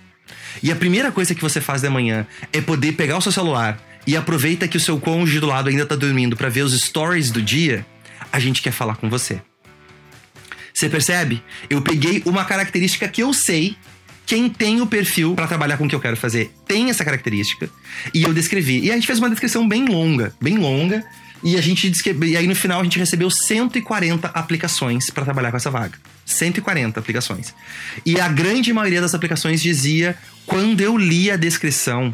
E 0.62 0.70
a 0.70 0.76
primeira 0.76 1.10
coisa 1.10 1.34
que 1.34 1.42
você 1.42 1.60
faz 1.60 1.82
de 1.82 1.88
manhã 1.88 2.24
é 2.52 2.60
poder 2.60 2.92
pegar 2.92 3.16
o 3.16 3.20
seu 3.20 3.32
celular 3.32 3.80
e 4.06 4.16
aproveita 4.16 4.68
que 4.68 4.76
o 4.76 4.80
seu 4.80 5.00
cônjuge 5.00 5.40
do 5.40 5.46
lado 5.46 5.68
ainda 5.68 5.84
tá 5.84 5.96
dormindo 5.96 6.36
para 6.36 6.48
ver 6.48 6.62
os 6.62 6.80
stories 6.80 7.32
do 7.32 7.42
dia, 7.42 7.84
a 8.32 8.38
gente 8.38 8.62
quer 8.62 8.70
falar 8.70 8.94
com 8.94 9.10
você. 9.10 9.40
Você 10.74 10.88
percebe? 10.88 11.40
Eu 11.70 11.80
peguei 11.80 12.20
uma 12.26 12.44
característica 12.44 13.06
que 13.06 13.22
eu 13.22 13.32
sei 13.32 13.76
quem 14.26 14.48
tem 14.48 14.80
o 14.80 14.86
perfil 14.86 15.34
para 15.34 15.46
trabalhar 15.46 15.76
com 15.76 15.84
o 15.84 15.88
que 15.88 15.94
eu 15.94 16.00
quero 16.00 16.16
fazer 16.16 16.50
tem 16.66 16.90
essa 16.90 17.04
característica 17.04 17.70
e 18.12 18.24
eu 18.24 18.34
descrevi. 18.34 18.80
E 18.80 18.90
a 18.90 18.94
gente 18.94 19.06
fez 19.06 19.20
uma 19.20 19.30
descrição 19.30 19.68
bem 19.68 19.84
longa, 19.84 20.34
bem 20.40 20.58
longa, 20.58 21.04
e 21.44 21.56
a 21.56 21.60
gente 21.60 21.92
e 22.22 22.36
aí 22.36 22.46
no 22.46 22.56
final 22.56 22.80
a 22.80 22.84
gente 22.84 22.98
recebeu 22.98 23.30
140 23.30 24.28
aplicações 24.28 25.10
para 25.10 25.24
trabalhar 25.24 25.52
com 25.52 25.58
essa 25.58 25.70
vaga. 25.70 25.96
140 26.26 26.98
aplicações. 26.98 27.54
E 28.04 28.18
a 28.18 28.26
grande 28.28 28.72
maioria 28.72 29.00
das 29.00 29.14
aplicações 29.14 29.62
dizia: 29.62 30.16
quando 30.46 30.80
eu 30.80 30.96
li 30.96 31.30
a 31.30 31.36
descrição, 31.36 32.12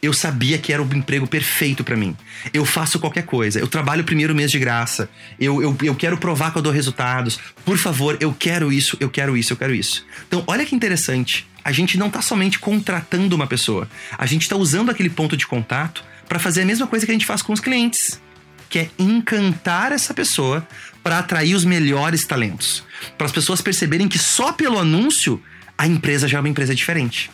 eu 0.00 0.12
sabia 0.12 0.58
que 0.58 0.72
era 0.72 0.82
o 0.82 0.94
emprego 0.94 1.26
perfeito 1.26 1.82
para 1.82 1.96
mim. 1.96 2.16
Eu 2.52 2.64
faço 2.64 2.98
qualquer 2.98 3.24
coisa. 3.24 3.58
Eu 3.58 3.66
trabalho 3.66 4.02
o 4.02 4.04
primeiro 4.04 4.34
mês 4.34 4.50
de 4.50 4.58
graça. 4.58 5.10
Eu, 5.38 5.62
eu, 5.62 5.76
eu 5.82 5.94
quero 5.94 6.16
provar 6.18 6.52
que 6.52 6.58
eu 6.58 6.62
dou 6.62 6.72
resultados. 6.72 7.38
Por 7.64 7.76
favor, 7.78 8.16
eu 8.20 8.32
quero 8.32 8.72
isso, 8.72 8.96
eu 9.00 9.10
quero 9.10 9.36
isso, 9.36 9.52
eu 9.52 9.56
quero 9.56 9.74
isso. 9.74 10.04
Então, 10.26 10.44
olha 10.46 10.64
que 10.64 10.74
interessante. 10.74 11.48
A 11.64 11.72
gente 11.72 11.98
não 11.98 12.08
tá 12.08 12.22
somente 12.22 12.58
contratando 12.58 13.34
uma 13.34 13.46
pessoa. 13.46 13.88
A 14.16 14.26
gente 14.26 14.42
está 14.42 14.56
usando 14.56 14.90
aquele 14.90 15.10
ponto 15.10 15.36
de 15.36 15.46
contato 15.46 16.04
para 16.28 16.38
fazer 16.38 16.62
a 16.62 16.66
mesma 16.66 16.86
coisa 16.86 17.04
que 17.04 17.10
a 17.12 17.14
gente 17.14 17.26
faz 17.26 17.42
com 17.42 17.52
os 17.52 17.60
clientes. 17.60 18.20
Que 18.70 18.80
é 18.80 18.90
encantar 18.98 19.92
essa 19.92 20.14
pessoa 20.14 20.66
para 21.02 21.18
atrair 21.18 21.54
os 21.54 21.64
melhores 21.64 22.24
talentos. 22.24 22.84
Para 23.16 23.26
as 23.26 23.32
pessoas 23.32 23.60
perceberem 23.60 24.08
que 24.08 24.18
só 24.18 24.52
pelo 24.52 24.78
anúncio 24.78 25.42
a 25.76 25.86
empresa 25.86 26.28
já 26.28 26.38
é 26.38 26.40
uma 26.40 26.48
empresa 26.48 26.74
diferente. 26.74 27.30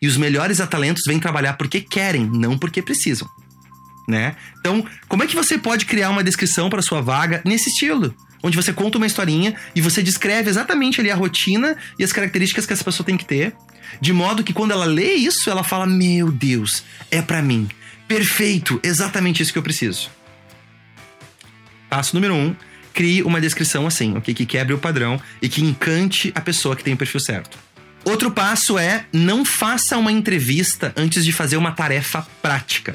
E 0.00 0.06
os 0.06 0.16
melhores 0.16 0.58
talentos 0.68 1.02
vêm 1.06 1.18
trabalhar 1.18 1.54
porque 1.54 1.80
querem, 1.80 2.26
não 2.26 2.58
porque 2.58 2.82
precisam. 2.82 3.28
Né? 4.08 4.36
Então, 4.60 4.86
como 5.08 5.24
é 5.24 5.26
que 5.26 5.34
você 5.34 5.58
pode 5.58 5.84
criar 5.84 6.10
uma 6.10 6.22
descrição 6.22 6.70
para 6.70 6.82
sua 6.82 7.00
vaga 7.00 7.42
nesse 7.44 7.70
estilo? 7.70 8.14
Onde 8.42 8.56
você 8.56 8.72
conta 8.72 8.98
uma 8.98 9.06
historinha 9.06 9.54
e 9.74 9.80
você 9.80 10.02
descreve 10.02 10.48
exatamente 10.48 11.00
ali 11.00 11.10
a 11.10 11.16
rotina 11.16 11.76
e 11.98 12.04
as 12.04 12.12
características 12.12 12.66
que 12.66 12.72
essa 12.72 12.84
pessoa 12.84 13.04
tem 13.04 13.16
que 13.16 13.24
ter, 13.24 13.54
de 14.00 14.12
modo 14.12 14.44
que 14.44 14.52
quando 14.52 14.70
ela 14.70 14.84
lê 14.84 15.14
isso, 15.14 15.50
ela 15.50 15.64
fala: 15.64 15.86
"Meu 15.86 16.30
Deus, 16.30 16.84
é 17.10 17.20
para 17.20 17.42
mim. 17.42 17.68
Perfeito, 18.06 18.78
exatamente 18.84 19.42
isso 19.42 19.52
que 19.52 19.58
eu 19.58 19.62
preciso." 19.62 20.10
Passo 21.88 22.14
número 22.14 22.34
um, 22.34 22.54
crie 22.92 23.22
uma 23.22 23.40
descrição 23.40 23.86
assim, 23.86 24.16
ok? 24.16 24.32
Que 24.32 24.46
quebre 24.46 24.74
o 24.74 24.78
padrão 24.78 25.20
e 25.42 25.48
que 25.48 25.62
encante 25.62 26.32
a 26.34 26.40
pessoa 26.40 26.76
que 26.76 26.84
tem 26.84 26.94
o 26.94 26.96
perfil 26.96 27.20
certo. 27.20 27.65
Outro 28.06 28.30
passo 28.30 28.78
é 28.78 29.04
não 29.12 29.44
faça 29.44 29.98
uma 29.98 30.12
entrevista 30.12 30.92
antes 30.96 31.24
de 31.24 31.32
fazer 31.32 31.56
uma 31.56 31.72
tarefa 31.72 32.24
prática. 32.40 32.94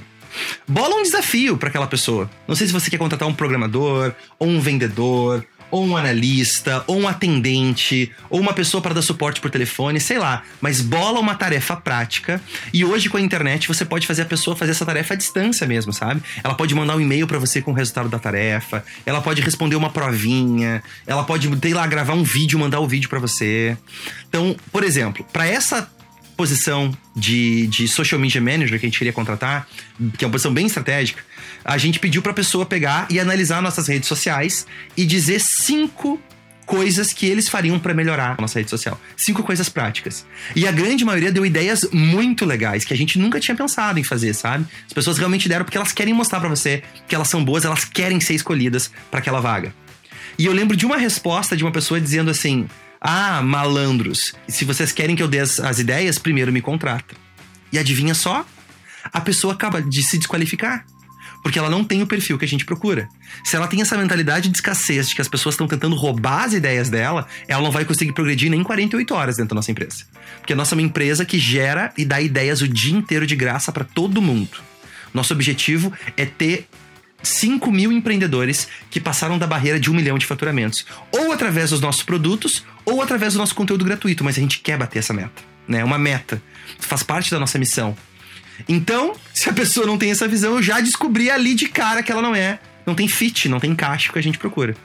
Bola 0.65 0.95
um 0.95 1.03
desafio 1.03 1.57
para 1.57 1.67
aquela 1.67 1.85
pessoa. 1.85 2.31
Não 2.47 2.55
sei 2.55 2.65
se 2.65 2.71
você 2.71 2.89
quer 2.89 2.97
contratar 2.97 3.27
um 3.27 3.33
programador, 3.33 4.13
ou 4.39 4.47
um 4.47 4.61
vendedor, 4.61 5.45
ou 5.71 5.85
um 5.85 5.97
analista, 5.97 6.83
ou 6.85 6.99
um 6.99 7.07
atendente, 7.07 8.11
ou 8.29 8.39
uma 8.39 8.53
pessoa 8.53 8.81
para 8.81 8.93
dar 8.93 9.01
suporte 9.01 9.41
por 9.41 9.49
telefone, 9.49 9.99
sei 9.99 10.19
lá. 10.19 10.43
Mas 10.59 10.81
bola 10.81 11.19
uma 11.19 11.33
tarefa 11.33 11.75
prática. 11.75 12.41
E 12.73 12.83
hoje 12.85 13.09
com 13.09 13.17
a 13.17 13.21
internet 13.21 13.67
você 13.67 13.85
pode 13.85 14.05
fazer 14.05 14.23
a 14.23 14.25
pessoa 14.25 14.55
fazer 14.55 14.71
essa 14.71 14.85
tarefa 14.85 15.13
à 15.13 15.17
distância 15.17 15.65
mesmo, 15.65 15.93
sabe? 15.93 16.21
Ela 16.43 16.53
pode 16.53 16.75
mandar 16.75 16.95
um 16.95 17.01
e-mail 17.01 17.25
para 17.25 17.39
você 17.39 17.61
com 17.61 17.71
o 17.71 17.73
resultado 17.73 18.09
da 18.09 18.19
tarefa. 18.19 18.83
Ela 19.05 19.21
pode 19.21 19.41
responder 19.41 19.75
uma 19.75 19.89
provinha. 19.89 20.83
Ela 21.07 21.23
pode, 21.23 21.49
sei 21.61 21.73
lá, 21.73 21.87
gravar 21.87 22.13
um 22.13 22.23
vídeo, 22.23 22.59
mandar 22.59 22.79
o 22.79 22.87
vídeo 22.87 23.09
para 23.09 23.19
você. 23.19 23.77
Então, 24.27 24.55
por 24.71 24.83
exemplo, 24.83 25.25
para 25.31 25.47
essa 25.47 25.89
posição 26.41 26.91
de, 27.15 27.67
de 27.67 27.87
social 27.87 28.19
media 28.19 28.41
manager 28.41 28.79
que 28.79 28.85
a 28.85 28.89
gente 28.89 28.97
queria 28.97 29.13
contratar, 29.13 29.67
que 30.17 30.23
é 30.23 30.27
uma 30.27 30.31
posição 30.31 30.51
bem 30.51 30.65
estratégica, 30.65 31.23
a 31.63 31.77
gente 31.77 31.99
pediu 31.99 32.21
para 32.21 32.31
a 32.31 32.35
pessoa 32.35 32.65
pegar 32.65 33.07
e 33.09 33.19
analisar 33.19 33.61
nossas 33.61 33.87
redes 33.87 34.07
sociais 34.07 34.65
e 34.95 35.05
dizer 35.05 35.39
cinco 35.39 36.21
coisas 36.65 37.11
que 37.11 37.25
eles 37.25 37.49
fariam 37.49 37.77
para 37.77 37.93
melhorar 37.93 38.35
a 38.37 38.41
nossa 38.41 38.57
rede 38.57 38.69
social. 38.69 38.99
Cinco 39.17 39.43
coisas 39.43 39.67
práticas. 39.67 40.25
E 40.55 40.65
a 40.65 40.71
grande 40.71 41.03
maioria 41.03 41.31
deu 41.31 41.45
ideias 41.45 41.85
muito 41.91 42.45
legais 42.45 42.85
que 42.85 42.93
a 42.93 42.97
gente 42.97 43.19
nunca 43.19 43.41
tinha 43.41 43.55
pensado 43.55 43.99
em 43.99 44.03
fazer, 44.03 44.33
sabe? 44.33 44.65
As 44.87 44.93
pessoas 44.93 45.17
realmente 45.17 45.49
deram 45.49 45.65
porque 45.65 45.77
elas 45.77 45.91
querem 45.91 46.13
mostrar 46.13 46.39
para 46.39 46.47
você 46.47 46.81
que 47.09 47.15
elas 47.15 47.27
são 47.27 47.43
boas, 47.43 47.65
elas 47.65 47.83
querem 47.83 48.21
ser 48.21 48.35
escolhidas 48.35 48.89
para 49.09 49.19
aquela 49.19 49.41
vaga. 49.41 49.73
E 50.37 50.45
eu 50.45 50.53
lembro 50.53 50.77
de 50.77 50.85
uma 50.85 50.97
resposta 50.97 51.57
de 51.57 51.63
uma 51.63 51.71
pessoa 51.71 51.99
dizendo 51.99 52.31
assim: 52.31 52.67
"Ah, 53.01 53.41
malandros, 53.41 54.33
se 54.47 54.63
vocês 54.63 54.93
querem 54.93 55.15
que 55.15 55.21
eu 55.21 55.27
dê 55.27 55.39
as, 55.39 55.59
as 55.59 55.77
ideias, 55.77 56.17
primeiro 56.17 56.53
me 56.53 56.61
contrata". 56.61 57.15
E 57.69 57.77
adivinha 57.77 58.13
só? 58.13 58.45
A 59.11 59.19
pessoa 59.19 59.53
acaba 59.53 59.81
de 59.81 60.03
se 60.03 60.17
desqualificar 60.17 60.85
porque 61.43 61.57
ela 61.57 61.69
não 61.69 61.83
tem 61.83 62.01
o 62.01 62.07
perfil 62.07 62.37
que 62.37 62.45
a 62.45 62.47
gente 62.47 62.65
procura. 62.65 63.07
Se 63.43 63.55
ela 63.55 63.67
tem 63.67 63.81
essa 63.81 63.97
mentalidade 63.97 64.49
de 64.49 64.57
escassez, 64.57 65.09
de 65.09 65.15
que 65.15 65.21
as 65.21 65.27
pessoas 65.27 65.53
estão 65.53 65.67
tentando 65.67 65.95
roubar 65.95 66.43
as 66.45 66.53
ideias 66.53 66.89
dela, 66.89 67.27
ela 67.47 67.61
não 67.61 67.71
vai 67.71 67.85
conseguir 67.85 68.13
progredir 68.13 68.49
nem 68.49 68.63
48 68.63 69.13
horas 69.13 69.37
dentro 69.37 69.49
da 69.49 69.55
nossa 69.55 69.71
empresa. 69.71 70.05
Porque 70.37 70.53
a 70.53 70.55
nossa 70.55 70.75
é 70.75 70.77
uma 70.77 70.81
empresa 70.81 71.25
que 71.25 71.39
gera 71.39 71.91
e 71.97 72.05
dá 72.05 72.21
ideias 72.21 72.61
o 72.61 72.67
dia 72.67 72.95
inteiro 72.95 73.25
de 73.25 73.35
graça 73.35 73.71
para 73.71 73.83
todo 73.83 74.21
mundo. 74.21 74.59
Nosso 75.13 75.33
objetivo 75.33 75.91
é 76.15 76.25
ter 76.25 76.67
5 77.23 77.71
mil 77.71 77.91
empreendedores 77.91 78.67
que 78.89 78.99
passaram 78.99 79.37
da 79.37 79.45
barreira 79.45 79.79
de 79.79 79.91
um 79.91 79.93
milhão 79.93 80.17
de 80.17 80.25
faturamentos. 80.25 80.85
Ou 81.11 81.31
através 81.31 81.69
dos 81.69 81.81
nossos 81.81 82.03
produtos, 82.03 82.65
ou 82.85 83.01
através 83.01 83.33
do 83.33 83.39
nosso 83.39 83.55
conteúdo 83.55 83.85
gratuito. 83.85 84.23
Mas 84.23 84.37
a 84.37 84.41
gente 84.41 84.59
quer 84.59 84.77
bater 84.77 84.99
essa 84.99 85.13
meta. 85.13 85.43
Né? 85.67 85.79
É 85.79 85.83
uma 85.83 85.97
meta. 85.97 86.41
Faz 86.79 87.03
parte 87.03 87.29
da 87.29 87.39
nossa 87.39 87.59
missão. 87.59 87.95
Então, 88.67 89.13
se 89.33 89.49
a 89.49 89.53
pessoa 89.53 89.85
não 89.85 89.97
tem 89.97 90.11
essa 90.11 90.27
visão, 90.27 90.55
eu 90.55 90.63
já 90.63 90.79
descobri 90.79 91.29
ali 91.29 91.53
de 91.53 91.67
cara 91.67 92.03
que 92.03 92.11
ela 92.11 92.21
não 92.21 92.35
é. 92.35 92.59
Não 92.85 92.95
tem 92.95 93.07
fit, 93.07 93.47
não 93.47 93.59
tem 93.59 93.71
encaixe 93.71 94.11
que 94.11 94.19
a 94.19 94.23
gente 94.23 94.37
procura. 94.37 94.75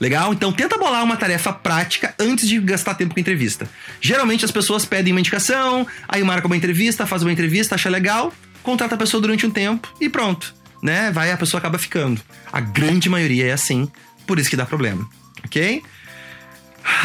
Legal? 0.00 0.32
Então 0.32 0.52
tenta 0.52 0.78
bolar 0.78 1.02
uma 1.02 1.16
tarefa 1.16 1.52
prática 1.52 2.14
antes 2.18 2.48
de 2.48 2.60
gastar 2.60 2.94
tempo 2.94 3.14
com 3.14 3.20
entrevista. 3.20 3.68
Geralmente 4.00 4.44
as 4.44 4.50
pessoas 4.50 4.84
pedem 4.84 5.12
uma 5.12 5.20
indicação, 5.20 5.86
aí 6.08 6.22
marca 6.22 6.46
uma 6.46 6.56
entrevista, 6.56 7.06
faz 7.06 7.22
uma 7.22 7.32
entrevista, 7.32 7.74
acha 7.74 7.88
legal, 7.88 8.32
contrata 8.62 8.94
a 8.94 8.98
pessoa 8.98 9.20
durante 9.20 9.44
um 9.44 9.50
tempo 9.50 9.92
e 10.00 10.08
pronto. 10.08 10.54
Né? 10.80 11.10
Vai, 11.10 11.32
a 11.32 11.36
pessoa 11.36 11.58
acaba 11.58 11.78
ficando. 11.78 12.20
A 12.52 12.60
grande 12.60 13.08
maioria 13.08 13.46
é 13.46 13.52
assim, 13.52 13.90
por 14.24 14.38
isso 14.38 14.48
que 14.48 14.56
dá 14.56 14.64
problema. 14.64 15.08
Ok? 15.44 15.82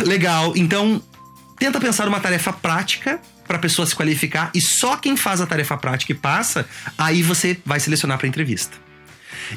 Legal. 0.05 0.53
Então, 0.55 1.01
tenta 1.57 1.79
pensar 1.79 2.07
uma 2.07 2.19
tarefa 2.19 2.53
prática 2.53 3.19
para 3.47 3.58
a 3.58 3.60
pessoa 3.60 3.86
se 3.86 3.95
qualificar 3.95 4.51
e 4.53 4.62
só 4.62 4.97
quem 4.97 5.17
faz 5.17 5.41
a 5.41 5.45
tarefa 5.45 5.77
prática 5.77 6.12
e 6.12 6.15
passa, 6.15 6.67
aí 6.97 7.21
você 7.21 7.58
vai 7.65 7.79
selecionar 7.79 8.17
para 8.17 8.27
entrevista. 8.27 8.77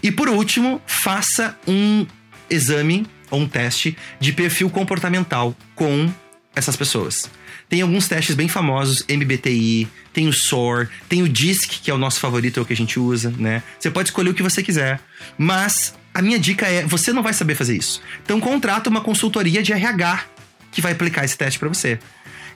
E 0.02 0.10
por 0.10 0.28
último, 0.28 0.80
faça 0.86 1.56
um 1.66 2.06
exame 2.50 3.06
ou 3.30 3.40
um 3.40 3.48
teste 3.48 3.96
de 4.20 4.32
perfil 4.32 4.70
comportamental 4.70 5.56
com 5.74 6.12
essas 6.54 6.76
pessoas. 6.76 7.30
Tem 7.68 7.82
alguns 7.82 8.06
testes 8.06 8.34
bem 8.36 8.48
famosos, 8.48 9.04
MBTI, 9.08 9.88
tem 10.12 10.28
o 10.28 10.32
SOAR, 10.32 10.88
tem 11.08 11.22
o 11.22 11.28
DISC, 11.28 11.80
que 11.82 11.90
é 11.90 11.94
o 11.94 11.98
nosso 11.98 12.20
favorito, 12.20 12.60
é 12.60 12.62
o 12.62 12.66
que 12.66 12.72
a 12.72 12.76
gente 12.76 12.98
usa, 12.98 13.30
né? 13.36 13.62
Você 13.78 13.90
pode 13.90 14.08
escolher 14.08 14.30
o 14.30 14.34
que 14.34 14.42
você 14.42 14.62
quiser, 14.62 15.00
mas 15.36 15.94
a 16.14 16.22
minha 16.22 16.38
dica 16.38 16.66
é, 16.66 16.86
você 16.86 17.12
não 17.12 17.22
vai 17.22 17.32
saber 17.32 17.56
fazer 17.56 17.76
isso. 17.76 18.00
Então 18.22 18.40
contrata 18.40 18.88
uma 18.88 19.00
consultoria 19.00 19.62
de 19.62 19.72
RH 19.72 20.24
que 20.70 20.80
vai 20.80 20.92
aplicar 20.92 21.24
esse 21.24 21.36
teste 21.36 21.58
para 21.58 21.68
você. 21.68 21.98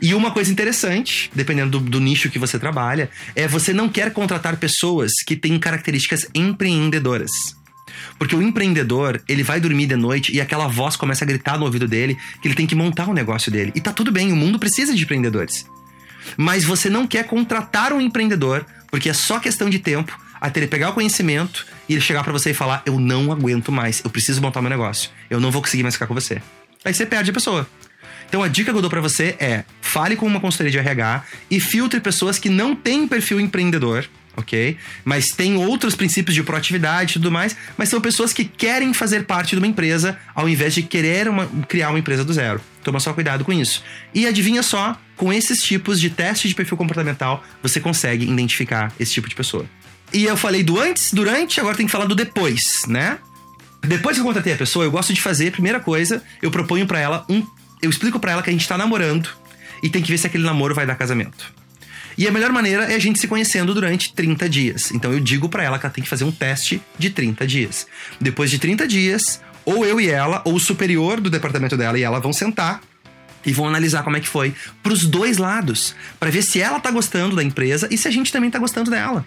E 0.02 0.14
uma 0.14 0.30
coisa 0.30 0.50
interessante, 0.50 1.30
dependendo 1.34 1.78
do, 1.78 1.90
do, 1.90 2.00
nicho 2.00 2.30
que 2.30 2.38
você 2.38 2.58
trabalha, 2.58 3.10
é 3.34 3.46
você 3.46 3.72
não 3.72 3.88
quer 3.88 4.12
contratar 4.12 4.56
pessoas 4.56 5.12
que 5.26 5.36
têm 5.36 5.58
características 5.58 6.26
empreendedoras. 6.34 7.30
Porque 8.18 8.34
o 8.34 8.42
empreendedor, 8.42 9.20
ele 9.28 9.42
vai 9.42 9.60
dormir 9.60 9.86
de 9.86 9.96
noite 9.96 10.34
e 10.34 10.40
aquela 10.40 10.68
voz 10.68 10.96
começa 10.96 11.24
a 11.24 11.26
gritar 11.26 11.58
no 11.58 11.66
ouvido 11.66 11.86
dele 11.86 12.16
que 12.40 12.48
ele 12.48 12.54
tem 12.54 12.66
que 12.66 12.74
montar 12.74 13.08
o 13.08 13.10
um 13.10 13.14
negócio 13.14 13.52
dele. 13.52 13.72
E 13.74 13.80
tá 13.80 13.92
tudo 13.92 14.10
bem, 14.10 14.32
o 14.32 14.36
mundo 14.36 14.58
precisa 14.58 14.94
de 14.94 15.02
empreendedores. 15.02 15.66
Mas 16.36 16.64
você 16.64 16.88
não 16.88 17.06
quer 17.06 17.26
contratar 17.26 17.92
um 17.92 18.00
empreendedor, 18.00 18.64
porque 18.90 19.10
é 19.10 19.14
só 19.14 19.38
questão 19.38 19.68
de 19.68 19.78
tempo 19.78 20.18
até 20.40 20.60
ele 20.60 20.66
pegar 20.66 20.90
o 20.90 20.92
conhecimento 20.94 21.66
e 21.88 21.92
ele 21.92 22.00
chegar 22.00 22.24
para 22.24 22.32
você 22.32 22.50
e 22.50 22.54
falar: 22.54 22.82
Eu 22.86 22.98
não 22.98 23.30
aguento 23.30 23.70
mais, 23.70 24.00
eu 24.02 24.10
preciso 24.10 24.40
montar 24.40 24.62
meu 24.62 24.70
negócio, 24.70 25.10
eu 25.28 25.40
não 25.40 25.50
vou 25.50 25.60
conseguir 25.60 25.82
mais 25.82 25.94
ficar 25.94 26.06
com 26.06 26.14
você. 26.14 26.40
Aí 26.84 26.94
você 26.94 27.04
perde 27.04 27.30
a 27.30 27.34
pessoa. 27.34 27.68
Então 28.30 28.44
a 28.44 28.48
dica 28.48 28.70
que 28.70 28.78
eu 28.78 28.80
dou 28.80 28.88
para 28.88 29.00
você 29.00 29.36
é: 29.40 29.64
fale 29.82 30.14
com 30.14 30.24
uma 30.24 30.40
consultoria 30.40 30.70
de 30.70 30.78
RH 30.78 31.24
e 31.50 31.60
filtre 31.60 32.00
pessoas 32.00 32.38
que 32.38 32.48
não 32.48 32.74
têm 32.74 33.06
perfil 33.06 33.38
empreendedor 33.38 34.08
ok? 34.36 34.76
Mas 35.04 35.32
tem 35.32 35.56
outros 35.56 35.94
princípios 35.94 36.34
de 36.34 36.42
proatividade 36.42 37.10
e 37.10 37.14
tudo 37.14 37.30
mais, 37.30 37.56
mas 37.76 37.88
são 37.88 38.00
pessoas 38.00 38.32
que 38.32 38.44
querem 38.44 38.94
fazer 38.94 39.24
parte 39.24 39.50
de 39.50 39.58
uma 39.58 39.66
empresa 39.66 40.16
ao 40.34 40.48
invés 40.48 40.72
de 40.72 40.82
querer 40.82 41.28
uma, 41.28 41.46
criar 41.68 41.90
uma 41.90 41.98
empresa 41.98 42.24
do 42.24 42.32
zero. 42.32 42.60
Toma 42.82 43.00
só 43.00 43.12
cuidado 43.12 43.44
com 43.44 43.52
isso. 43.52 43.82
E 44.14 44.26
adivinha 44.26 44.62
só, 44.62 44.98
com 45.16 45.32
esses 45.32 45.62
tipos 45.62 46.00
de 46.00 46.08
teste 46.08 46.48
de 46.48 46.54
perfil 46.54 46.76
comportamental, 46.76 47.44
você 47.62 47.80
consegue 47.80 48.24
identificar 48.24 48.92
esse 48.98 49.12
tipo 49.12 49.28
de 49.28 49.34
pessoa. 49.34 49.66
E 50.12 50.24
eu 50.24 50.36
falei 50.36 50.62
do 50.62 50.80
antes, 50.80 51.12
durante, 51.12 51.60
agora 51.60 51.76
tem 51.76 51.86
que 51.86 51.92
falar 51.92 52.06
do 52.06 52.14
depois, 52.14 52.82
né? 52.88 53.18
Depois 53.82 54.16
que 54.16 54.20
eu 54.20 54.24
contratei 54.24 54.52
a 54.52 54.56
pessoa, 54.56 54.84
eu 54.84 54.90
gosto 54.90 55.12
de 55.12 55.20
fazer, 55.20 55.52
primeira 55.52 55.80
coisa, 55.80 56.22
eu 56.42 56.50
proponho 56.50 56.86
para 56.86 57.00
ela 57.00 57.24
um. 57.28 57.46
Eu 57.82 57.90
explico 57.90 58.18
para 58.20 58.32
ela 58.32 58.42
que 58.42 58.50
a 58.50 58.52
gente 58.52 58.68
tá 58.68 58.76
namorando 58.76 59.28
e 59.82 59.88
tem 59.88 60.02
que 60.02 60.10
ver 60.10 60.18
se 60.18 60.26
aquele 60.26 60.44
namoro 60.44 60.74
vai 60.74 60.86
dar 60.86 60.94
casamento. 60.94 61.52
E 62.18 62.28
a 62.28 62.30
melhor 62.30 62.52
maneira 62.52 62.84
é 62.84 62.96
a 62.96 62.98
gente 62.98 63.18
se 63.18 63.26
conhecendo 63.26 63.72
durante 63.72 64.12
30 64.12 64.48
dias. 64.48 64.90
Então 64.92 65.12
eu 65.12 65.20
digo 65.20 65.48
para 65.48 65.62
ela 65.62 65.78
que 65.78 65.86
ela 65.86 65.92
tem 65.92 66.04
que 66.04 66.10
fazer 66.10 66.24
um 66.24 66.32
teste 66.32 66.82
de 66.98 67.10
30 67.10 67.46
dias. 67.46 67.86
Depois 68.20 68.50
de 68.50 68.58
30 68.58 68.86
dias, 68.86 69.40
ou 69.64 69.86
eu 69.86 70.00
e 70.00 70.10
ela, 70.10 70.42
ou 70.44 70.54
o 70.54 70.60
superior 70.60 71.20
do 71.20 71.30
departamento 71.30 71.76
dela 71.76 71.98
e 71.98 72.02
ela 72.02 72.20
vão 72.20 72.32
sentar 72.32 72.80
e 73.44 73.52
vão 73.52 73.66
analisar 73.66 74.02
como 74.02 74.16
é 74.16 74.20
que 74.20 74.28
foi 74.28 74.54
pros 74.82 75.06
dois 75.06 75.38
lados, 75.38 75.94
para 76.18 76.30
ver 76.30 76.42
se 76.42 76.60
ela 76.60 76.78
tá 76.78 76.90
gostando 76.90 77.36
da 77.36 77.42
empresa 77.42 77.88
e 77.90 77.96
se 77.96 78.06
a 78.06 78.10
gente 78.10 78.30
também 78.30 78.50
tá 78.50 78.58
gostando 78.58 78.90
dela. 78.90 79.26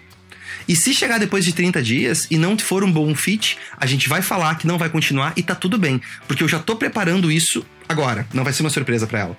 E 0.66 0.74
se 0.74 0.94
chegar 0.94 1.18
depois 1.18 1.44
de 1.44 1.52
30 1.52 1.82
dias 1.82 2.26
e 2.30 2.38
não 2.38 2.58
for 2.58 2.82
um 2.82 2.90
bom 2.90 3.14
fit, 3.14 3.58
a 3.76 3.86
gente 3.86 4.08
vai 4.08 4.22
falar 4.22 4.56
que 4.56 4.66
não 4.66 4.78
vai 4.78 4.88
continuar 4.88 5.32
e 5.36 5.42
tá 5.42 5.54
tudo 5.54 5.78
bem, 5.78 6.00
porque 6.26 6.42
eu 6.42 6.48
já 6.48 6.58
tô 6.58 6.76
preparando 6.76 7.30
isso 7.30 7.64
agora, 7.88 8.26
não 8.32 8.44
vai 8.44 8.52
ser 8.52 8.62
uma 8.62 8.70
surpresa 8.70 9.06
para 9.06 9.20
ela. 9.20 9.38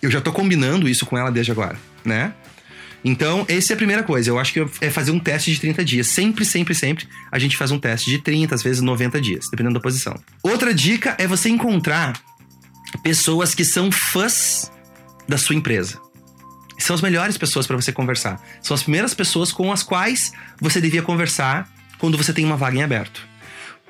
Eu 0.00 0.10
já 0.10 0.20
tô 0.20 0.32
combinando 0.32 0.88
isso 0.88 1.06
com 1.06 1.16
ela 1.16 1.30
desde 1.30 1.52
agora, 1.52 1.78
né? 2.04 2.32
Então, 3.04 3.44
essa 3.48 3.72
é 3.72 3.74
a 3.74 3.76
primeira 3.76 4.02
coisa. 4.02 4.30
Eu 4.30 4.38
acho 4.38 4.52
que 4.52 4.64
é 4.80 4.90
fazer 4.90 5.10
um 5.10 5.18
teste 5.18 5.52
de 5.52 5.60
30 5.60 5.84
dias. 5.84 6.06
Sempre, 6.06 6.44
sempre, 6.44 6.74
sempre 6.74 7.08
a 7.32 7.38
gente 7.38 7.56
faz 7.56 7.70
um 7.72 7.78
teste 7.78 8.08
de 8.08 8.18
30, 8.18 8.54
às 8.54 8.62
vezes 8.62 8.80
90 8.80 9.20
dias, 9.20 9.46
dependendo 9.50 9.74
da 9.74 9.80
posição. 9.80 10.14
Outra 10.42 10.72
dica 10.72 11.16
é 11.18 11.26
você 11.26 11.48
encontrar 11.48 12.20
pessoas 13.02 13.54
que 13.54 13.64
são 13.64 13.90
fãs 13.90 14.70
da 15.28 15.36
sua 15.36 15.56
empresa 15.56 16.00
são 16.78 16.94
as 16.94 17.00
melhores 17.00 17.36
pessoas 17.36 17.66
para 17.66 17.76
você 17.76 17.92
conversar. 17.92 18.40
São 18.60 18.74
as 18.74 18.82
primeiras 18.82 19.14
pessoas 19.14 19.52
com 19.52 19.72
as 19.72 19.82
quais 19.82 20.32
você 20.60 20.80
devia 20.80 21.02
conversar 21.02 21.68
quando 21.98 22.16
você 22.16 22.32
tem 22.32 22.44
uma 22.44 22.56
vaga 22.56 22.76
em 22.76 22.82
aberto. 22.82 23.22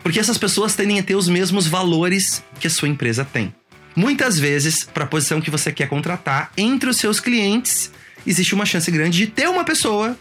Porque 0.02 0.18
essas 0.18 0.36
pessoas 0.36 0.74
tendem 0.74 0.98
a 0.98 1.02
ter 1.02 1.14
os 1.14 1.28
mesmos 1.28 1.66
valores 1.66 2.42
que 2.58 2.66
a 2.66 2.70
sua 2.70 2.88
empresa 2.88 3.24
tem. 3.24 3.54
Muitas 3.94 4.38
vezes, 4.38 4.84
para 4.84 5.04
a 5.04 5.06
posição 5.06 5.40
que 5.40 5.50
você 5.50 5.70
quer 5.70 5.88
contratar, 5.88 6.50
entre 6.56 6.88
os 6.88 6.96
seus 6.96 7.20
clientes, 7.20 7.92
existe 8.26 8.54
uma 8.54 8.66
chance 8.66 8.90
grande 8.90 9.18
de 9.18 9.26
ter 9.26 9.48
uma 9.48 9.64
pessoa 9.64 10.16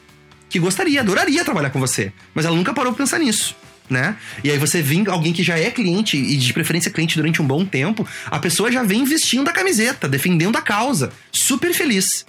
que 0.50 0.60
gostaria, 0.60 1.00
adoraria 1.00 1.44
trabalhar 1.46 1.70
com 1.70 1.80
você, 1.80 2.12
mas 2.34 2.46
ela 2.46 2.56
nunca 2.56 2.74
parou 2.74 2.92
para 2.92 3.04
pensar 3.04 3.20
nisso. 3.20 3.56
Né? 3.90 4.16
E 4.42 4.50
aí 4.50 4.58
você 4.58 4.82
vem 4.82 5.06
alguém 5.08 5.34
que 5.34 5.44
já 5.44 5.60
é 5.60 5.70
cliente 5.70 6.16
e 6.16 6.38
de 6.38 6.54
preferência 6.54 6.90
cliente 6.90 7.18
durante 7.18 7.42
um 7.42 7.46
bom 7.46 7.66
tempo, 7.66 8.08
a 8.28 8.40
pessoa 8.40 8.72
já 8.72 8.84
vem 8.84 9.04
vestindo 9.04 9.50
a 9.50 9.52
camiseta, 9.52 10.08
defendendo 10.08 10.58
a 10.58 10.62
causa, 10.62 11.12
super 11.30 11.74
feliz. 11.74 12.26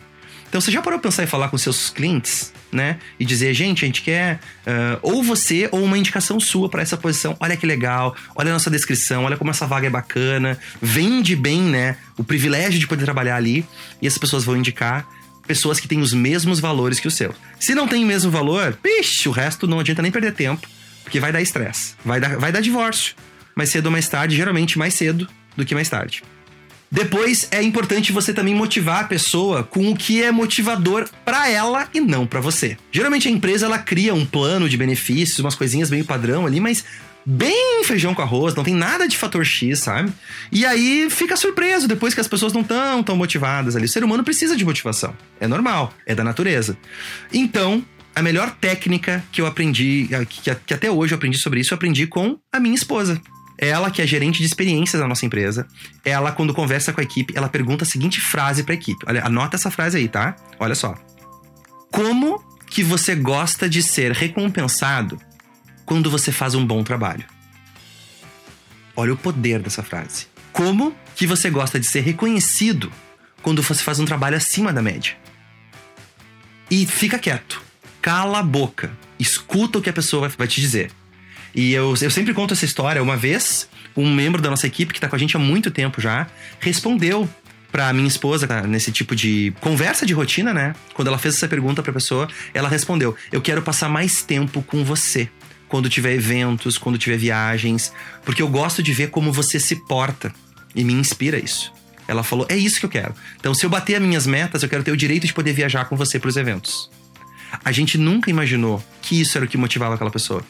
Então 0.53 0.61
você 0.61 0.71
já 0.71 0.83
parou 0.83 1.01
pra 1.01 1.09
pensar 1.09 1.23
em 1.23 1.27
falar 1.27 1.49
com 1.49 1.57
seus 1.57 1.89
clientes, 1.89 2.53
né? 2.71 2.99
E 3.19 3.25
dizer, 3.25 3.55
gente, 3.55 3.87
a 3.87 3.89
gente 3.89 4.03
quer 4.03 4.39
uh, 4.67 4.99
ou 5.01 5.23
você 5.23 5.67
ou 5.73 5.83
uma 5.83 5.97
indicação 5.97 6.39
sua 6.39 6.69
para 6.69 6.83
essa 6.83 6.95
posição. 6.95 7.35
Olha 7.41 7.57
que 7.57 7.65
legal, 7.65 8.15
olha 8.37 8.51
a 8.51 8.53
nossa 8.53 8.69
descrição, 8.69 9.25
olha 9.25 9.39
como 9.39 9.51
essa 9.51 9.67
vaga 9.67 9.87
é 9.87 9.91
bacana. 9.91 10.59
Vende 10.79 11.35
bem, 11.35 11.63
né? 11.63 11.97
O 12.19 12.23
privilégio 12.23 12.79
de 12.79 12.87
poder 12.87 13.03
trabalhar 13.07 13.37
ali. 13.37 13.65
E 14.03 14.07
essas 14.07 14.19
pessoas 14.19 14.45
vão 14.45 14.55
indicar 14.55 15.09
pessoas 15.47 15.81
que 15.81 15.89
têm 15.89 16.01
os 16.01 16.13
mesmos 16.13 16.61
valores 16.61 17.01
que 17.01 17.09
o 17.09 17.11
seu. 17.11 17.35
Se 17.59 17.75
não 17.75 17.89
tem 17.89 18.05
o 18.05 18.07
mesmo 18.07 18.31
valor, 18.31 18.75
pixe, 18.75 19.31
o 19.31 19.33
resto 19.33 19.67
não 19.67 19.81
adianta 19.81 20.03
nem 20.03 20.13
perder 20.13 20.35
tempo, 20.35 20.69
porque 21.03 21.19
vai 21.19 21.33
dar 21.33 21.41
estresse, 21.41 21.95
vai 22.05 22.21
dar, 22.21 22.37
vai 22.37 22.53
dar 22.53 22.61
divórcio. 22.61 23.15
Mais 23.57 23.71
cedo 23.71 23.87
ou 23.87 23.93
mais 23.93 24.07
tarde, 24.07 24.37
geralmente 24.37 24.79
mais 24.79 24.93
cedo 24.93 25.27
do 25.57 25.65
que 25.65 25.75
mais 25.75 25.89
tarde. 25.89 26.23
Depois 26.93 27.49
é 27.51 27.63
importante 27.63 28.13
você 28.13 28.35
também 28.35 28.55
motivar 28.55 29.01
a 29.01 29.05
pessoa 29.05 29.63
com 29.63 29.91
o 29.91 29.97
que 29.97 30.23
é 30.23 30.31
motivador 30.31 31.09
para 31.25 31.49
ela 31.49 31.89
e 31.95 32.01
não 32.01 32.27
para 32.27 32.39
você. 32.39 32.77
Geralmente 32.93 33.27
a 33.27 33.31
empresa 33.31 33.65
ela 33.65 33.79
cria 33.79 34.13
um 34.13 34.27
plano 34.27 34.69
de 34.69 34.77
benefícios, 34.77 35.39
umas 35.39 35.55
coisinhas 35.55 35.89
meio 35.89 36.05
padrão 36.05 36.45
ali, 36.47 36.61
mas 36.61 36.85
bem 37.25 37.83
feijão 37.85 38.15
com 38.15 38.21
arroz, 38.21 38.55
não 38.55 38.63
tem 38.63 38.75
nada 38.75 39.09
de 39.09 39.17
fator 39.17 39.43
X, 39.43 39.79
sabe? 39.79 40.13
E 40.53 40.67
aí 40.67 41.09
fica 41.09 41.35
surpreso 41.35 41.89
depois 41.89 42.13
que 42.13 42.21
as 42.21 42.29
pessoas 42.29 42.53
não 42.53 42.61
estão 42.61 43.03
tão 43.03 43.17
motivadas 43.17 43.75
ali. 43.75 43.87
O 43.87 43.89
ser 43.89 44.05
humano 44.05 44.23
precisa 44.23 44.55
de 44.55 44.63
motivação. 44.63 45.17
É 45.41 45.49
normal, 45.49 45.95
é 46.05 46.15
da 46.15 46.23
natureza. 46.23 46.77
Então, 47.33 47.83
a 48.15 48.21
melhor 48.21 48.51
técnica 48.61 49.25
que 49.33 49.41
eu 49.41 49.47
aprendi, 49.47 50.11
que 50.29 50.75
até 50.75 50.91
hoje 50.91 51.15
eu 51.15 51.17
aprendi 51.17 51.39
sobre 51.39 51.61
isso, 51.61 51.73
eu 51.73 51.77
aprendi 51.77 52.07
com 52.07 52.39
a 52.53 52.61
minha 52.61 52.75
esposa. 52.75 53.19
Ela, 53.63 53.93
que 53.93 54.03
é 54.03 54.07
gerente 54.09 54.41
de 54.41 54.45
experiências 54.45 55.01
da 55.01 55.07
nossa 55.07 55.25
empresa, 55.25 55.69
ela, 56.05 56.33
quando 56.33 56.53
conversa 56.53 56.93
com 56.93 57.01
a 57.01 57.05
equipe, 57.05 57.33
ela 57.37 57.49
pergunta 57.49 57.85
a 57.85 57.87
seguinte 57.87 58.21
frase 58.21 58.65
para 58.65 58.75
a 58.75 58.75
equipe. 58.75 59.07
Olha, 59.07 59.25
anota 59.25 59.55
essa 59.55 59.71
frase 59.71 59.99
aí, 59.99 60.09
tá? 60.09 60.35
Olha 60.59 60.75
só. 60.75 60.97
Como 61.89 62.43
que 62.69 62.83
você 62.83 63.15
gosta 63.15 63.69
de 63.69 63.81
ser 63.81 64.11
recompensado 64.11 65.17
quando 65.87 66.11
você 66.11 66.33
faz 66.33 66.57
um 66.57 66.67
bom 66.67 66.83
trabalho? 66.83 67.25
Olha 68.97 69.13
o 69.13 69.17
poder 69.17 69.61
dessa 69.61 69.85
frase. 69.85 70.27
Como 70.53 70.93
que 71.15 71.25
você 71.25 71.49
gosta 71.49 71.79
de 71.79 71.87
ser 71.87 72.01
reconhecido 72.01 72.93
quando 73.43 73.63
você 73.63 73.81
faz 73.85 74.01
um 74.01 74.05
trabalho 74.05 74.37
acima 74.37 74.73
da 74.73 74.83
média? 74.83 75.17
E 76.69 76.85
fica 76.85 77.17
quieto. 77.17 77.63
Cala 78.01 78.41
a 78.41 78.43
boca. 78.43 78.91
Escuta 79.21 79.79
o 79.79 79.83
que 79.83 79.91
a 79.91 79.93
pessoa 79.93 80.29
vai 80.31 80.49
te 80.49 80.61
dizer. 80.61 80.91
E 81.55 81.73
eu, 81.73 81.95
eu 82.01 82.11
sempre 82.11 82.33
conto 82.33 82.55
essa 82.55 82.65
história. 82.65 83.03
Uma 83.03 83.17
vez, 83.17 83.69
um 83.97 84.13
membro 84.13 84.41
da 84.41 84.51
nossa 84.51 84.67
equipe, 84.67 84.93
que 84.93 85.01
tá 85.01 85.09
com 85.09 85.17
a 85.17 85.19
gente 85.19 85.37
há 85.37 85.41
muito 85.41 85.71
tempo 85.71 86.01
já, 86.01 86.27
respondeu 86.61 87.29
pra 87.71 87.93
minha 87.93 88.07
esposa, 88.07 88.47
tá, 88.47 88.63
nesse 88.63 88.93
tipo 88.93 89.17
de 89.17 89.53
conversa 89.61 90.05
de 90.05 90.13
rotina, 90.13 90.53
né? 90.53 90.75
Quando 90.93 91.09
ela 91.09 91.19
fez 91.19 91.37
essa 91.37 91.49
pergunta 91.49 91.83
pra 91.83 91.93
pessoa, 91.93 92.29
ela 92.53 92.69
respondeu: 92.69 93.17
Eu 93.33 93.41
quero 93.41 93.63
passar 93.63 93.89
mais 93.89 94.23
tempo 94.23 94.63
com 94.63 94.85
você. 94.85 95.29
Quando 95.69 95.89
tiver 95.89 96.13
eventos, 96.13 96.77
quando 96.77 96.99
tiver 96.99 97.17
viagens, 97.17 97.95
porque 98.27 98.43
eu 98.43 98.49
gosto 98.49 98.83
de 98.83 98.93
ver 98.93 99.09
como 99.09 99.33
você 99.33 99.59
se 99.59 99.77
porta. 99.87 100.33
E 100.75 100.85
me 100.85 100.93
inspira 100.93 101.39
isso. 101.39 101.73
Ela 102.07 102.23
falou: 102.23 102.47
É 102.49 102.57
isso 102.57 102.79
que 102.79 102.87
eu 102.87 102.91
quero. 102.91 103.15
Então, 103.41 103.55
se 103.55 103.65
eu 103.65 103.71
bater 103.71 103.97
as 103.97 104.03
minhas 104.03 104.27
metas, 104.27 104.63
eu 104.63 104.69
quero 104.69 104.83
ter 104.83 104.93
o 104.93 104.97
direito 104.97 105.27
de 105.27 105.33
poder 105.33 105.55
viajar 105.55 105.87
com 105.87 105.97
você 105.97 106.19
pros 106.19 106.37
eventos. 106.37 106.91
A 107.65 107.73
gente 107.73 107.99
nunca 107.99 108.31
imaginou 108.31 108.83
que 109.01 109.21
isso 109.21 109.37
era 109.37 109.45
o 109.45 109.49
que 109.49 109.59
motivava 109.59 109.95
aquela 109.95 110.11
pessoa. 110.11 110.43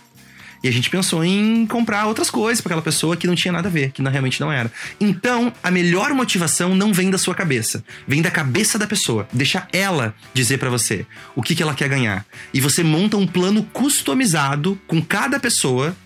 E 0.62 0.68
a 0.68 0.72
gente 0.72 0.88
pensou 0.88 1.24
em 1.24 1.66
comprar 1.66 2.06
outras 2.06 2.30
coisas 2.30 2.60
para 2.60 2.70
aquela 2.70 2.82
pessoa 2.82 3.16
que 3.16 3.26
não 3.26 3.34
tinha 3.34 3.50
nada 3.50 3.68
a 3.68 3.70
ver, 3.70 3.90
que 3.90 4.00
não, 4.00 4.10
realmente 4.10 4.40
não 4.40 4.52
era. 4.52 4.70
Então, 5.00 5.52
a 5.62 5.70
melhor 5.70 6.14
motivação 6.14 6.74
não 6.74 6.92
vem 6.92 7.10
da 7.10 7.18
sua 7.18 7.34
cabeça, 7.34 7.84
vem 8.06 8.22
da 8.22 8.30
cabeça 8.30 8.78
da 8.78 8.86
pessoa. 8.86 9.26
Deixa 9.32 9.66
ela 9.72 10.14
dizer 10.32 10.58
para 10.58 10.70
você 10.70 11.04
o 11.34 11.42
que, 11.42 11.54
que 11.54 11.62
ela 11.62 11.74
quer 11.74 11.88
ganhar. 11.88 12.24
E 12.54 12.60
você 12.60 12.84
monta 12.84 13.16
um 13.16 13.26
plano 13.26 13.64
customizado 13.72 14.80
com 14.86 15.02
cada 15.02 15.40
pessoa. 15.40 15.96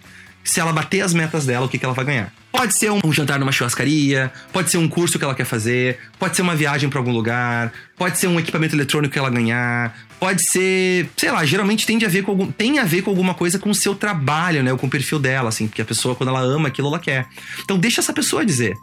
Se 0.43 0.61
ela 0.61 0.73
bater 0.73 1.01
as 1.01 1.13
metas 1.13 1.45
dela, 1.45 1.67
o 1.67 1.69
que, 1.69 1.77
que 1.77 1.85
ela 1.85 1.95
vai 1.95 2.05
ganhar. 2.05 2.33
Pode 2.57 2.75
ser 2.75 2.91
um, 2.91 3.13
jantar 3.13 3.39
numa 3.39 3.53
churrascaria, 3.53 4.33
pode 4.51 4.71
ser 4.71 4.79
um 4.79 4.89
curso 4.89 5.19
que 5.19 5.25
ela 5.25 5.35
quer 5.35 5.45
fazer, 5.45 5.99
pode 6.19 6.35
ser 6.35 6.43
uma 6.43 6.57
viagem 6.57 6.89
para 6.89 6.99
algum 6.99 7.13
lugar, 7.13 7.71
pode 7.97 8.17
ser 8.19 8.29
um 8.29 8.41
equipamento 8.41 8.75
eletrônico 8.75 9.13
que 9.13 9.19
ela 9.19 9.29
ganhar, 9.29 9.95
pode 10.19 10.43
ser, 10.43 11.09
sei 11.17 11.31
lá, 11.31 11.45
geralmente 11.45 11.87
tem 11.87 12.03
a 12.03 12.09
ver 12.09 12.23
com 12.23 12.31
algum, 12.31 12.51
tem 12.51 12.79
a 12.79 12.85
ver 12.85 13.03
com 13.03 13.11
alguma 13.11 13.35
coisa 13.35 13.59
com 13.59 13.69
o 13.69 13.75
seu 13.75 13.95
trabalho, 13.95 14.63
né, 14.63 14.73
ou 14.73 14.79
com 14.79 14.87
o 14.87 14.91
perfil 14.91 15.19
dela, 15.19 15.51
assim, 15.51 15.69
porque 15.69 15.83
a 15.83 15.85
pessoa 15.85 16.15
quando 16.15 16.31
ela 16.31 16.41
ama 16.41 16.69
aquilo 16.69 16.89
ela 16.89 16.99
quer. 16.99 17.27
Então 17.63 17.79
deixa 17.79 18.01
essa 18.01 18.13
pessoa 18.13 18.45
dizer. 18.45 18.75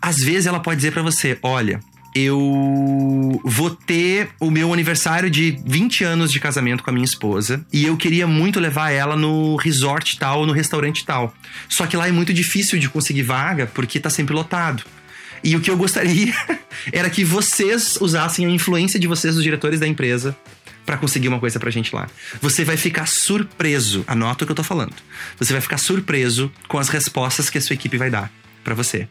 Às 0.00 0.18
vezes 0.18 0.46
ela 0.46 0.60
pode 0.60 0.76
dizer 0.76 0.92
para 0.92 1.02
você, 1.02 1.38
olha, 1.42 1.80
eu 2.14 3.40
vou 3.44 3.70
ter 3.70 4.30
o 4.40 4.50
meu 4.50 4.72
aniversário 4.72 5.30
de 5.30 5.58
20 5.64 6.04
anos 6.04 6.32
de 6.32 6.40
casamento 6.40 6.82
com 6.82 6.90
a 6.90 6.92
minha 6.92 7.04
esposa 7.04 7.64
e 7.72 7.84
eu 7.84 7.96
queria 7.96 8.26
muito 8.26 8.58
levar 8.58 8.90
ela 8.90 9.16
no 9.16 9.56
resort 9.56 10.18
tal, 10.18 10.46
no 10.46 10.52
restaurante 10.52 11.04
tal. 11.04 11.34
Só 11.68 11.86
que 11.86 11.96
lá 11.96 12.08
é 12.08 12.12
muito 12.12 12.32
difícil 12.32 12.78
de 12.78 12.88
conseguir 12.88 13.22
vaga 13.22 13.66
porque 13.66 14.00
tá 14.00 14.10
sempre 14.10 14.34
lotado. 14.34 14.82
E 15.44 15.54
o 15.54 15.60
que 15.60 15.70
eu 15.70 15.76
gostaria 15.76 16.34
era 16.92 17.08
que 17.08 17.24
vocês 17.24 17.98
usassem 18.00 18.46
a 18.46 18.50
influência 18.50 18.98
de 18.98 19.06
vocês, 19.06 19.36
os 19.36 19.42
diretores 19.42 19.78
da 19.78 19.86
empresa, 19.86 20.36
para 20.84 20.96
conseguir 20.96 21.28
uma 21.28 21.38
coisa 21.38 21.60
pra 21.60 21.70
gente 21.70 21.94
lá. 21.94 22.08
Você 22.40 22.64
vai 22.64 22.76
ficar 22.76 23.06
surpreso, 23.06 24.04
anota 24.06 24.42
o 24.42 24.46
que 24.46 24.52
eu 24.52 24.56
tô 24.56 24.64
falando. 24.64 24.94
Você 25.38 25.52
vai 25.52 25.60
ficar 25.60 25.78
surpreso 25.78 26.50
com 26.66 26.78
as 26.78 26.88
respostas 26.88 27.50
que 27.50 27.58
a 27.58 27.60
sua 27.60 27.74
equipe 27.74 27.96
vai 27.96 28.10
dar 28.10 28.32
para 28.64 28.74
você 28.74 29.06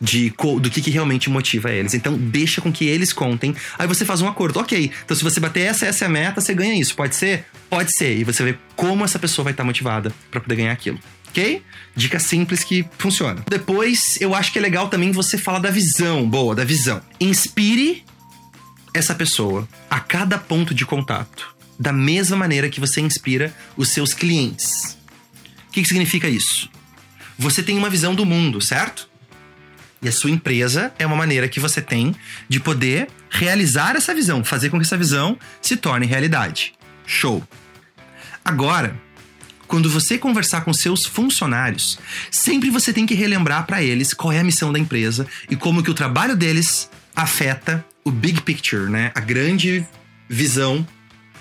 de 0.00 0.32
do 0.60 0.70
que, 0.70 0.80
que 0.80 0.90
realmente 0.90 1.28
motiva 1.28 1.70
eles. 1.70 1.94
Então, 1.94 2.16
deixa 2.16 2.60
com 2.60 2.72
que 2.72 2.86
eles 2.86 3.12
contem. 3.12 3.54
Aí 3.78 3.86
você 3.86 4.04
faz 4.04 4.20
um 4.20 4.28
acordo. 4.28 4.60
Ok, 4.60 4.90
então 5.04 5.16
se 5.16 5.24
você 5.24 5.40
bater 5.40 5.60
essa, 5.60 5.86
essa 5.86 6.04
é 6.04 6.06
a 6.06 6.10
meta, 6.10 6.40
você 6.40 6.54
ganha 6.54 6.74
isso. 6.74 6.94
Pode 6.94 7.14
ser? 7.16 7.46
Pode 7.68 7.92
ser. 7.92 8.16
E 8.18 8.24
você 8.24 8.44
vê 8.44 8.58
como 8.76 9.04
essa 9.04 9.18
pessoa 9.18 9.44
vai 9.44 9.52
estar 9.52 9.64
motivada 9.64 10.12
para 10.30 10.40
poder 10.40 10.56
ganhar 10.56 10.72
aquilo. 10.72 10.98
Ok? 11.28 11.62
Dica 11.94 12.18
simples 12.18 12.64
que 12.64 12.86
funciona. 12.96 13.44
Depois, 13.48 14.18
eu 14.20 14.34
acho 14.34 14.52
que 14.52 14.58
é 14.58 14.62
legal 14.62 14.88
também 14.88 15.12
você 15.12 15.36
falar 15.36 15.58
da 15.58 15.70
visão. 15.70 16.28
Boa, 16.28 16.54
da 16.54 16.64
visão. 16.64 17.02
Inspire 17.20 18.04
essa 18.94 19.14
pessoa 19.14 19.68
a 19.90 20.00
cada 20.00 20.38
ponto 20.38 20.74
de 20.74 20.86
contato. 20.86 21.54
Da 21.78 21.92
mesma 21.92 22.36
maneira 22.36 22.68
que 22.68 22.80
você 22.80 23.00
inspira 23.00 23.54
os 23.76 23.90
seus 23.90 24.14
clientes. 24.14 24.98
O 25.68 25.72
que, 25.72 25.82
que 25.82 25.88
significa 25.88 26.28
isso? 26.28 26.68
Você 27.38 27.62
tem 27.62 27.78
uma 27.78 27.90
visão 27.90 28.14
do 28.14 28.26
mundo, 28.26 28.60
certo? 28.60 29.07
E 30.00 30.08
a 30.08 30.12
sua 30.12 30.30
empresa 30.30 30.92
é 30.98 31.06
uma 31.06 31.16
maneira 31.16 31.48
que 31.48 31.58
você 31.58 31.82
tem 31.82 32.14
de 32.48 32.60
poder 32.60 33.08
realizar 33.30 33.96
essa 33.96 34.14
visão, 34.14 34.44
fazer 34.44 34.70
com 34.70 34.78
que 34.78 34.84
essa 34.84 34.96
visão 34.96 35.38
se 35.60 35.76
torne 35.76 36.06
realidade. 36.06 36.74
Show! 37.06 37.42
Agora, 38.44 38.96
quando 39.66 39.90
você 39.90 40.16
conversar 40.16 40.62
com 40.62 40.72
seus 40.72 41.04
funcionários, 41.04 41.98
sempre 42.30 42.70
você 42.70 42.92
tem 42.92 43.04
que 43.04 43.14
relembrar 43.14 43.66
para 43.66 43.82
eles 43.82 44.14
qual 44.14 44.32
é 44.32 44.40
a 44.40 44.44
missão 44.44 44.72
da 44.72 44.78
empresa 44.78 45.26
e 45.50 45.56
como 45.56 45.82
que 45.82 45.90
o 45.90 45.94
trabalho 45.94 46.34
deles 46.34 46.88
afeta 47.14 47.84
o 48.04 48.10
big 48.10 48.40
picture, 48.40 48.90
né? 48.90 49.12
A 49.14 49.20
grande 49.20 49.86
visão 50.28 50.86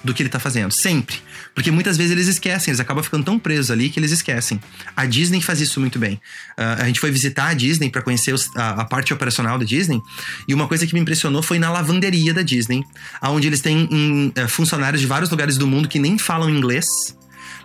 do 0.04 0.14
que 0.14 0.22
ele 0.22 0.30
tá 0.30 0.40
fazendo, 0.40 0.72
sempre. 0.72 1.22
Porque 1.58 1.72
muitas 1.72 1.98
vezes 1.98 2.12
eles 2.12 2.28
esquecem, 2.28 2.70
eles 2.70 2.80
acabam 2.80 3.04
ficando 3.04 3.24
tão 3.24 3.40
presos 3.40 3.72
ali 3.72 3.90
que 3.90 4.00
eles 4.00 4.12
esquecem. 4.12 4.62
A 4.96 5.08
Disney 5.08 5.42
faz 5.42 5.60
isso 5.60 5.80
muito 5.80 5.98
bem. 5.98 6.14
Uh, 6.56 6.84
a 6.84 6.86
gente 6.86 7.00
foi 7.00 7.10
visitar 7.10 7.48
a 7.48 7.54
Disney 7.56 7.90
para 7.90 8.04
conhecer 8.04 8.32
os, 8.32 8.56
a, 8.56 8.82
a, 8.82 8.86
parte 8.86 9.12
operacional 9.12 9.58
da 9.58 9.66
Disney, 9.66 10.00
e 10.48 10.54
uma 10.54 10.68
coisa 10.68 10.86
que 10.86 10.94
me 10.94 11.00
impressionou 11.00 11.42
foi 11.42 11.58
na 11.58 11.72
lavanderia 11.72 12.32
da 12.32 12.44
Disney, 12.44 12.84
onde 13.24 13.48
eles 13.48 13.60
têm 13.60 13.90
um, 13.92 14.28
uh, 14.28 14.48
funcionários 14.48 15.02
de 15.02 15.08
vários 15.08 15.32
lugares 15.32 15.58
do 15.58 15.66
mundo 15.66 15.90
que 15.90 15.98
nem 15.98 16.20
falam 16.20 16.48
inglês 16.48 16.86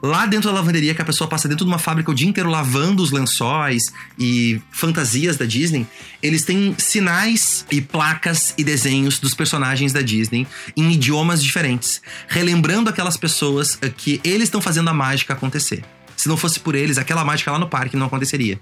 Lá 0.02 0.26
dentro 0.26 0.50
da 0.50 0.56
lavanderia, 0.56 0.94
que 0.94 1.02
a 1.02 1.04
pessoa 1.04 1.28
passa 1.28 1.48
dentro 1.48 1.64
de 1.64 1.70
uma 1.70 1.78
fábrica 1.78 2.10
o 2.10 2.14
dia 2.14 2.28
inteiro 2.28 2.50
lavando 2.50 3.02
os 3.02 3.10
lençóis 3.10 3.92
e 4.18 4.60
fantasias 4.70 5.36
da 5.36 5.44
Disney, 5.44 5.86
eles 6.22 6.44
têm 6.44 6.74
sinais 6.78 7.64
e 7.70 7.80
placas 7.80 8.54
e 8.58 8.64
desenhos 8.64 9.18
dos 9.18 9.34
personagens 9.34 9.92
da 9.92 10.02
Disney 10.02 10.46
em 10.76 10.92
idiomas 10.92 11.42
diferentes, 11.42 12.02
relembrando 12.28 12.90
aquelas 12.90 13.16
pessoas 13.16 13.78
que 13.96 14.20
eles 14.24 14.44
estão 14.44 14.60
fazendo 14.60 14.90
a 14.90 14.94
mágica 14.94 15.32
acontecer. 15.32 15.84
Se 16.16 16.28
não 16.28 16.36
fosse 16.36 16.60
por 16.60 16.74
eles, 16.74 16.98
aquela 16.98 17.24
mágica 17.24 17.50
lá 17.50 17.58
no 17.58 17.68
parque 17.68 17.96
não 17.96 18.06
aconteceria. 18.06 18.60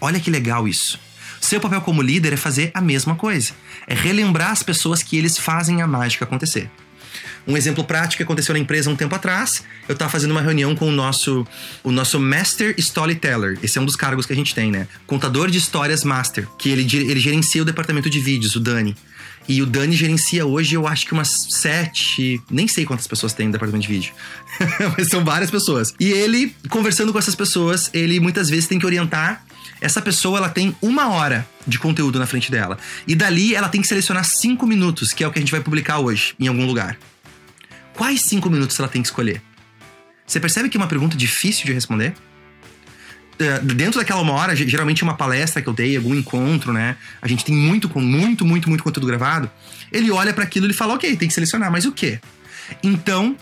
Olha 0.00 0.20
que 0.20 0.30
legal 0.30 0.68
isso. 0.68 0.98
Seu 1.40 1.60
papel 1.60 1.80
como 1.82 2.00
líder 2.00 2.32
é 2.32 2.36
fazer 2.36 2.70
a 2.72 2.80
mesma 2.80 3.14
coisa. 3.14 3.52
É 3.86 3.94
relembrar 3.94 4.50
as 4.50 4.62
pessoas 4.62 5.02
que 5.02 5.16
eles 5.16 5.36
fazem 5.36 5.82
a 5.82 5.86
mágica 5.86 6.24
acontecer. 6.24 6.70
Um 7.46 7.56
exemplo 7.56 7.84
prático 7.84 8.18
que 8.18 8.22
aconteceu 8.22 8.54
na 8.54 8.58
empresa 8.58 8.88
um 8.88 8.96
tempo 8.96 9.14
atrás, 9.14 9.62
eu 9.88 9.92
estava 9.92 10.10
fazendo 10.10 10.30
uma 10.30 10.40
reunião 10.40 10.74
com 10.74 10.88
o 10.88 10.92
nosso, 10.92 11.46
o 11.82 11.92
nosso 11.92 12.18
Master 12.18 12.74
Storyteller. 12.78 13.58
Esse 13.62 13.78
é 13.78 13.80
um 13.80 13.84
dos 13.84 13.96
cargos 13.96 14.24
que 14.24 14.32
a 14.32 14.36
gente 14.36 14.54
tem, 14.54 14.70
né? 14.70 14.88
Contador 15.06 15.50
de 15.50 15.58
histórias 15.58 16.04
Master, 16.04 16.48
que 16.58 16.70
ele, 16.70 16.82
ele 16.82 17.20
gerencia 17.20 17.60
o 17.60 17.64
departamento 17.64 18.08
de 18.08 18.18
vídeos, 18.18 18.56
o 18.56 18.60
Dani. 18.60 18.96
E 19.46 19.60
o 19.60 19.66
Dani 19.66 19.94
gerencia 19.94 20.46
hoje, 20.46 20.74
eu 20.74 20.86
acho 20.86 21.06
que 21.06 21.12
umas 21.12 21.48
sete, 21.50 22.40
nem 22.50 22.66
sei 22.66 22.86
quantas 22.86 23.06
pessoas 23.06 23.34
tem 23.34 23.46
no 23.46 23.52
departamento 23.52 23.86
de 23.86 23.92
vídeo, 23.92 24.14
mas 24.96 25.08
são 25.08 25.22
várias 25.22 25.50
pessoas. 25.50 25.94
E 26.00 26.10
ele, 26.10 26.54
conversando 26.70 27.12
com 27.12 27.18
essas 27.18 27.34
pessoas, 27.34 27.90
ele 27.92 28.18
muitas 28.20 28.48
vezes 28.48 28.66
tem 28.66 28.78
que 28.78 28.86
orientar. 28.86 29.44
Essa 29.80 30.00
pessoa, 30.00 30.38
ela 30.38 30.48
tem 30.48 30.74
uma 30.80 31.10
hora 31.10 31.46
de 31.66 31.78
conteúdo 31.78 32.18
na 32.18 32.26
frente 32.26 32.50
dela. 32.50 32.78
E 33.06 33.14
dali, 33.14 33.54
ela 33.54 33.68
tem 33.68 33.82
que 33.82 33.86
selecionar 33.86 34.24
cinco 34.24 34.66
minutos, 34.66 35.12
que 35.12 35.22
é 35.22 35.28
o 35.28 35.30
que 35.30 35.38
a 35.38 35.42
gente 35.42 35.52
vai 35.52 35.60
publicar 35.60 35.98
hoje, 35.98 36.34
em 36.40 36.48
algum 36.48 36.64
lugar. 36.64 36.96
Quais 37.94 38.22
cinco 38.22 38.50
minutos 38.50 38.78
ela 38.78 38.88
tem 38.88 39.02
que 39.02 39.08
escolher? 39.08 39.40
Você 40.26 40.40
percebe 40.40 40.68
que 40.68 40.76
é 40.76 40.80
uma 40.80 40.86
pergunta 40.86 41.16
difícil 41.16 41.64
de 41.66 41.72
responder? 41.72 42.14
É, 43.38 43.58
dentro 43.60 43.98
daquela 43.98 44.20
uma 44.20 44.32
hora, 44.32 44.54
geralmente 44.54 45.02
uma 45.02 45.14
palestra 45.14 45.60
que 45.60 45.68
eu 45.68 45.72
dei, 45.72 45.96
algum 45.96 46.14
encontro, 46.14 46.72
né? 46.72 46.96
A 47.20 47.28
gente 47.28 47.44
tem 47.44 47.54
muito, 47.54 47.88
muito, 47.98 48.44
muito, 48.44 48.68
muito 48.68 48.84
conteúdo 48.84 49.06
gravado. 49.06 49.50
Ele 49.92 50.10
olha 50.10 50.32
para 50.32 50.44
aquilo 50.44 50.68
e 50.70 50.72
fala, 50.72 50.94
ok, 50.94 51.16
tem 51.16 51.28
que 51.28 51.34
selecionar, 51.34 51.70
mas 51.70 51.84
o 51.84 51.92
quê? 51.92 52.20
Então, 52.82 53.36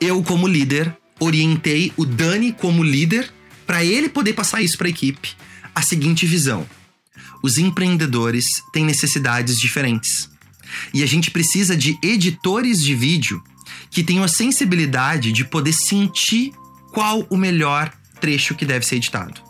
eu 0.00 0.22
como 0.22 0.46
líder 0.46 0.94
orientei 1.18 1.92
o 1.96 2.04
Dani 2.04 2.52
como 2.52 2.82
líder 2.82 3.30
para 3.66 3.84
ele 3.84 4.08
poder 4.08 4.34
passar 4.34 4.62
isso 4.62 4.76
para 4.76 4.86
a 4.86 4.90
equipe. 4.90 5.34
A 5.74 5.82
seguinte 5.82 6.26
visão: 6.26 6.66
os 7.42 7.58
empreendedores 7.58 8.62
têm 8.72 8.84
necessidades 8.84 9.58
diferentes. 9.58 10.30
E 10.92 11.02
a 11.02 11.06
gente 11.06 11.30
precisa 11.30 11.76
de 11.76 11.98
editores 12.02 12.82
de 12.82 12.94
vídeo 12.94 13.42
que 13.90 14.02
tenham 14.02 14.24
a 14.24 14.28
sensibilidade 14.28 15.32
de 15.32 15.44
poder 15.44 15.72
sentir 15.72 16.52
qual 16.92 17.26
o 17.28 17.36
melhor 17.36 17.92
trecho 18.20 18.54
que 18.54 18.64
deve 18.64 18.86
ser 18.86 18.96
editado. 18.96 19.40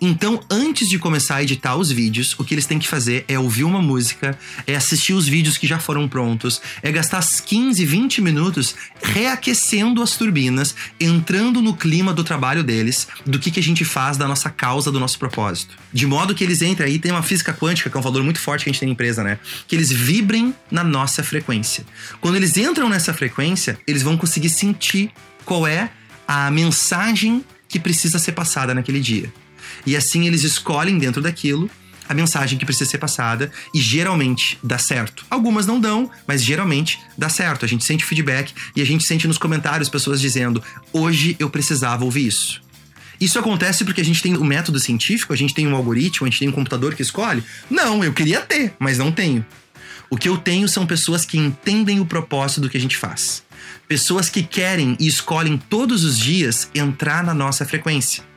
Então, 0.00 0.40
antes 0.50 0.88
de 0.88 0.98
começar 0.98 1.36
a 1.36 1.42
editar 1.42 1.76
os 1.76 1.90
vídeos, 1.90 2.34
o 2.38 2.44
que 2.44 2.54
eles 2.54 2.66
têm 2.66 2.78
que 2.78 2.88
fazer 2.88 3.24
é 3.28 3.38
ouvir 3.38 3.64
uma 3.64 3.80
música, 3.80 4.38
é 4.66 4.74
assistir 4.74 5.12
os 5.12 5.26
vídeos 5.26 5.56
que 5.56 5.66
já 5.66 5.78
foram 5.78 6.08
prontos, 6.08 6.60
é 6.82 6.90
gastar 6.90 7.24
15, 7.24 7.84
20 7.84 8.20
minutos 8.20 8.74
reaquecendo 9.02 10.02
as 10.02 10.16
turbinas, 10.16 10.74
entrando 11.00 11.60
no 11.60 11.74
clima 11.74 12.12
do 12.12 12.24
trabalho 12.24 12.62
deles, 12.62 13.08
do 13.26 13.38
que, 13.38 13.50
que 13.50 13.60
a 13.60 13.62
gente 13.62 13.84
faz 13.84 14.16
da 14.16 14.26
nossa 14.26 14.50
causa, 14.50 14.90
do 14.90 15.00
nosso 15.00 15.18
propósito. 15.18 15.76
De 15.92 16.06
modo 16.06 16.34
que 16.34 16.44
eles 16.44 16.62
entrem 16.62 16.92
aí, 16.92 16.98
tem 16.98 17.12
uma 17.12 17.22
física 17.22 17.52
quântica, 17.52 17.90
que 17.90 17.96
é 17.96 18.00
um 18.00 18.02
valor 18.02 18.22
muito 18.22 18.40
forte 18.40 18.64
que 18.64 18.70
a 18.70 18.72
gente 18.72 18.80
tem 18.80 18.88
na 18.88 18.92
empresa, 18.92 19.22
né? 19.22 19.38
Que 19.66 19.76
eles 19.76 19.90
vibrem 19.90 20.54
na 20.70 20.84
nossa 20.84 21.22
frequência. 21.22 21.84
Quando 22.20 22.36
eles 22.36 22.56
entram 22.56 22.88
nessa 22.88 23.12
frequência, 23.12 23.78
eles 23.86 24.02
vão 24.02 24.16
conseguir 24.16 24.50
sentir 24.50 25.10
qual 25.44 25.66
é 25.66 25.90
a 26.26 26.50
mensagem 26.50 27.44
que 27.68 27.78
precisa 27.78 28.18
ser 28.18 28.32
passada 28.32 28.74
naquele 28.74 29.00
dia. 29.00 29.32
E 29.86 29.96
assim 29.96 30.26
eles 30.26 30.42
escolhem 30.42 30.98
dentro 30.98 31.22
daquilo 31.22 31.70
a 32.08 32.14
mensagem 32.14 32.58
que 32.58 32.64
precisa 32.64 32.88
ser 32.88 32.98
passada 32.98 33.52
e 33.74 33.80
geralmente 33.80 34.58
dá 34.62 34.78
certo. 34.78 35.26
Algumas 35.28 35.66
não 35.66 35.78
dão, 35.78 36.10
mas 36.26 36.42
geralmente 36.42 36.98
dá 37.16 37.28
certo. 37.28 37.64
A 37.64 37.68
gente 37.68 37.84
sente 37.84 38.04
feedback 38.04 38.54
e 38.74 38.80
a 38.80 38.86
gente 38.86 39.04
sente 39.04 39.28
nos 39.28 39.36
comentários 39.36 39.90
pessoas 39.90 40.20
dizendo: 40.20 40.62
"Hoje 40.92 41.36
eu 41.38 41.50
precisava 41.50 42.04
ouvir 42.04 42.26
isso". 42.26 42.62
Isso 43.20 43.38
acontece 43.38 43.84
porque 43.84 44.00
a 44.00 44.04
gente 44.04 44.22
tem 44.22 44.36
um 44.36 44.44
método 44.44 44.78
científico, 44.78 45.32
a 45.32 45.36
gente 45.36 45.52
tem 45.52 45.66
um 45.66 45.74
algoritmo, 45.74 46.26
a 46.26 46.30
gente 46.30 46.38
tem 46.38 46.48
um 46.48 46.52
computador 46.52 46.94
que 46.94 47.02
escolhe? 47.02 47.42
Não, 47.68 48.02
eu 48.02 48.12
queria 48.12 48.40
ter, 48.40 48.72
mas 48.78 48.96
não 48.96 49.10
tenho. 49.10 49.44
O 50.08 50.16
que 50.16 50.28
eu 50.28 50.38
tenho 50.38 50.68
são 50.68 50.86
pessoas 50.86 51.26
que 51.26 51.36
entendem 51.36 52.00
o 52.00 52.06
propósito 52.06 52.60
do 52.62 52.70
que 52.70 52.76
a 52.76 52.80
gente 52.80 52.96
faz. 52.96 53.42
Pessoas 53.88 54.30
que 54.30 54.42
querem 54.42 54.96
e 55.00 55.06
escolhem 55.06 55.58
todos 55.58 56.04
os 56.04 56.18
dias 56.18 56.70
entrar 56.74 57.24
na 57.24 57.34
nossa 57.34 57.66
frequência. 57.66 58.27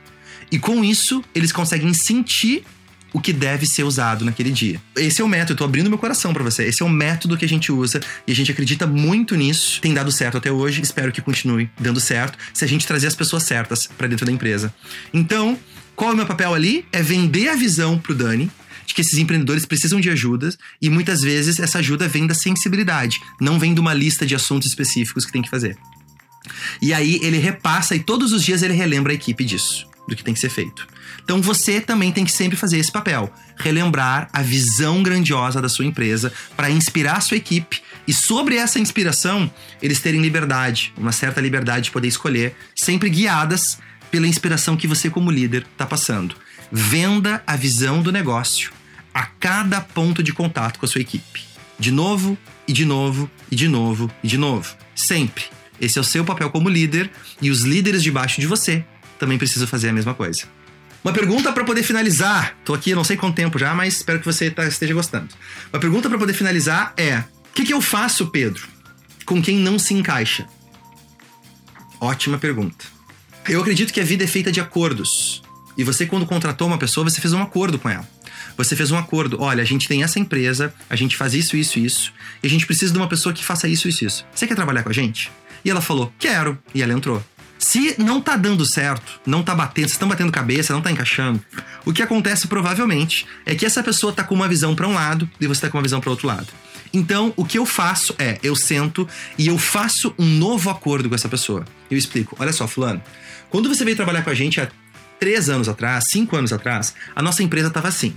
E 0.52 0.58
com 0.58 0.84
isso, 0.84 1.24
eles 1.34 1.50
conseguem 1.50 1.94
sentir 1.94 2.62
o 3.10 3.20
que 3.20 3.32
deve 3.32 3.66
ser 3.66 3.84
usado 3.84 4.22
naquele 4.24 4.50
dia. 4.50 4.80
Esse 4.96 5.22
é 5.22 5.24
o 5.24 5.28
método, 5.28 5.58
tô 5.58 5.64
abrindo 5.64 5.88
meu 5.88 5.98
coração 5.98 6.32
para 6.32 6.42
você. 6.42 6.64
Esse 6.64 6.82
é 6.82 6.86
o 6.86 6.90
método 6.90 7.36
que 7.38 7.44
a 7.44 7.48
gente 7.48 7.72
usa 7.72 8.00
e 8.26 8.32
a 8.32 8.34
gente 8.34 8.50
acredita 8.50 8.86
muito 8.86 9.34
nisso. 9.34 9.80
Tem 9.80 9.94
dado 9.94 10.12
certo 10.12 10.36
até 10.36 10.52
hoje, 10.52 10.82
espero 10.82 11.10
que 11.10 11.22
continue 11.22 11.70
dando 11.80 12.00
certo 12.00 12.38
se 12.52 12.64
a 12.64 12.68
gente 12.68 12.86
trazer 12.86 13.06
as 13.06 13.14
pessoas 13.14 13.44
certas 13.44 13.86
para 13.86 14.06
dentro 14.06 14.26
da 14.26 14.32
empresa. 14.32 14.72
Então, 15.12 15.58
qual 15.96 16.10
é 16.10 16.14
o 16.14 16.16
meu 16.16 16.26
papel 16.26 16.52
ali? 16.52 16.84
É 16.92 17.02
vender 17.02 17.48
a 17.48 17.56
visão 17.56 17.98
pro 17.98 18.14
Dani 18.14 18.50
de 18.86 18.94
que 18.94 19.00
esses 19.00 19.18
empreendedores 19.18 19.64
precisam 19.64 20.00
de 20.00 20.10
ajuda 20.10 20.54
e 20.80 20.90
muitas 20.90 21.22
vezes 21.22 21.60
essa 21.60 21.78
ajuda 21.78 22.08
vem 22.08 22.26
da 22.26 22.34
sensibilidade, 22.34 23.20
não 23.40 23.58
vem 23.58 23.72
de 23.72 23.80
uma 23.80 23.94
lista 23.94 24.26
de 24.26 24.34
assuntos 24.34 24.68
específicos 24.68 25.24
que 25.24 25.32
tem 25.32 25.40
que 25.42 25.50
fazer. 25.50 25.78
E 26.80 26.92
aí 26.92 27.20
ele 27.22 27.38
repassa 27.38 27.94
e 27.94 28.00
todos 28.00 28.32
os 28.32 28.42
dias 28.42 28.62
ele 28.62 28.74
relembra 28.74 29.12
a 29.12 29.14
equipe 29.14 29.44
disso 29.44 29.91
do 30.12 30.16
que 30.16 30.24
tem 30.24 30.34
que 30.34 30.40
ser 30.40 30.50
feito. 30.50 30.86
Então 31.24 31.40
você 31.40 31.80
também 31.80 32.12
tem 32.12 32.24
que 32.24 32.32
sempre 32.32 32.56
fazer 32.56 32.78
esse 32.78 32.92
papel, 32.92 33.32
relembrar 33.56 34.28
a 34.32 34.42
visão 34.42 35.02
grandiosa 35.02 35.60
da 35.60 35.68
sua 35.68 35.84
empresa 35.84 36.32
para 36.56 36.70
inspirar 36.70 37.16
a 37.16 37.20
sua 37.20 37.36
equipe 37.36 37.82
e 38.06 38.12
sobre 38.12 38.56
essa 38.56 38.78
inspiração 38.78 39.50
eles 39.80 40.00
terem 40.00 40.20
liberdade, 40.20 40.92
uma 40.96 41.12
certa 41.12 41.40
liberdade 41.40 41.86
de 41.86 41.90
poder 41.90 42.08
escolher, 42.08 42.54
sempre 42.74 43.08
guiadas 43.08 43.78
pela 44.10 44.26
inspiração 44.26 44.76
que 44.76 44.86
você 44.86 45.08
como 45.08 45.30
líder 45.30 45.66
está 45.72 45.86
passando. 45.86 46.36
Venda 46.70 47.42
a 47.46 47.56
visão 47.56 48.02
do 48.02 48.12
negócio 48.12 48.72
a 49.14 49.24
cada 49.26 49.80
ponto 49.80 50.22
de 50.22 50.32
contato 50.32 50.78
com 50.78 50.86
a 50.86 50.88
sua 50.88 51.00
equipe. 51.00 51.44
De 51.78 51.90
novo, 51.90 52.36
e 52.66 52.72
de 52.72 52.84
novo, 52.84 53.30
e 53.50 53.56
de 53.56 53.68
novo, 53.68 54.10
e 54.22 54.28
de 54.28 54.38
novo. 54.38 54.74
Sempre. 54.94 55.44
Esse 55.80 55.98
é 55.98 56.00
o 56.00 56.04
seu 56.04 56.24
papel 56.24 56.48
como 56.50 56.68
líder 56.68 57.10
e 57.40 57.50
os 57.50 57.62
líderes 57.62 58.02
debaixo 58.02 58.40
de 58.40 58.46
você 58.46 58.84
também 59.22 59.38
preciso 59.38 59.68
fazer 59.68 59.90
a 59.90 59.92
mesma 59.92 60.14
coisa. 60.14 60.42
Uma 61.04 61.12
pergunta 61.12 61.52
para 61.52 61.62
poder 61.62 61.84
finalizar. 61.84 62.56
Tô 62.64 62.74
aqui, 62.74 62.92
não 62.92 63.04
sei 63.04 63.16
quanto 63.16 63.36
tempo 63.36 63.56
já, 63.56 63.72
mas 63.72 63.98
espero 63.98 64.18
que 64.18 64.26
você 64.26 64.50
tá, 64.50 64.66
esteja 64.66 64.92
gostando. 64.92 65.28
Uma 65.72 65.78
pergunta 65.78 66.08
para 66.08 66.18
poder 66.18 66.32
finalizar 66.32 66.92
é: 66.96 67.18
o 67.18 67.24
que, 67.54 67.64
que 67.64 67.72
eu 67.72 67.80
faço, 67.80 68.26
Pedro, 68.26 68.66
com 69.24 69.40
quem 69.40 69.58
não 69.58 69.78
se 69.78 69.94
encaixa? 69.94 70.44
Ótima 72.00 72.36
pergunta. 72.36 72.84
Eu 73.48 73.60
acredito 73.60 73.92
que 73.92 74.00
a 74.00 74.04
vida 74.04 74.24
é 74.24 74.26
feita 74.26 74.50
de 74.50 74.60
acordos. 74.60 75.40
E 75.78 75.84
você, 75.84 76.04
quando 76.04 76.26
contratou 76.26 76.66
uma 76.66 76.78
pessoa, 76.78 77.08
você 77.08 77.20
fez 77.20 77.32
um 77.32 77.40
acordo 77.40 77.78
com 77.78 77.88
ela. 77.88 78.06
Você 78.56 78.74
fez 78.74 78.90
um 78.90 78.98
acordo. 78.98 79.40
Olha, 79.40 79.62
a 79.62 79.64
gente 79.64 79.86
tem 79.86 80.02
essa 80.02 80.18
empresa, 80.18 80.74
a 80.90 80.96
gente 80.96 81.16
faz 81.16 81.32
isso, 81.32 81.56
isso, 81.56 81.78
isso. 81.78 82.12
E 82.42 82.46
a 82.48 82.50
gente 82.50 82.66
precisa 82.66 82.92
de 82.92 82.98
uma 82.98 83.08
pessoa 83.08 83.32
que 83.32 83.44
faça 83.44 83.68
isso, 83.68 83.86
isso, 83.86 84.04
isso. 84.04 84.26
Você 84.34 84.48
quer 84.48 84.56
trabalhar 84.56 84.82
com 84.82 84.90
a 84.90 84.92
gente? 84.92 85.30
E 85.64 85.70
ela 85.70 85.80
falou, 85.80 86.12
quero. 86.18 86.58
E 86.74 86.82
ela 86.82 86.92
entrou. 86.92 87.22
Se 87.62 87.94
não 87.96 88.20
tá 88.20 88.36
dando 88.36 88.66
certo, 88.66 89.20
não 89.24 89.40
tá 89.40 89.54
batendo, 89.54 89.84
vocês 89.84 89.92
estão 89.92 90.08
batendo 90.08 90.32
cabeça, 90.32 90.72
não 90.72 90.82
tá 90.82 90.90
encaixando, 90.90 91.40
o 91.84 91.92
que 91.92 92.02
acontece 92.02 92.48
provavelmente 92.48 93.24
é 93.46 93.54
que 93.54 93.64
essa 93.64 93.84
pessoa 93.84 94.12
tá 94.12 94.24
com 94.24 94.34
uma 94.34 94.48
visão 94.48 94.74
para 94.74 94.88
um 94.88 94.92
lado 94.92 95.30
e 95.40 95.46
você 95.46 95.60
tá 95.60 95.70
com 95.70 95.78
uma 95.78 95.82
visão 95.82 96.00
para 96.00 96.10
outro 96.10 96.26
lado. 96.26 96.48
Então, 96.92 97.32
o 97.36 97.44
que 97.44 97.56
eu 97.56 97.64
faço 97.64 98.16
é, 98.18 98.36
eu 98.42 98.56
sento 98.56 99.08
e 99.38 99.46
eu 99.46 99.56
faço 99.56 100.12
um 100.18 100.26
novo 100.26 100.70
acordo 100.70 101.08
com 101.08 101.14
essa 101.14 101.28
pessoa. 101.28 101.64
Eu 101.88 101.96
explico, 101.96 102.36
olha 102.40 102.52
só, 102.52 102.66
fulano, 102.66 103.00
quando 103.48 103.68
você 103.68 103.84
veio 103.84 103.96
trabalhar 103.96 104.22
com 104.22 104.30
a 104.30 104.34
gente 104.34 104.60
há 104.60 104.68
três 105.20 105.48
anos 105.48 105.68
atrás, 105.68 106.08
cinco 106.08 106.36
anos 106.36 106.52
atrás, 106.52 106.96
a 107.14 107.22
nossa 107.22 107.44
empresa 107.44 107.70
tava 107.70 107.86
assim. 107.86 108.12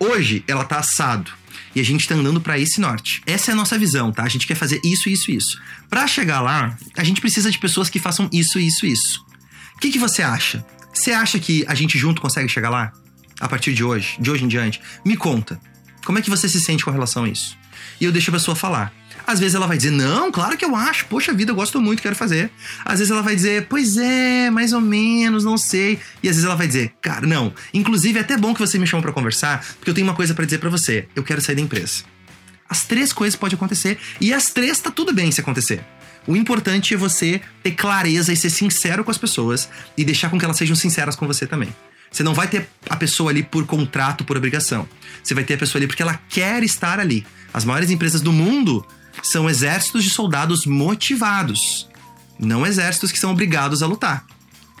Hoje, 0.00 0.42
ela 0.48 0.64
tá 0.64 0.80
assado. 0.80 1.30
E 1.78 1.80
a 1.80 1.84
gente 1.84 2.00
está 2.00 2.16
andando 2.16 2.40
para 2.40 2.58
esse 2.58 2.80
norte. 2.80 3.22
Essa 3.24 3.52
é 3.52 3.54
a 3.54 3.56
nossa 3.56 3.78
visão, 3.78 4.10
tá? 4.10 4.24
A 4.24 4.28
gente 4.28 4.48
quer 4.48 4.56
fazer 4.56 4.80
isso, 4.82 5.08
isso, 5.08 5.30
isso. 5.30 5.60
Para 5.88 6.08
chegar 6.08 6.40
lá, 6.40 6.76
a 6.96 7.04
gente 7.04 7.20
precisa 7.20 7.52
de 7.52 7.56
pessoas 7.56 7.88
que 7.88 8.00
façam 8.00 8.28
isso, 8.32 8.58
isso, 8.58 8.84
isso. 8.84 9.24
O 9.76 9.78
que, 9.78 9.92
que 9.92 9.98
você 9.98 10.20
acha? 10.20 10.66
Você 10.92 11.12
acha 11.12 11.38
que 11.38 11.64
a 11.68 11.76
gente 11.76 11.96
junto 11.96 12.20
consegue 12.20 12.48
chegar 12.48 12.68
lá? 12.68 12.92
A 13.38 13.48
partir 13.48 13.72
de 13.74 13.84
hoje, 13.84 14.16
de 14.18 14.28
hoje 14.28 14.44
em 14.44 14.48
diante? 14.48 14.80
Me 15.04 15.16
conta. 15.16 15.60
Como 16.08 16.18
é 16.18 16.22
que 16.22 16.30
você 16.30 16.48
se 16.48 16.58
sente 16.58 16.86
com 16.86 16.90
relação 16.90 17.24
a 17.24 17.28
isso? 17.28 17.54
E 18.00 18.06
eu 18.06 18.10
deixo 18.10 18.30
a 18.30 18.32
pessoa 18.32 18.56
falar. 18.56 18.90
Às 19.26 19.38
vezes 19.38 19.54
ela 19.54 19.66
vai 19.66 19.76
dizer, 19.76 19.90
não, 19.90 20.32
claro 20.32 20.56
que 20.56 20.64
eu 20.64 20.74
acho, 20.74 21.04
poxa 21.04 21.34
vida, 21.34 21.50
eu 21.50 21.54
gosto 21.54 21.78
muito, 21.82 22.00
quero 22.00 22.16
fazer. 22.16 22.50
Às 22.82 22.98
vezes 22.98 23.10
ela 23.10 23.20
vai 23.20 23.36
dizer, 23.36 23.66
pois 23.68 23.98
é, 23.98 24.48
mais 24.48 24.72
ou 24.72 24.80
menos, 24.80 25.44
não 25.44 25.58
sei. 25.58 26.00
E 26.22 26.28
às 26.30 26.36
vezes 26.36 26.44
ela 26.44 26.54
vai 26.54 26.66
dizer, 26.66 26.94
cara, 27.02 27.26
não. 27.26 27.52
Inclusive, 27.74 28.18
é 28.18 28.22
até 28.22 28.38
bom 28.38 28.54
que 28.54 28.58
você 28.60 28.78
me 28.78 28.86
chamou 28.86 29.02
para 29.02 29.12
conversar, 29.12 29.62
porque 29.76 29.90
eu 29.90 29.94
tenho 29.94 30.06
uma 30.06 30.14
coisa 30.14 30.32
para 30.32 30.46
dizer 30.46 30.56
para 30.56 30.70
você. 30.70 31.06
Eu 31.14 31.22
quero 31.22 31.42
sair 31.42 31.56
da 31.56 31.60
empresa. 31.60 32.04
As 32.66 32.86
três 32.86 33.12
coisas 33.12 33.36
podem 33.36 33.56
acontecer, 33.56 33.98
e 34.18 34.32
as 34.32 34.48
três 34.48 34.80
tá 34.80 34.90
tudo 34.90 35.12
bem 35.12 35.30
se 35.30 35.42
acontecer. 35.42 35.84
O 36.26 36.34
importante 36.34 36.94
é 36.94 36.96
você 36.96 37.42
ter 37.62 37.72
clareza 37.72 38.32
e 38.32 38.36
ser 38.36 38.48
sincero 38.48 39.04
com 39.04 39.10
as 39.10 39.18
pessoas 39.18 39.68
e 39.94 40.06
deixar 40.06 40.30
com 40.30 40.38
que 40.38 40.44
elas 40.46 40.56
sejam 40.56 40.74
sinceras 40.74 41.14
com 41.14 41.26
você 41.26 41.46
também. 41.46 41.68
Você 42.10 42.22
não 42.22 42.34
vai 42.34 42.48
ter 42.48 42.68
a 42.88 42.96
pessoa 42.96 43.30
ali 43.30 43.42
por 43.42 43.66
contrato, 43.66 44.24
por 44.24 44.36
obrigação. 44.36 44.88
Você 45.22 45.34
vai 45.34 45.44
ter 45.44 45.54
a 45.54 45.58
pessoa 45.58 45.78
ali 45.78 45.86
porque 45.86 46.02
ela 46.02 46.20
quer 46.28 46.62
estar 46.62 46.98
ali. 46.98 47.26
As 47.52 47.64
maiores 47.64 47.90
empresas 47.90 48.20
do 48.20 48.32
mundo 48.32 48.86
são 49.22 49.48
exércitos 49.48 50.04
de 50.04 50.10
soldados 50.10 50.64
motivados, 50.64 51.88
não 52.38 52.66
exércitos 52.66 53.10
que 53.10 53.18
são 53.18 53.30
obrigados 53.30 53.82
a 53.82 53.86
lutar. 53.86 54.24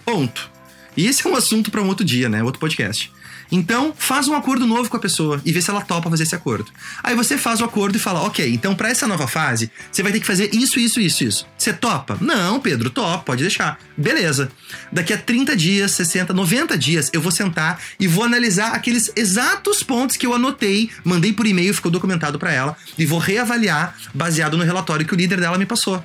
Ponto. 0.04 0.50
E 0.96 1.06
esse 1.06 1.26
é 1.26 1.30
um 1.30 1.36
assunto 1.36 1.70
para 1.70 1.82
um 1.82 1.88
outro 1.88 2.04
dia, 2.04 2.28
né? 2.28 2.42
Outro 2.42 2.60
podcast. 2.60 3.12
Então, 3.50 3.94
faz 3.96 4.28
um 4.28 4.34
acordo 4.34 4.66
novo 4.66 4.90
com 4.90 4.96
a 4.96 5.00
pessoa 5.00 5.40
e 5.44 5.52
vê 5.52 5.60
se 5.60 5.70
ela 5.70 5.80
topa 5.80 6.10
fazer 6.10 6.24
esse 6.24 6.34
acordo. 6.34 6.70
Aí 7.02 7.14
você 7.14 7.38
faz 7.38 7.60
o 7.60 7.64
acordo 7.64 7.96
e 7.96 7.98
fala: 7.98 8.20
ok, 8.20 8.52
então 8.52 8.74
para 8.74 8.90
essa 8.90 9.06
nova 9.06 9.26
fase, 9.26 9.70
você 9.90 10.02
vai 10.02 10.12
ter 10.12 10.20
que 10.20 10.26
fazer 10.26 10.54
isso, 10.54 10.78
isso, 10.78 11.00
isso, 11.00 11.24
isso. 11.24 11.46
Você 11.56 11.72
topa? 11.72 12.18
Não, 12.20 12.60
Pedro, 12.60 12.90
topa, 12.90 13.24
pode 13.24 13.42
deixar. 13.42 13.78
Beleza. 13.96 14.50
Daqui 14.92 15.12
a 15.12 15.18
30 15.18 15.56
dias, 15.56 15.92
60, 15.92 16.32
90 16.32 16.76
dias, 16.76 17.10
eu 17.12 17.20
vou 17.20 17.32
sentar 17.32 17.80
e 17.98 18.06
vou 18.06 18.24
analisar 18.24 18.72
aqueles 18.72 19.10
exatos 19.16 19.82
pontos 19.82 20.16
que 20.16 20.26
eu 20.26 20.34
anotei, 20.34 20.90
mandei 21.04 21.32
por 21.32 21.46
e-mail, 21.46 21.72
ficou 21.72 21.90
documentado 21.90 22.38
para 22.38 22.52
ela, 22.52 22.76
e 22.96 23.06
vou 23.06 23.18
reavaliar 23.18 23.96
baseado 24.14 24.56
no 24.56 24.64
relatório 24.64 25.06
que 25.06 25.14
o 25.14 25.16
líder 25.16 25.40
dela 25.40 25.58
me 25.58 25.66
passou. 25.66 26.04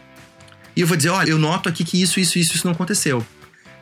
E 0.76 0.82
eu 0.82 0.88
vou 0.88 0.98
dizer: 0.98 1.10
olha, 1.10 1.30
eu 1.30 1.38
noto 1.38 1.70
aqui 1.70 1.84
que 1.84 2.02
isso, 2.02 2.20
isso, 2.20 2.38
isso, 2.39 2.56
isso 2.56 2.66
não 2.66 2.74
aconteceu. 2.74 3.26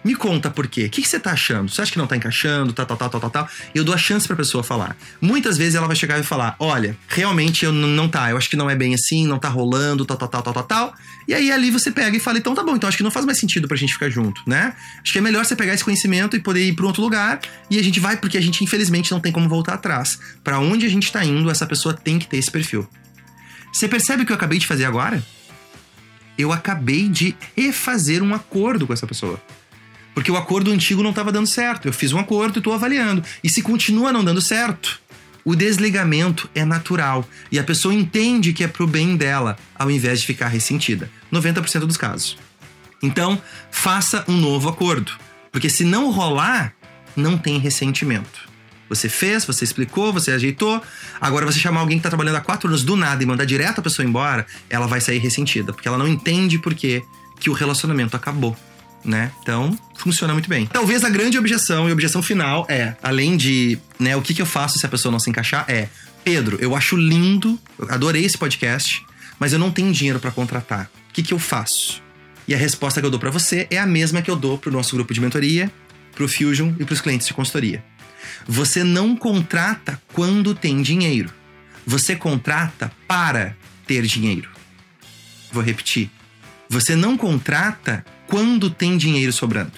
Me 0.03 0.15
conta 0.15 0.49
por 0.49 0.67
quê. 0.67 0.85
O 0.85 0.89
que, 0.89 1.07
você 1.07 1.19
tá 1.19 1.31
achando? 1.31 1.69
Você 1.69 1.81
acha 1.81 1.91
que 1.91 1.97
não 1.97 2.07
tá 2.07 2.17
encaixando? 2.17 2.73
Tal, 2.73 2.85
tal, 2.85 2.97
tal, 2.97 3.09
tal, 3.09 3.21
tal, 3.21 3.29
tal. 3.29 3.49
Eu 3.73 3.83
dou 3.83 3.93
a 3.93 3.97
chance 3.97 4.25
pra 4.25 4.35
pessoa 4.35 4.63
falar. 4.63 4.97
Muitas 5.21 5.57
vezes 5.57 5.75
ela 5.75 5.85
vai 5.85 5.95
chegar 5.95 6.19
e 6.19 6.23
falar: 6.23 6.55
olha, 6.59 6.97
realmente 7.07 7.65
eu 7.65 7.71
não 7.71 8.09
tá, 8.09 8.31
eu 8.31 8.37
acho 8.37 8.49
que 8.49 8.55
não 8.55 8.69
é 8.69 8.75
bem 8.75 8.95
assim, 8.95 9.27
não 9.27 9.37
tá 9.37 9.47
rolando, 9.47 10.03
tal, 10.03 10.17
tal, 10.17 10.27
tal, 10.27 10.41
tal, 10.41 10.53
tal, 10.53 10.63
tal. 10.63 10.93
E 11.27 11.33
aí 11.33 11.51
ali 11.51 11.69
você 11.69 11.91
pega 11.91 12.17
e 12.17 12.19
fala: 12.19 12.39
então 12.39 12.55
tá 12.55 12.63
bom, 12.63 12.75
então 12.75 12.87
acho 12.87 12.97
que 12.97 13.03
não 13.03 13.11
faz 13.11 13.25
mais 13.25 13.37
sentido 13.37 13.67
pra 13.67 13.77
gente 13.77 13.93
ficar 13.93 14.09
junto, 14.09 14.41
né? 14.47 14.73
Acho 15.03 15.13
que 15.13 15.19
é 15.19 15.21
melhor 15.21 15.45
você 15.45 15.55
pegar 15.55 15.73
esse 15.73 15.83
conhecimento 15.83 16.35
e 16.35 16.39
poder 16.39 16.65
ir 16.65 16.73
pra 16.73 16.85
outro 16.85 17.01
lugar. 17.01 17.39
E 17.69 17.77
a 17.77 17.83
gente 17.83 17.99
vai, 17.99 18.17
porque 18.17 18.37
a 18.37 18.41
gente 18.41 18.63
infelizmente 18.63 19.11
não 19.11 19.19
tem 19.19 19.31
como 19.31 19.47
voltar 19.47 19.75
atrás. 19.75 20.19
Para 20.43 20.59
onde 20.59 20.85
a 20.85 20.89
gente 20.89 21.11
tá 21.11 21.23
indo, 21.23 21.49
essa 21.51 21.67
pessoa 21.67 21.93
tem 21.93 22.17
que 22.17 22.27
ter 22.27 22.37
esse 22.37 22.49
perfil. 22.49 22.87
Você 23.71 23.87
percebe 23.87 24.23
o 24.23 24.25
que 24.25 24.31
eu 24.31 24.35
acabei 24.35 24.57
de 24.57 24.67
fazer 24.67 24.85
agora? 24.85 25.23
Eu 26.37 26.51
acabei 26.51 27.07
de 27.07 27.35
refazer 27.55 28.23
um 28.23 28.33
acordo 28.33 28.87
com 28.87 28.93
essa 28.93 29.05
pessoa. 29.05 29.39
Porque 30.13 30.31
o 30.31 30.37
acordo 30.37 30.71
antigo 30.71 31.01
não 31.01 31.11
estava 31.11 31.31
dando 31.31 31.47
certo. 31.47 31.87
Eu 31.87 31.93
fiz 31.93 32.11
um 32.11 32.19
acordo 32.19 32.57
e 32.57 32.59
estou 32.59 32.73
avaliando. 32.73 33.23
E 33.43 33.49
se 33.49 33.61
continua 33.61 34.11
não 34.11 34.23
dando 34.23 34.41
certo, 34.41 34.99
o 35.43 35.55
desligamento 35.55 36.49
é 36.53 36.63
natural 36.63 37.27
e 37.51 37.57
a 37.57 37.63
pessoa 37.63 37.93
entende 37.93 38.53
que 38.53 38.63
é 38.63 38.67
pro 38.67 38.85
bem 38.85 39.15
dela, 39.15 39.57
ao 39.75 39.89
invés 39.89 40.21
de 40.21 40.27
ficar 40.27 40.47
ressentida. 40.47 41.09
90% 41.31 41.79
dos 41.85 41.97
casos. 41.97 42.37
Então, 43.01 43.41
faça 43.71 44.23
um 44.27 44.37
novo 44.37 44.69
acordo, 44.69 45.13
porque 45.51 45.69
se 45.69 45.83
não 45.83 46.11
rolar, 46.11 46.73
não 47.15 47.37
tem 47.37 47.57
ressentimento. 47.57 48.51
Você 48.87 49.09
fez, 49.09 49.45
você 49.45 49.63
explicou, 49.63 50.13
você 50.13 50.31
ajeitou. 50.31 50.81
Agora, 51.19 51.45
você 51.45 51.57
chamar 51.57 51.79
alguém 51.79 51.97
que 51.97 52.01
está 52.01 52.09
trabalhando 52.09 52.35
há 52.35 52.41
quatro 52.41 52.67
anos 52.67 52.83
do 52.83 52.95
nada 52.95 53.23
e 53.23 53.25
mandar 53.25 53.45
direto 53.45 53.79
a 53.79 53.81
pessoa 53.81 54.05
embora, 54.05 54.45
ela 54.69 54.85
vai 54.85 54.99
sair 54.99 55.17
ressentida, 55.17 55.71
porque 55.73 55.87
ela 55.87 55.97
não 55.97 56.07
entende 56.07 56.59
por 56.59 56.75
que 56.75 57.01
o 57.47 57.53
relacionamento 57.53 58.15
acabou 58.15 58.55
né? 59.03 59.31
Então, 59.41 59.77
funciona 59.95 60.33
muito 60.33 60.49
bem. 60.49 60.65
Talvez 60.67 61.03
a 61.03 61.09
grande 61.09 61.37
objeção 61.37 61.89
e 61.89 61.91
objeção 61.91 62.21
final 62.21 62.65
é, 62.69 62.95
além 63.01 63.37
de, 63.37 63.77
né, 63.99 64.15
o 64.15 64.21
que, 64.21 64.33
que 64.33 64.41
eu 64.41 64.45
faço 64.45 64.79
se 64.79 64.85
a 64.85 64.89
pessoa 64.89 65.11
não 65.11 65.19
se 65.19 65.29
encaixar, 65.29 65.65
é, 65.67 65.87
Pedro, 66.23 66.57
eu 66.61 66.75
acho 66.75 66.95
lindo, 66.95 67.59
eu 67.79 67.91
adorei 67.91 68.23
esse 68.23 68.37
podcast, 68.37 69.03
mas 69.39 69.53
eu 69.53 69.59
não 69.59 69.71
tenho 69.71 69.91
dinheiro 69.91 70.19
para 70.19 70.31
contratar. 70.31 70.89
O 71.09 71.13
que, 71.13 71.23
que 71.23 71.33
eu 71.33 71.39
faço? 71.39 72.01
E 72.47 72.53
a 72.53 72.57
resposta 72.57 72.99
que 72.99 73.05
eu 73.05 73.11
dou 73.11 73.19
para 73.19 73.29
você 73.29 73.67
é 73.69 73.77
a 73.77 73.85
mesma 73.85 74.21
que 74.21 74.29
eu 74.29 74.35
dou 74.35 74.57
pro 74.57 74.71
nosso 74.71 74.95
grupo 74.95 75.13
de 75.13 75.21
mentoria, 75.21 75.71
pro 76.13 76.27
Fusion 76.27 76.73
e 76.79 76.85
pros 76.85 77.01
clientes 77.01 77.27
de 77.27 77.33
consultoria. 77.33 77.83
Você 78.47 78.83
não 78.83 79.15
contrata 79.15 80.01
quando 80.13 80.53
tem 80.53 80.81
dinheiro. 80.81 81.31
Você 81.85 82.15
contrata 82.15 82.91
para 83.07 83.55
ter 83.87 84.03
dinheiro. 84.03 84.49
Vou 85.51 85.63
repetir. 85.63 86.09
Você 86.69 86.95
não 86.95 87.17
contrata 87.17 88.05
quando 88.31 88.69
tem 88.69 88.97
dinheiro 88.97 89.33
sobrando. 89.33 89.73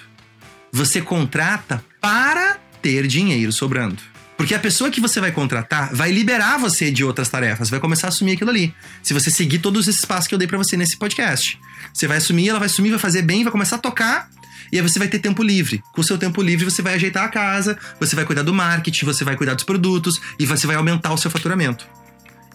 Você 0.71 1.01
contrata 1.01 1.83
para 1.99 2.59
ter 2.83 3.07
dinheiro 3.07 3.51
sobrando. 3.51 3.97
Porque 4.37 4.53
a 4.53 4.59
pessoa 4.59 4.91
que 4.91 5.01
você 5.01 5.19
vai 5.19 5.31
contratar 5.31 5.91
vai 5.91 6.11
liberar 6.11 6.59
você 6.59 6.91
de 6.91 7.03
outras 7.03 7.29
tarefas, 7.29 7.71
vai 7.71 7.79
começar 7.79 8.07
a 8.07 8.09
assumir 8.09 8.33
aquilo 8.33 8.51
ali. 8.51 8.71
Se 9.01 9.11
você 9.11 9.31
seguir 9.31 9.57
todos 9.57 9.87
esses 9.87 10.05
passos 10.05 10.27
que 10.27 10.35
eu 10.35 10.37
dei 10.37 10.47
para 10.47 10.59
você 10.59 10.77
nesse 10.77 10.97
podcast. 10.97 11.59
Você 11.91 12.07
vai 12.07 12.17
assumir, 12.17 12.49
ela 12.49 12.59
vai 12.59 12.67
assumir, 12.67 12.91
vai 12.91 12.99
fazer 12.99 13.23
bem, 13.23 13.43
vai 13.43 13.51
começar 13.51 13.77
a 13.77 13.79
tocar, 13.79 14.29
e 14.71 14.77
aí 14.77 14.83
você 14.83 14.99
vai 14.99 15.07
ter 15.07 15.17
tempo 15.17 15.41
livre. 15.41 15.81
Com 15.91 16.01
o 16.01 16.03
seu 16.03 16.19
tempo 16.19 16.39
livre, 16.39 16.63
você 16.63 16.83
vai 16.83 16.93
ajeitar 16.93 17.23
a 17.23 17.29
casa, 17.29 17.75
você 17.99 18.15
vai 18.15 18.23
cuidar 18.23 18.43
do 18.43 18.53
marketing, 18.53 19.05
você 19.05 19.23
vai 19.23 19.35
cuidar 19.35 19.55
dos 19.55 19.63
produtos 19.63 20.21
e 20.37 20.45
você 20.45 20.67
vai 20.67 20.75
aumentar 20.75 21.11
o 21.11 21.17
seu 21.17 21.31
faturamento. 21.31 21.87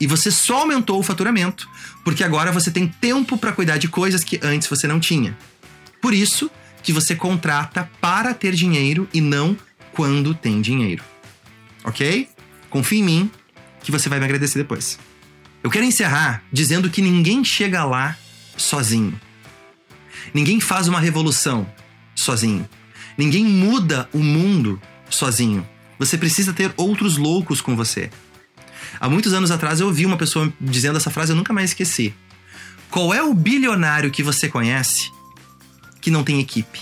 E 0.01 0.07
você 0.07 0.30
só 0.30 0.61
aumentou 0.61 1.01
o 1.01 1.03
faturamento 1.03 1.68
porque 2.05 2.22
agora 2.22 2.53
você 2.53 2.70
tem 2.70 2.86
tempo 2.86 3.36
para 3.36 3.51
cuidar 3.51 3.78
de 3.78 3.88
coisas 3.88 4.22
que 4.22 4.38
antes 4.44 4.68
você 4.68 4.86
não 4.86 5.01
tinha. 5.01 5.36
Por 6.01 6.14
isso 6.14 6.51
que 6.82 6.92
você 6.92 7.14
contrata 7.14 7.90
para 8.01 8.32
ter 8.32 8.55
dinheiro 8.55 9.09
e 9.12 9.20
não 9.20 9.57
quando 9.92 10.34
tem 10.34 10.61
dinheiro. 10.61 11.03
Ok? 11.84 12.28
Confie 12.70 12.99
em 12.99 13.03
mim 13.03 13.30
que 13.82 13.90
você 13.90 14.09
vai 14.09 14.18
me 14.18 14.24
agradecer 14.24 14.59
depois. 14.59 14.99
Eu 15.62 15.70
quero 15.70 15.84
encerrar 15.84 16.42
dizendo 16.53 16.88
que 16.88 17.03
ninguém 17.03 17.44
chega 17.44 17.84
lá 17.84 18.16
sozinho. 18.57 19.18
Ninguém 20.32 20.61
faz 20.61 20.88
uma 20.88 21.01
revolução 21.01 21.66
sozinho. 22.14 22.68
Ninguém 23.16 23.44
muda 23.44 24.09
o 24.12 24.18
mundo 24.18 24.80
sozinho. 25.11 25.68
Você 25.99 26.16
precisa 26.16 26.53
ter 26.53 26.72
outros 26.76 27.16
loucos 27.16 27.61
com 27.61 27.74
você. 27.74 28.11
Há 29.01 29.09
muitos 29.09 29.32
anos 29.32 29.51
atrás 29.51 29.80
eu 29.80 29.88
ouvi 29.88 30.07
uma 30.07 30.16
pessoa 30.16 30.53
dizendo 30.61 30.96
essa 30.96 31.11
frase, 31.11 31.32
eu 31.32 31.36
nunca 31.36 31.53
mais 31.53 31.70
esqueci. 31.70 32.14
Qual 32.90 33.12
é 33.12 33.22
o 33.22 33.34
bilionário 33.34 34.11
que 34.11 34.22
você 34.22 34.49
conhece 34.49 35.11
que 36.09 36.11
não 36.11 36.24
tem 36.24 36.40
equipe? 36.40 36.80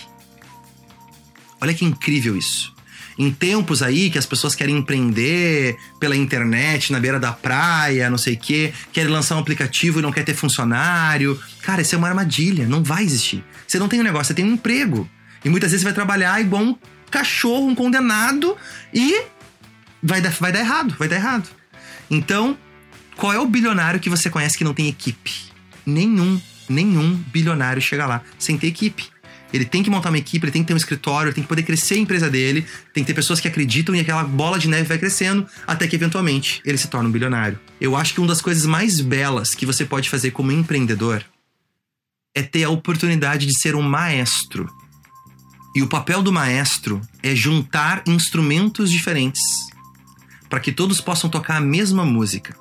Olha 1.61 1.75
que 1.75 1.85
incrível 1.85 2.37
isso. 2.37 2.73
Em 3.19 3.31
tempos 3.31 3.83
aí 3.83 4.09
que 4.09 4.19
as 4.19 4.27
pessoas 4.27 4.55
querem 4.55 4.77
empreender 4.77 5.77
pela 5.99 6.15
internet, 6.15 6.93
na 6.93 7.01
beira 7.01 7.19
da 7.19 7.33
praia, 7.33 8.09
não 8.09 8.19
sei 8.19 8.35
o 8.35 8.39
quê, 8.39 8.73
querem 8.93 9.11
lançar 9.11 9.35
um 9.35 9.41
aplicativo 9.41 9.99
e 9.99 10.03
não 10.03 10.13
quer 10.13 10.23
ter 10.23 10.35
funcionário. 10.35 11.41
Cara, 11.63 11.83
isso 11.83 11.95
é 11.95 11.99
uma 11.99 12.09
armadilha, 12.09 12.69
não 12.69 12.85
vai 12.85 13.03
existir. 13.03 13.43
Você 13.67 13.81
não 13.81 13.89
tem 13.89 13.99
um 13.99 14.05
negócio, 14.05 14.29
você 14.29 14.35
tem 14.35 14.45
um 14.45 14.53
emprego. 14.53 15.09
E 15.45 15.49
muitas 15.49 15.73
vezes 15.73 15.83
você 15.83 15.87
vai 15.87 15.95
trabalhar 15.95 16.41
igual 16.41 16.63
um 16.63 16.77
cachorro, 17.11 17.67
um 17.67 17.75
condenado, 17.75 18.57
e 18.95 19.25
vai 20.01 20.21
dar, 20.21 20.31
vai 20.31 20.53
dar 20.53 20.61
errado, 20.61 20.95
vai 20.97 21.09
dar 21.09 21.17
errado. 21.17 21.49
Então, 22.09 22.57
qual 23.17 23.33
é 23.33 23.41
o 23.41 23.47
bilionário 23.47 23.99
que 23.99 24.11
você 24.11 24.31
conhece 24.31 24.57
que 24.57 24.63
não 24.63 24.75
tem 24.75 24.87
equipe? 24.87 25.33
Nenhum, 25.85 26.41
nenhum 26.69 27.17
bilionário 27.33 27.83
chega 27.83 28.07
lá 28.07 28.23
sem 28.39 28.57
ter 28.57 28.69
equipe. 28.69 29.16
Ele 29.57 29.65
tem 29.65 29.83
que 29.83 29.91
montar 29.91 30.11
uma 30.11 30.19
equipe, 30.19 30.45
ele 30.45 30.53
tem 30.53 30.63
que 30.63 30.69
ter 30.69 30.75
um 30.75 30.77
escritório, 30.77 31.29
ele 31.29 31.35
tem 31.35 31.43
que 31.43 31.49
poder 31.49 31.63
crescer 31.63 31.95
a 31.95 31.99
empresa 31.99 32.31
dele, 32.31 32.67
tem 32.93 33.03
que 33.03 33.09
ter 33.09 33.15
pessoas 33.15 33.41
que 33.41 33.49
acreditam 33.49 33.95
e 33.95 34.01
aquela 34.01 34.23
bola 34.25 34.59
de 34.59 34.69
neve 34.69 34.85
vai 34.85 34.99
crescendo 34.99 35.47
até 35.67 35.87
que 35.87 35.97
eventualmente 35.97 36.61
ele 36.65 36.79
se 36.79 36.89
torna 36.89 37.09
um 37.09 37.13
bilionário. 37.13 37.59
Eu 37.81 37.97
acho 37.97 38.15
que 38.15 38.21
uma 38.21 38.29
das 38.29 38.41
coisas 38.41 38.67
mais 38.67 39.01
belas 39.01 39.55
que 39.55 39.67
você 39.67 39.85
pode 39.85 40.09
fazer 40.09 40.31
como 40.31 40.53
empreendedor 40.53 41.25
é 42.35 42.43
ter 42.43 42.65
a 42.65 42.71
oportunidade 42.71 43.47
de 43.47 43.59
ser 43.59 43.75
um 43.75 43.83
maestro. 43.83 44.69
E 45.75 45.83
o 45.83 45.87
papel 45.87 46.23
do 46.23 46.33
maestro 46.33 47.01
é 47.23 47.35
juntar 47.35 48.03
instrumentos 48.07 48.91
diferentes 48.91 49.43
para 50.49 50.61
que 50.61 50.73
todos 50.73 51.01
possam 51.01 51.29
tocar 51.29 51.57
a 51.57 51.61
mesma 51.61 52.05
música. 52.05 52.57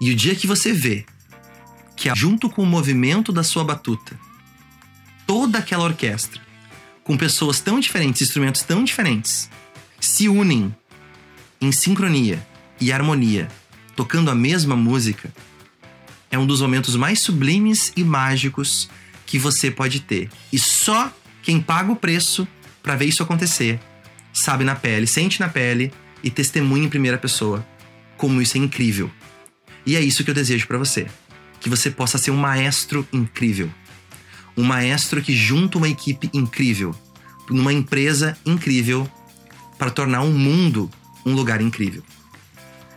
E 0.00 0.10
o 0.10 0.14
dia 0.14 0.34
que 0.34 0.46
você 0.46 0.72
vê 0.72 1.04
que, 1.96 2.12
junto 2.14 2.48
com 2.50 2.62
o 2.62 2.66
movimento 2.66 3.32
da 3.32 3.42
sua 3.42 3.62
batuta, 3.62 4.18
toda 5.26 5.58
aquela 5.58 5.84
orquestra, 5.84 6.40
com 7.04 7.16
pessoas 7.16 7.60
tão 7.60 7.80
diferentes, 7.80 8.22
instrumentos 8.22 8.62
tão 8.62 8.84
diferentes, 8.84 9.50
se 10.00 10.28
unem 10.28 10.74
em 11.60 11.72
sincronia 11.72 12.44
e 12.80 12.92
harmonia, 12.92 13.48
tocando 13.94 14.30
a 14.30 14.34
mesma 14.34 14.76
música, 14.76 15.32
é 16.30 16.38
um 16.38 16.46
dos 16.46 16.60
momentos 16.60 16.96
mais 16.96 17.20
sublimes 17.20 17.92
e 17.96 18.02
mágicos 18.02 18.88
que 19.26 19.38
você 19.38 19.70
pode 19.70 20.00
ter. 20.00 20.30
E 20.52 20.58
só 20.58 21.12
Quem 21.42 21.60
paga 21.60 21.90
o 21.90 21.96
preço 21.96 22.46
para 22.82 22.94
ver 22.94 23.06
isso 23.06 23.22
acontecer, 23.22 23.80
sabe 24.32 24.62
na 24.62 24.76
pele, 24.76 25.06
sente 25.06 25.40
na 25.40 25.48
pele 25.48 25.92
e 26.22 26.30
testemunha 26.30 26.84
em 26.84 26.88
primeira 26.88 27.18
pessoa 27.18 27.66
como 28.16 28.40
isso 28.40 28.56
é 28.56 28.60
incrível. 28.60 29.10
E 29.84 29.96
é 29.96 30.00
isso 30.00 30.22
que 30.22 30.30
eu 30.30 30.34
desejo 30.34 30.68
para 30.68 30.78
você, 30.78 31.08
que 31.60 31.68
você 31.68 31.90
possa 31.90 32.16
ser 32.16 32.30
um 32.30 32.36
maestro 32.36 33.06
incrível. 33.12 33.68
Um 34.56 34.64
maestro 34.64 35.22
que 35.22 35.34
junta 35.34 35.78
uma 35.78 35.88
equipe 35.88 36.30
incrível, 36.32 36.94
numa 37.48 37.72
empresa 37.72 38.36
incrível 38.44 39.10
para 39.78 39.90
tornar 39.90 40.22
um 40.22 40.32
mundo 40.32 40.90
um 41.24 41.34
lugar 41.34 41.60
incrível. 41.60 42.02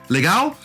Legal? 0.10 0.60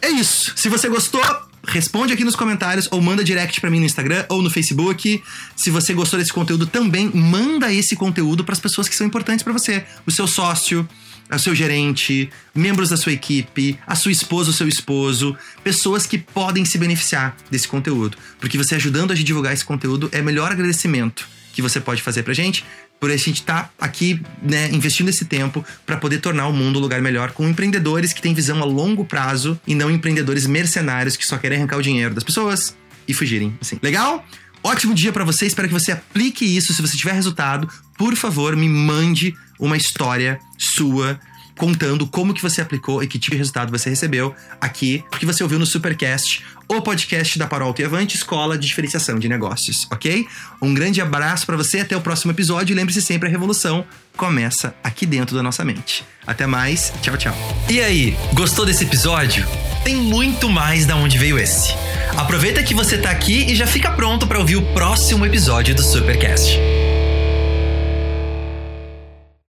É 0.00 0.08
isso. 0.08 0.52
Se 0.56 0.68
você 0.68 0.88
gostou, 0.88 1.22
responde 1.66 2.12
aqui 2.12 2.24
nos 2.24 2.36
comentários 2.36 2.88
ou 2.90 3.00
manda 3.00 3.24
direct 3.24 3.60
para 3.60 3.70
mim 3.70 3.80
no 3.80 3.86
Instagram 3.86 4.24
ou 4.28 4.42
no 4.42 4.50
Facebook. 4.50 5.22
Se 5.56 5.70
você 5.70 5.94
gostou 5.94 6.18
desse 6.18 6.32
conteúdo 6.32 6.66
também, 6.66 7.10
manda 7.14 7.72
esse 7.72 7.96
conteúdo 7.96 8.44
para 8.44 8.52
as 8.52 8.60
pessoas 8.60 8.88
que 8.88 8.94
são 8.94 9.06
importantes 9.06 9.42
para 9.42 9.52
você, 9.52 9.84
o 10.06 10.10
seu 10.10 10.26
sócio, 10.26 10.88
o 11.36 11.38
seu 11.38 11.54
gerente, 11.54 12.30
membros 12.54 12.90
da 12.90 12.96
sua 12.96 13.12
equipe, 13.12 13.78
a 13.86 13.94
sua 13.94 14.12
esposa, 14.12 14.50
o 14.50 14.52
seu 14.52 14.68
esposo, 14.68 15.36
pessoas 15.62 16.06
que 16.06 16.18
podem 16.18 16.64
se 16.64 16.78
beneficiar 16.78 17.36
desse 17.50 17.68
conteúdo. 17.68 18.16
Porque 18.40 18.58
você 18.58 18.74
ajudando 18.74 19.12
a 19.12 19.14
divulgar 19.14 19.52
esse 19.52 19.64
conteúdo 19.64 20.08
é 20.12 20.20
o 20.20 20.24
melhor 20.24 20.52
agradecimento 20.52 21.26
que 21.52 21.62
você 21.62 21.80
pode 21.80 22.02
fazer 22.02 22.24
pra 22.24 22.34
gente 22.34 22.64
por 22.98 23.10
a 23.10 23.16
gente 23.16 23.40
estar 23.40 23.64
tá 23.64 23.70
aqui, 23.78 24.20
né, 24.42 24.70
investindo 24.72 25.08
esse 25.08 25.24
tempo 25.24 25.64
para 25.84 25.96
poder 25.96 26.18
tornar 26.18 26.46
o 26.46 26.52
mundo 26.52 26.78
um 26.78 26.82
lugar 26.82 27.02
melhor 27.02 27.32
com 27.32 27.48
empreendedores 27.48 28.12
que 28.12 28.22
têm 28.22 28.32
visão 28.32 28.62
a 28.62 28.64
longo 28.64 29.04
prazo 29.04 29.60
e 29.66 29.74
não 29.74 29.90
empreendedores 29.90 30.46
mercenários 30.46 31.16
que 31.16 31.26
só 31.26 31.36
querem 31.36 31.58
arrancar 31.58 31.76
o 31.76 31.82
dinheiro 31.82 32.14
das 32.14 32.24
pessoas 32.24 32.74
e 33.06 33.12
fugirem, 33.12 33.56
assim. 33.60 33.78
Legal? 33.82 34.24
Ótimo 34.62 34.94
dia 34.94 35.12
para 35.12 35.24
você, 35.24 35.44
espero 35.44 35.68
que 35.68 35.74
você 35.74 35.92
aplique 35.92 36.44
isso. 36.44 36.72
Se 36.72 36.80
você 36.80 36.96
tiver 36.96 37.12
resultado, 37.12 37.68
por 37.98 38.16
favor, 38.16 38.56
me 38.56 38.66
mande 38.68 39.36
uma 39.58 39.76
história 39.76 40.40
sua 40.58 41.18
contando 41.56 42.06
como 42.06 42.34
que 42.34 42.42
você 42.42 42.60
aplicou 42.60 43.02
e 43.02 43.06
que 43.06 43.18
tipo 43.18 43.32
de 43.32 43.38
resultado 43.38 43.70
você 43.70 43.88
recebeu 43.88 44.34
aqui, 44.60 45.04
que 45.18 45.26
você 45.26 45.42
ouviu 45.42 45.58
no 45.58 45.66
Supercast, 45.66 46.44
o 46.68 46.80
podcast 46.80 47.38
da 47.38 47.46
Parol 47.46 47.74
Avante, 47.84 48.16
Escola 48.16 48.58
de 48.58 48.66
Diferenciação 48.66 49.18
de 49.18 49.28
Negócios, 49.28 49.86
ok? 49.90 50.26
Um 50.60 50.74
grande 50.74 51.00
abraço 51.00 51.46
para 51.46 51.56
você, 51.56 51.80
até 51.80 51.96
o 51.96 52.00
próximo 52.00 52.32
episódio 52.32 52.72
e 52.72 52.76
lembre-se 52.76 53.02
sempre, 53.02 53.28
a 53.28 53.30
revolução 53.30 53.84
começa 54.16 54.74
aqui 54.82 55.06
dentro 55.06 55.36
da 55.36 55.42
nossa 55.42 55.64
mente. 55.64 56.04
Até 56.26 56.46
mais, 56.46 56.92
tchau, 57.02 57.16
tchau. 57.16 57.36
E 57.68 57.80
aí, 57.80 58.16
gostou 58.32 58.64
desse 58.64 58.84
episódio? 58.84 59.46
Tem 59.84 59.96
muito 59.96 60.48
mais 60.48 60.86
da 60.86 60.96
onde 60.96 61.18
veio 61.18 61.38
esse. 61.38 61.74
Aproveita 62.16 62.62
que 62.62 62.74
você 62.74 62.96
tá 62.96 63.10
aqui 63.10 63.50
e 63.50 63.54
já 63.54 63.66
fica 63.66 63.90
pronto 63.90 64.26
para 64.26 64.38
ouvir 64.38 64.56
o 64.56 64.62
próximo 64.72 65.26
episódio 65.26 65.74
do 65.74 65.82
Supercast. 65.82 66.58